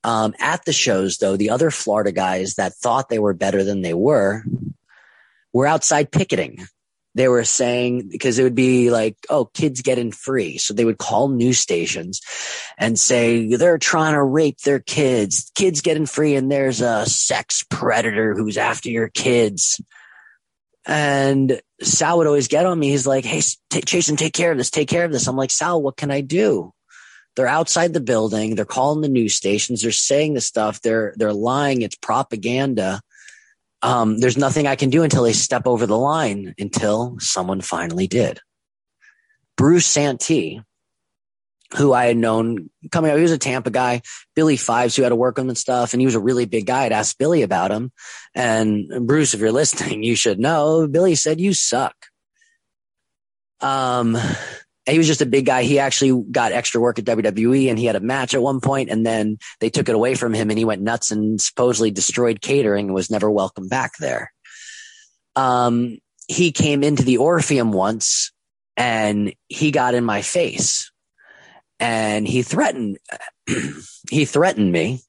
[0.05, 3.83] Um, at the shows though, the other Florida guys that thought they were better than
[3.83, 4.45] they were
[5.53, 6.67] were outside picketing
[7.19, 10.59] they were saying because it would be like, oh, kids getting free.
[10.59, 12.21] So they would call news stations
[12.77, 17.65] and say they're trying to rape their kids, kids getting free, and there's a sex
[17.69, 19.81] predator who's after your kids.
[20.87, 22.91] And Sal would always get on me.
[22.91, 25.27] He's like, hey, Chasyn, take care of this, take care of this.
[25.27, 26.73] I'm like, Sal, what can I do?
[27.37, 28.55] They're outside the building.
[28.55, 29.83] They're calling the news stations.
[29.83, 30.81] They're saying the stuff.
[30.81, 31.83] They're they're lying.
[31.83, 33.01] It's propaganda
[33.83, 38.07] um, there's nothing I can do until they step over the line until someone finally
[38.07, 38.41] did.
[39.57, 40.61] Bruce Santee,
[41.77, 44.03] who I had known coming out, he was a Tampa guy.
[44.35, 46.67] Billy Fives, who had to work him and stuff, and he was a really big
[46.67, 46.85] guy.
[46.85, 47.93] I'd asked Billy about him.
[48.35, 50.89] And Bruce, if you're listening, you should know.
[50.89, 51.95] Billy said, You suck.
[53.61, 54.17] Um,
[54.89, 55.63] he was just a big guy.
[55.63, 58.91] He actually got extra work at WWE and he had a match at one point
[58.91, 62.41] and then they took it away from him and he went nuts and supposedly destroyed
[62.41, 64.33] catering and was never welcome back there.
[65.37, 68.33] Um, he came into the Orpheum once
[68.77, 70.91] and he got in my face
[71.81, 72.99] and he threatened,
[74.11, 75.01] he threatened me.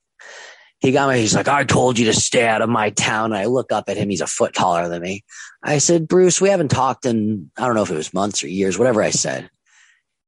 [0.80, 3.34] He got me, he's like, I told you to stay out of my town.
[3.34, 4.10] And I look up at him.
[4.10, 5.26] He's a foot taller than me.
[5.62, 8.48] I said, Bruce, we haven't talked in, I don't know if it was months or
[8.48, 9.50] years, whatever I said.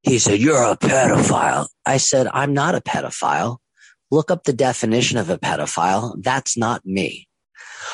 [0.03, 1.67] He said, You're a pedophile.
[1.85, 3.57] I said, I'm not a pedophile.
[4.09, 6.21] Look up the definition of a pedophile.
[6.21, 7.27] That's not me.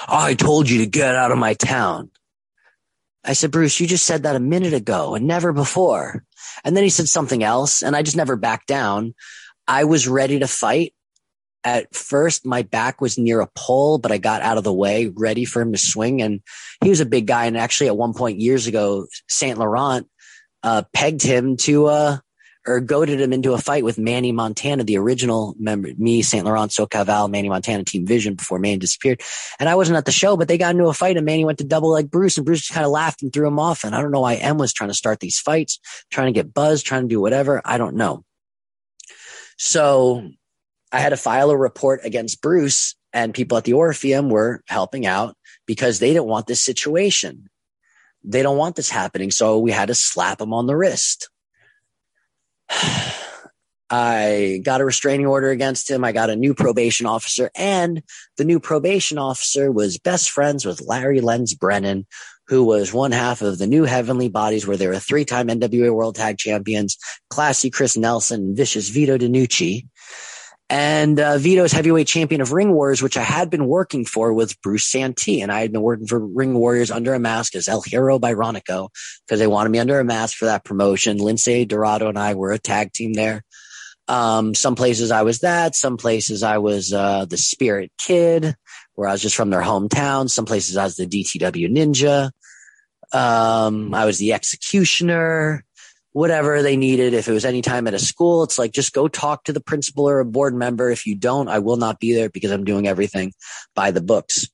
[0.08, 2.12] I told you to get out of my town.
[3.24, 6.24] I said, Bruce, you just said that a minute ago and never before.
[6.64, 9.14] And then he said something else, and I just never backed down.
[9.68, 10.94] I was ready to fight.
[11.64, 15.08] At first, my back was near a pole, but I got out of the way,
[15.08, 16.22] ready for him to swing.
[16.22, 16.42] And
[16.82, 17.46] he was a big guy.
[17.46, 19.58] And actually, at one point years ago, St.
[19.58, 20.08] Laurent
[20.68, 22.18] uh, pegged him to uh,
[22.68, 26.44] or goaded him into a fight with Manny Montana, the original member, me, St.
[26.44, 29.22] Laurent, SoCal Manny Montana, Team Vision before Manny disappeared.
[29.62, 31.60] And I wasn't at the show, but they got into a fight and Manny went
[31.60, 33.86] to double leg Bruce and Bruce just kind of laughed and threw him off.
[33.86, 35.80] And I don't know why M was trying to start these fights,
[36.12, 37.62] trying to get buzz, trying to do whatever.
[37.64, 38.26] I don't know.
[39.58, 40.28] So
[40.92, 45.06] I had to file a report against Bruce and people at the Orpheum were helping
[45.06, 47.50] out because they didn't want this situation
[48.28, 49.32] they don't want this happening.
[49.32, 51.30] So we had to slap him on the wrist.
[53.90, 56.04] I got a restraining order against him.
[56.04, 58.04] I got a new probation officer, and
[58.36, 62.06] the new probation officer was best friends with Larry Lenz Brennan,
[62.48, 65.94] who was one half of the new Heavenly Bodies, where they were three time NWA
[65.94, 66.98] World Tag Champions,
[67.30, 69.88] Classy Chris Nelson, Vicious Vito DeNucci.
[70.70, 74.54] And uh, Vito's heavyweight champion of Ring Warriors, which I had been working for, was
[74.54, 75.42] Bruce Santee.
[75.42, 78.34] And I had been working for Ring Warriors under a mask as El Hero by
[78.34, 78.90] Ronico
[79.26, 81.20] because they wanted me under a mask for that promotion.
[81.20, 83.44] Lince Dorado and I were a tag team there.
[84.10, 85.76] Um, some places I was that.
[85.76, 88.56] Some places I was uh, the Spirit Kid,
[88.96, 90.30] where I was just from their hometown.
[90.30, 92.32] Some places I was the DTW Ninja.
[93.14, 95.64] Um, I was the Executioner
[96.18, 97.14] whatever they needed.
[97.14, 99.62] If it was any time at a school, it's like just go talk to the
[99.62, 100.90] principal or a board member.
[100.90, 103.34] If you don't, I will not be there because I'm doing everything
[103.76, 104.50] by the books.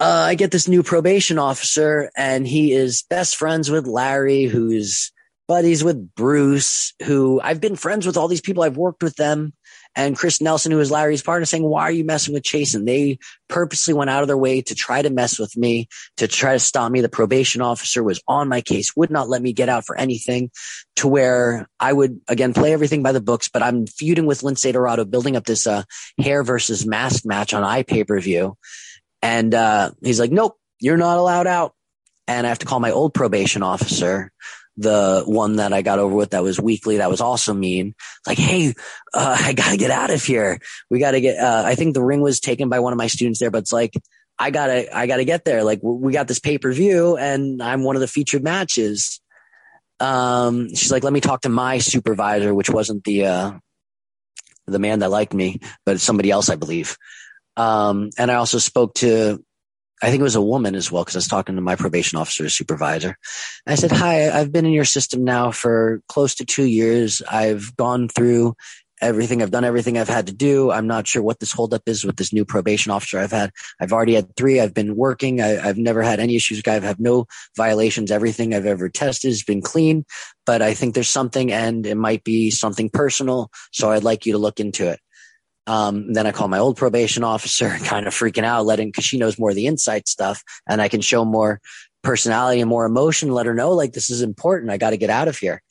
[0.00, 5.12] Uh, I get this new probation officer, and he is best friends with Larry, who's
[5.46, 8.64] buddies with Bruce, who I've been friends with all these people.
[8.64, 9.52] I've worked with them.
[9.96, 12.74] And Chris Nelson, who was Larry's partner, saying, why are you messing with Chase?
[12.74, 13.18] And they
[13.48, 15.88] purposely went out of their way to try to mess with me,
[16.18, 17.00] to try to stop me.
[17.00, 20.50] The probation officer was on my case, would not let me get out for anything
[20.96, 24.72] to where I would again play everything by the books, but I'm feuding with Lince
[24.72, 25.82] Dorado, building up this, uh,
[26.18, 28.56] hair versus mask match on iPay-per-view.
[29.22, 31.74] And, uh, he's like, nope, you're not allowed out.
[32.28, 34.30] And I have to call my old probation officer
[34.76, 37.94] the one that I got over with that was weekly that was also mean.
[38.26, 38.74] Like, hey,
[39.12, 40.58] uh, I gotta get out of here.
[40.90, 41.38] We gotta get.
[41.38, 43.72] Uh, I think the ring was taken by one of my students there, but it's
[43.72, 43.94] like
[44.38, 45.64] I gotta, I gotta get there.
[45.64, 49.20] Like, we got this pay per view, and I'm one of the featured matches.
[50.00, 53.52] Um, she's like, let me talk to my supervisor, which wasn't the uh,
[54.66, 56.96] the man that liked me, but somebody else, I believe.
[57.56, 59.44] Um, and I also spoke to
[60.02, 62.18] I think it was a woman as well, because I was talking to my probation
[62.18, 63.16] officer supervisor.
[63.66, 67.22] I said, Hi, I've been in your system now for close to two years.
[67.30, 68.54] I've gone through
[69.00, 69.42] everything.
[69.42, 70.70] I've done everything I've had to do.
[70.70, 73.50] I'm not sure what this holdup is with this new probation officer I've had.
[73.80, 74.60] I've already had three.
[74.60, 75.40] I've been working.
[75.40, 76.62] I, have never had any issues.
[76.66, 78.10] I've had no violations.
[78.10, 80.04] Everything I've ever tested has been clean,
[80.46, 83.50] but I think there's something and it might be something personal.
[83.72, 85.00] So I'd like you to look into it.
[85.70, 89.18] Um, then I call my old probation officer, kind of freaking out, letting because she
[89.18, 91.60] knows more of the inside stuff, and I can show more
[92.02, 93.30] personality and more emotion.
[93.30, 94.72] Let her know like this is important.
[94.72, 95.62] I got to get out of here.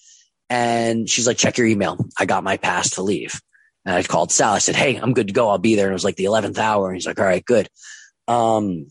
[0.50, 1.98] And she's like, check your email.
[2.18, 3.42] I got my pass to leave.
[3.84, 4.54] And I called Sal.
[4.54, 5.50] I said, hey, I'm good to go.
[5.50, 5.88] I'll be there.
[5.88, 6.88] And it was like the 11th hour.
[6.88, 7.68] And he's like, all right, good.
[8.26, 8.88] Um,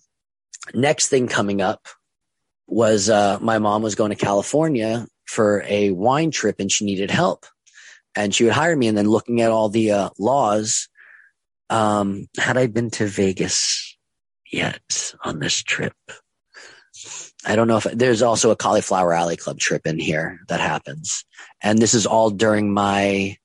[0.74, 1.86] next thing coming up
[2.66, 7.10] was uh, my mom was going to California for a wine trip and she needed
[7.10, 7.46] help.
[8.14, 8.88] And she would hire me.
[8.88, 10.88] And then looking at all the uh, laws
[11.70, 13.96] um, had I been to Vegas
[14.50, 15.94] yet on this trip?
[17.44, 21.24] I don't know if there's also a cauliflower alley club trip in here that happens.
[21.62, 23.36] And this is all during my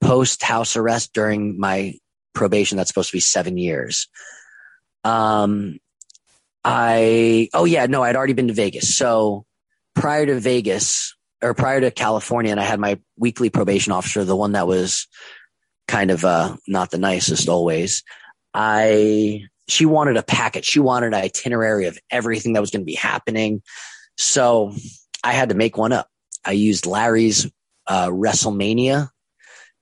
[0.00, 1.94] post house arrest during my
[2.34, 2.76] probation.
[2.76, 4.08] That's supposed to be seven years.
[5.02, 5.78] Um,
[6.64, 8.96] I, oh yeah, no, I'd already been to Vegas.
[8.96, 9.44] So
[9.94, 14.36] prior to Vegas or prior to California, and I had my weekly probation officer, the
[14.36, 15.06] one that was
[15.88, 18.02] kind of uh, not the nicest always.
[18.54, 20.64] I she wanted a packet.
[20.64, 23.62] She wanted an itinerary of everything that was going to be happening.
[24.16, 24.72] So
[25.24, 26.08] I had to make one up.
[26.44, 27.50] I used Larry's
[27.86, 29.08] uh, WrestleMania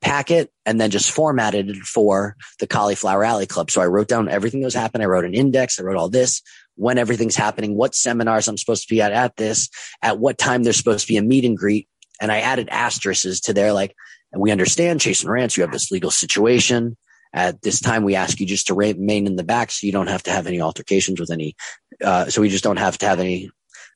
[0.00, 3.70] packet and then just formatted it for the Cauliflower Alley Club.
[3.70, 5.04] So I wrote down everything that was happening.
[5.04, 5.78] I wrote an index.
[5.78, 6.42] I wrote all this,
[6.76, 9.68] when everything's happening, what seminars I'm supposed to be at at this,
[10.02, 11.88] at what time there's supposed to be a meet and greet.
[12.20, 13.94] And I added asterisks to there, like,
[14.34, 16.96] and we understand, Chasyn Rance, you have this legal situation.
[17.32, 20.08] At this time, we ask you just to remain in the back so you don't
[20.08, 21.56] have to have any altercations with any.
[22.02, 23.46] Uh, so we just don't have to have any.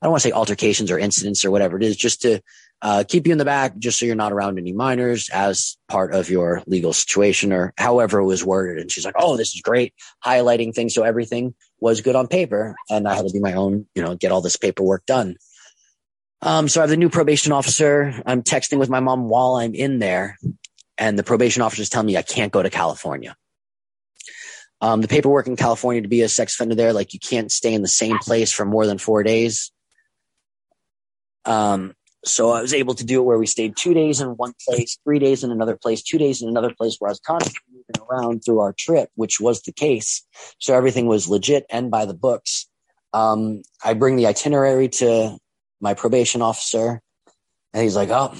[0.01, 2.40] I don't want to say altercations or incidents or whatever it is, just to
[2.82, 6.15] uh, keep you in the back, just so you're not around any minors as part
[6.15, 8.81] of your legal situation or however it was worded.
[8.81, 9.93] And she's like, "Oh, this is great,"
[10.24, 13.86] highlighting things so everything was good on paper, and I had to do my own,
[13.97, 15.35] you know, get all this paperwork done.
[16.40, 18.15] Um, so I have the new probation officer.
[18.24, 20.39] I'm texting with my mom while I'm in there,
[20.97, 23.36] and the probation officer is telling me I can't go to California.
[24.81, 27.74] Um, the paperwork in California to be a sex offender there, like you can't stay
[27.74, 29.73] in the same place for more than four days.
[31.44, 31.94] Um,
[32.24, 34.98] so I was able to do it where we stayed two days in one place,
[35.02, 38.09] three days in another place, two days in another place where I was constantly moving
[38.09, 40.24] around through our trip, which was the case.
[40.59, 42.69] So everything was legit and by the books.
[43.12, 45.39] Um, I bring the itinerary to
[45.80, 47.00] my probation officer.
[47.72, 48.34] And he's like, oh,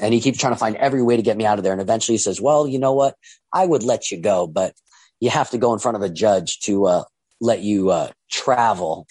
[0.00, 1.72] and he keeps trying to find every way to get me out of there.
[1.72, 3.14] And eventually he says, well, you know what?
[3.52, 4.74] I would let you go, but
[5.20, 7.04] you have to go in front of a judge to uh,
[7.40, 9.06] let you uh, travel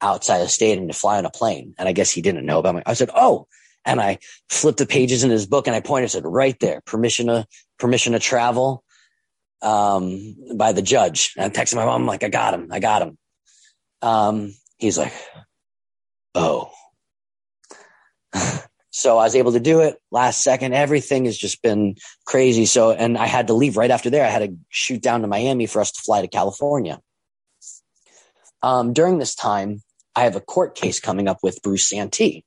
[0.00, 1.74] outside the state and to fly on a plane.
[1.78, 2.82] And I guess he didn't know about me.
[2.86, 3.48] I said, oh,
[3.84, 4.18] and I
[4.48, 7.46] flipped the pages in his book and I pointed, and said, right there, permission to,
[7.78, 8.84] permission to travel,
[9.60, 11.32] um, by the judge.
[11.36, 12.68] And I texted my mom, I'm like, I got him.
[12.70, 13.18] I got him.
[14.02, 15.12] Um, he's like,
[16.34, 16.70] oh,
[18.98, 20.74] so I was able to do it last second.
[20.74, 21.94] Everything has just been
[22.26, 22.66] crazy.
[22.66, 24.26] So, and I had to leave right after there.
[24.26, 26.98] I had to shoot down to Miami for us to fly to California.
[28.60, 29.82] Um, during this time,
[30.16, 32.44] I have a court case coming up with Bruce Santee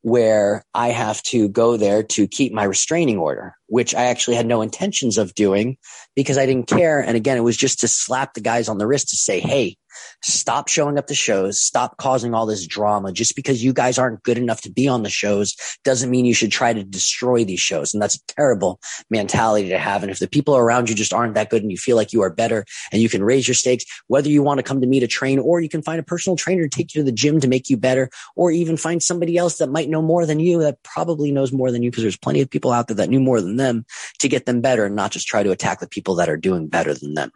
[0.00, 4.46] where I have to go there to keep my restraining order, which I actually had
[4.46, 5.76] no intentions of doing
[6.16, 7.00] because I didn't care.
[7.00, 9.76] And again, it was just to slap the guys on the wrist to say, Hey,
[10.22, 11.60] Stop showing up to shows.
[11.60, 13.12] Stop causing all this drama.
[13.12, 16.34] Just because you guys aren't good enough to be on the shows doesn't mean you
[16.34, 17.94] should try to destroy these shows.
[17.94, 18.80] And that's a terrible
[19.10, 20.02] mentality to have.
[20.02, 22.22] And if the people around you just aren't that good and you feel like you
[22.22, 25.00] are better and you can raise your stakes, whether you want to come to me
[25.00, 27.40] to train or you can find a personal trainer to take you to the gym
[27.40, 30.60] to make you better, or even find somebody else that might know more than you
[30.60, 33.20] that probably knows more than you because there's plenty of people out there that knew
[33.20, 33.84] more than them
[34.18, 36.66] to get them better and not just try to attack the people that are doing
[36.68, 37.30] better than them.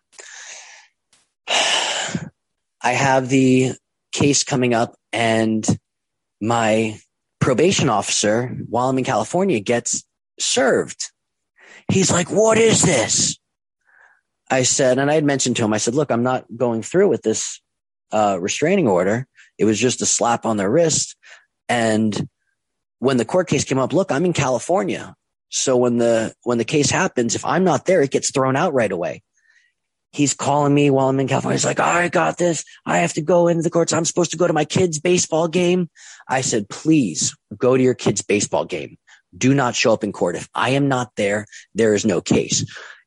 [2.80, 3.72] I have the
[4.12, 5.66] case coming up and
[6.40, 6.98] my
[7.40, 10.05] probation officer while I'm in California gets
[10.38, 11.10] served.
[11.90, 13.38] He's like, what is this?
[14.50, 17.09] I said, and I had mentioned to him, I said, look, I'm not going through
[17.09, 17.60] with this
[18.12, 19.26] uh, restraining order.
[19.59, 21.16] It was just a slap on the wrist.
[21.68, 22.28] And
[22.98, 25.14] when the court case came up, look, I'm in California.
[25.50, 28.72] So when the, when the case happens, if I'm not there, it gets thrown out
[28.72, 29.22] right away.
[30.10, 31.56] He's calling me while I'm in California.
[31.56, 32.64] He's like, I got this.
[32.86, 33.93] I have to go into the courts.
[33.93, 35.90] I'm supposed to go to my kid's baseball game.
[36.28, 38.97] I said, please go to your kid's baseball game.
[39.36, 40.36] Do not show up in court.
[40.36, 42.64] If I am not there, there is no case.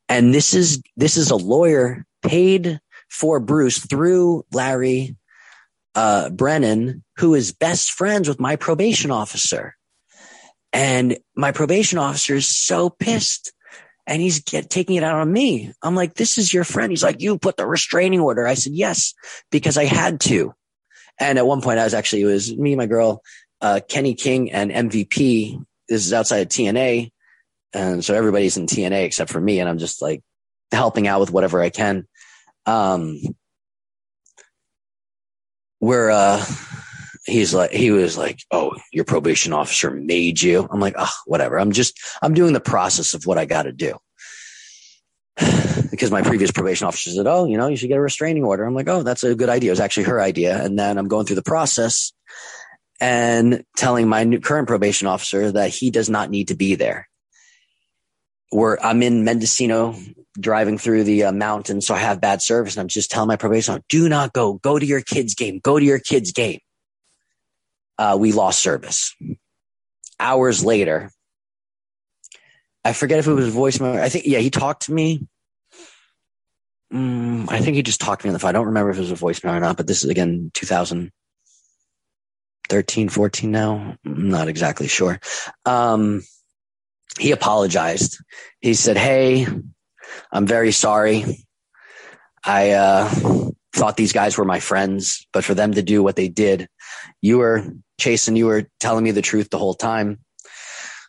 [0.07, 2.79] And this is, this is a lawyer paid
[3.09, 5.15] for Bruce through Larry
[5.95, 9.75] uh, Brennan, who is best friends with my probation officer.
[10.73, 13.51] And my probation officer is so pissed
[14.07, 15.73] and he's get, taking it out on me.
[15.81, 16.91] I'm like, this is your friend.
[16.91, 18.47] He's like, you put the restraining order.
[18.47, 19.13] I said, yes,
[19.51, 20.53] because I had to.
[21.19, 23.21] And at one point I was actually, it was me, my girl,
[23.61, 25.63] uh, Kenny King and MVP.
[25.87, 27.11] This is outside of TNA.
[27.73, 29.59] And so everybody's in TNA except for me.
[29.59, 30.21] And I'm just like
[30.71, 32.07] helping out with whatever I can.
[32.65, 33.19] Um,
[35.79, 36.43] we're, uh,
[37.25, 40.67] he's like, he was like, Oh, your probation officer made you.
[40.69, 41.59] I'm like, Oh, whatever.
[41.59, 43.97] I'm just, I'm doing the process of what I got to do.
[45.91, 48.65] because my previous probation officer said, Oh, you know, you should get a restraining order.
[48.65, 49.69] I'm like, Oh, that's a good idea.
[49.69, 50.63] It was actually her idea.
[50.63, 52.13] And then I'm going through the process
[52.99, 57.07] and telling my new current probation officer that he does not need to be there.
[58.51, 59.95] Where I'm in Mendocino
[60.39, 63.37] driving through the uh, mountains, so I have bad service, and I'm just telling my
[63.37, 64.55] probation officer, "Do not go.
[64.55, 65.59] Go to your kid's game.
[65.63, 66.59] Go to your kid's game."
[68.01, 69.15] Uh, we lost service.
[70.19, 71.11] Hours later,
[72.83, 73.99] I forget if it was a voicemail.
[73.99, 75.27] I think, yeah, he talked to me.
[76.91, 78.49] Mm, I think he just talked to me on the phone.
[78.49, 83.09] I don't remember if it was a voicemail or not, but this is again 2013,
[83.09, 83.95] 14 now.
[84.03, 85.19] I'm not exactly sure.
[85.65, 86.23] Um,
[87.19, 88.17] he apologized.
[88.61, 89.45] He said, Hey,
[90.31, 91.45] I'm very sorry.
[92.43, 93.07] I uh,
[93.73, 96.67] thought these guys were my friends, but for them to do what they did,
[97.21, 97.63] you were
[98.01, 100.19] Chasyn, you were telling me the truth the whole time.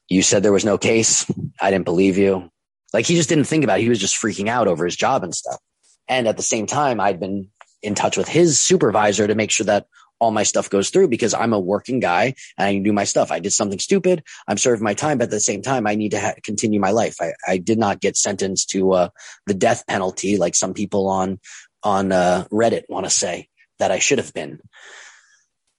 [0.08, 1.24] You said there was no case.
[1.60, 2.50] I didn't believe you.
[2.92, 3.82] Like he just didn't think about it.
[3.82, 5.58] He was just freaking out over his job and stuff.
[6.06, 7.48] And at the same time, I'd been
[7.82, 9.86] in touch with his supervisor to make sure that
[10.20, 13.32] all my stuff goes through because I'm a working guy and I do my stuff.
[13.32, 14.22] I did something stupid.
[14.46, 16.90] I'm serving my time, but at the same time, I need to ha- continue my
[16.90, 17.16] life.
[17.20, 19.08] I, I did not get sentenced to uh,
[19.46, 21.40] the death penalty like some people on
[21.82, 23.48] on uh, Reddit want to say
[23.78, 24.60] that I should have been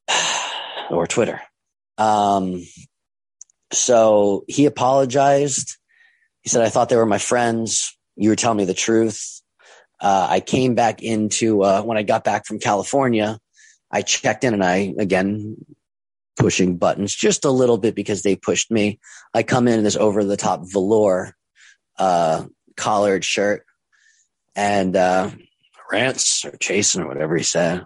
[0.89, 1.41] or Twitter.
[1.97, 2.63] Um,
[3.71, 5.77] so he apologized.
[6.41, 7.97] He said, I thought they were my friends.
[8.15, 9.41] You were telling me the truth.
[9.99, 13.39] Uh, I came back into, uh, when I got back from California,
[13.89, 15.57] I checked in and I, again,
[16.35, 18.99] pushing buttons just a little bit because they pushed me.
[19.33, 21.35] I come in in this over the top velour,
[21.97, 22.45] uh,
[22.75, 23.65] collared shirt
[24.55, 25.29] and, uh,
[25.91, 27.85] Rance or Chasyn or whatever he said.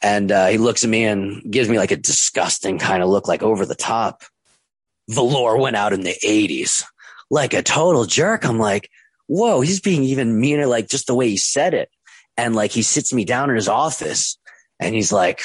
[0.00, 3.26] And uh, he looks at me and gives me like a disgusting kind of look,
[3.26, 4.22] like over the top.
[5.08, 6.84] Velour went out in the 80s
[7.30, 8.44] like a total jerk.
[8.44, 8.90] I'm like,
[9.26, 11.90] whoa, he's being even meaner, like just the way he said it.
[12.36, 14.38] And like he sits me down in his office
[14.80, 15.42] and he's like,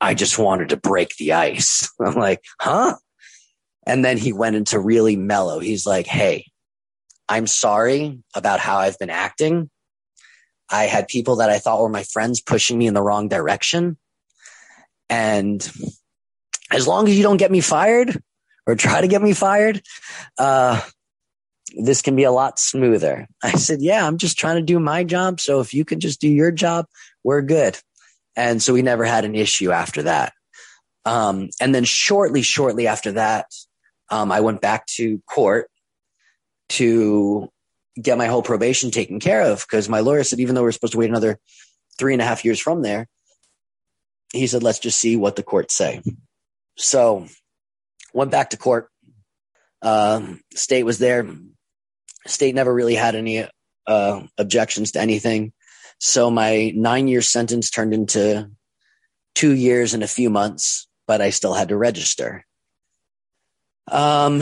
[0.00, 1.90] I just wanted to break the ice.
[2.00, 2.96] I'm like, huh?
[3.86, 5.58] And then he went into really mellow.
[5.58, 6.46] He's like, Hey,
[7.28, 9.70] I'm sorry about how I've been acting.
[10.74, 13.96] I had people that I thought were my friends pushing me in the wrong direction.
[15.08, 15.60] And
[16.70, 18.20] as long as you don't get me fired
[18.66, 19.82] or try to get me fired,
[20.36, 20.80] uh,
[21.76, 23.28] this can be a lot smoother.
[23.42, 25.40] I said, yeah, I'm just trying to do my job.
[25.40, 26.86] So if you can just do your job,
[27.22, 27.78] we're good.
[28.34, 30.32] And so we never had an issue after that.
[31.04, 33.46] Um, and then shortly, shortly after that,
[34.10, 35.70] um, I went back to court
[36.70, 37.48] to
[38.00, 40.92] get my whole probation taken care of because my lawyer said even though we're supposed
[40.92, 41.38] to wait another
[41.98, 43.08] three and a half years from there,
[44.32, 46.02] he said let's just see what the courts say.
[46.76, 47.26] So
[48.12, 48.88] went back to court.
[49.80, 51.28] Uh, state was there.
[52.26, 53.46] State never really had any
[53.86, 55.52] uh, objections to anything.
[56.00, 58.50] So my nine year sentence turned into
[59.34, 62.44] two years and a few months, but I still had to register.
[63.90, 64.40] Um,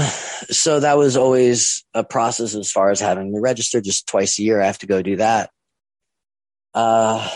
[0.50, 4.42] so that was always a process as far as having to register just twice a
[4.42, 4.60] year.
[4.60, 5.50] I have to go do that.
[6.74, 7.28] Uh,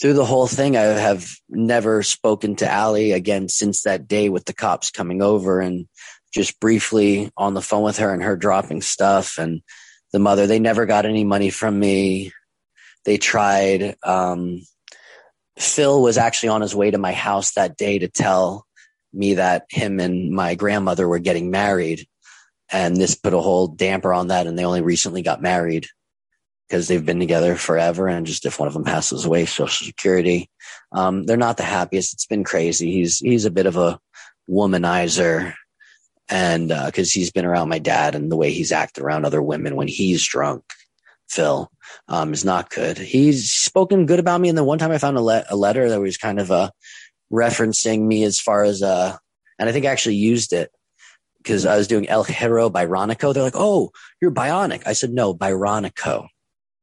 [0.00, 4.44] through the whole thing, I have never spoken to Allie again since that day with
[4.44, 5.88] the cops coming over and
[6.32, 9.62] just briefly on the phone with her and her dropping stuff and
[10.12, 10.46] the mother.
[10.46, 12.32] They never got any money from me.
[13.04, 13.96] They tried.
[14.02, 14.60] Um,
[15.58, 18.66] Phil was actually on his way to my house that day to tell
[19.12, 22.06] me that him and my grandmother were getting married.
[22.70, 24.46] And this put a whole damper on that.
[24.46, 25.86] And they only recently got married
[26.68, 28.08] because they've been together forever.
[28.08, 30.50] And just if one of them passes away, social security,
[30.92, 32.12] um, they're not the happiest.
[32.12, 32.92] It's been crazy.
[32.92, 33.98] He's, he's a bit of a
[34.50, 35.54] womanizer.
[36.28, 39.40] And, uh, cause he's been around my dad and the way he's acted around other
[39.40, 40.62] women when he's drunk,
[41.26, 41.70] Phil,
[42.06, 42.98] um, is not good.
[42.98, 44.50] He's spoken good about me.
[44.50, 46.70] And then one time I found a, le- a letter that was kind of, uh,
[47.32, 49.16] referencing me as far as, uh,
[49.58, 50.70] and I think I actually used it
[51.38, 53.32] because I was doing El Hero Byronico.
[53.32, 53.90] They're like, Oh,
[54.20, 54.82] you're bionic.
[54.86, 56.28] I said, no, Byronico.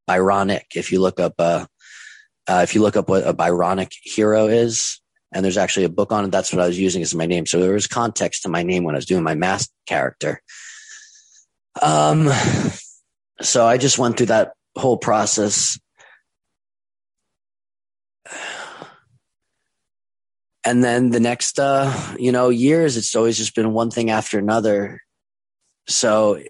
[0.08, 0.76] Byronic.
[0.76, 1.66] If you look up, uh,
[2.48, 5.02] uh, if you look up what a Byronic hero is,
[5.32, 7.46] and there's actually a book on it, that's what I was using as my name.
[7.46, 10.42] So there was context to my name when I was doing my mask character.
[11.82, 12.30] Um,
[13.42, 15.80] so I just went through that whole process.
[20.66, 24.40] And then the next, uh, you know, years, it's always just been one thing after
[24.40, 25.02] another.
[25.88, 26.42] So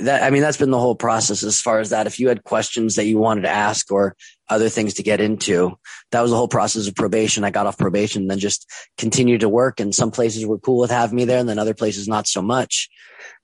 [0.00, 2.06] that I mean that's been the whole process as far as that.
[2.06, 4.14] If you had questions that you wanted to ask or
[4.48, 5.78] other things to get into,
[6.10, 7.44] that was the whole process of probation.
[7.44, 9.80] I got off probation and then just continued to work.
[9.80, 12.42] And some places were cool with having me there, and then other places not so
[12.42, 12.90] much.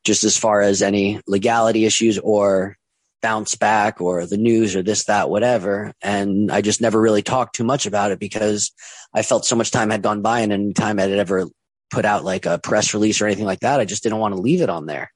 [0.04, 2.76] Just as far as any legality issues or
[3.22, 5.92] bounce back or the news or this, that, whatever.
[6.02, 8.72] And I just never really talked too much about it because
[9.14, 11.46] I felt so much time had gone by and any time I had ever
[11.90, 14.40] put out like a press release or anything like that, I just didn't want to
[14.40, 15.10] leave it on there.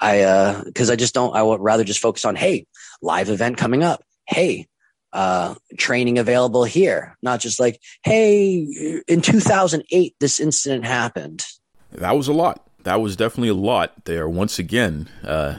[0.00, 2.66] I, uh, cause I just don't, I would rather just focus on, Hey,
[3.00, 4.02] live event coming up.
[4.26, 4.66] Hey,
[5.12, 11.44] uh, training available here, not just like, Hey, in 2008, this incident happened.
[11.92, 12.66] That was a lot.
[12.82, 14.28] That was definitely a lot there.
[14.28, 15.58] Once again, uh,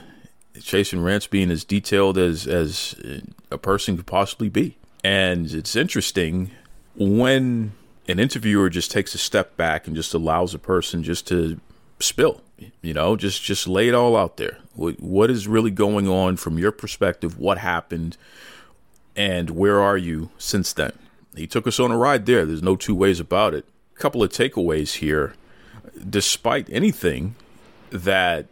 [0.57, 2.95] Chasyn Rance being as detailed as, as
[3.51, 4.77] a person could possibly be.
[5.03, 6.51] And it's interesting
[6.95, 7.73] when
[8.07, 11.59] an interviewer just takes a step back and just allows a person just to
[11.99, 12.41] spill
[12.81, 14.57] you know just just lay it all out there.
[14.73, 17.37] What, what is really going on from your perspective?
[17.37, 18.17] What happened?
[19.15, 20.91] And where are you since then?
[21.35, 22.45] He took us on a ride there.
[22.45, 23.65] There's no two ways about it.
[23.95, 25.33] A couple of takeaways here.
[26.09, 27.35] Despite anything
[27.89, 28.47] that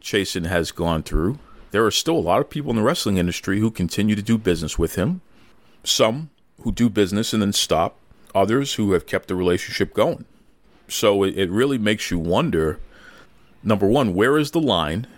[0.00, 1.38] Chasyn has gone through
[1.74, 4.38] there are still a lot of people in the wrestling industry who continue to do
[4.38, 5.20] business with him.
[5.82, 6.30] Some
[6.60, 7.98] who do business and then stop.
[8.32, 10.24] Others who have kept the relationship going.
[10.86, 12.78] So it, it really makes you wonder
[13.64, 15.08] number one, where is the line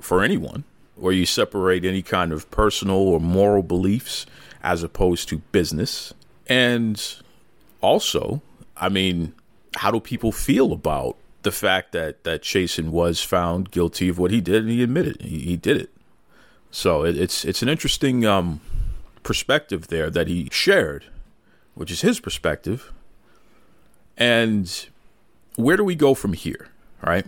[0.00, 0.64] for anyone
[0.96, 4.26] where you separate any kind of personal or moral beliefs
[4.60, 6.12] as opposed to business?
[6.48, 7.00] And
[7.80, 8.42] also,
[8.76, 9.34] I mean,
[9.76, 14.30] how do people feel about the fact that that Chasyn was found guilty of what
[14.30, 15.90] he did and he admitted he, he did it?
[16.70, 18.60] So it, it's it's an interesting um,
[19.22, 21.06] perspective there that he shared,
[21.74, 22.92] which is his perspective.
[24.16, 24.86] And
[25.56, 26.68] where do we go from here?
[27.02, 27.26] Right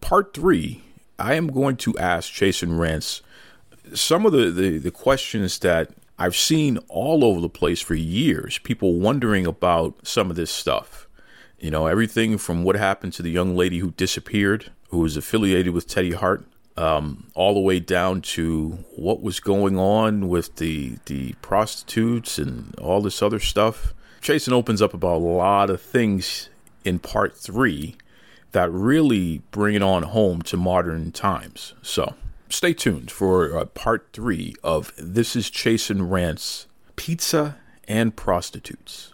[0.00, 0.82] part three,
[1.18, 3.22] I am going to ask Chasyn Rance
[3.94, 8.58] some of the, the, the questions that I've seen all over the place for years.
[8.58, 11.05] People wondering about some of this stuff.
[11.58, 15.72] You know, everything from what happened to the young lady who disappeared, who was affiliated
[15.72, 16.44] with Teddy Hart,
[16.76, 22.74] um, all the way down to what was going on with the the prostitutes and
[22.78, 23.94] all this other stuff.
[24.20, 26.50] Chasyn opens up about a lot of things
[26.84, 27.96] in part three
[28.52, 31.74] that really bring it on home to modern times.
[31.82, 32.14] So
[32.48, 36.66] stay tuned for uh, part three of This is Chasyn Rance
[36.96, 37.56] Pizza
[37.86, 39.12] and Prostitutes.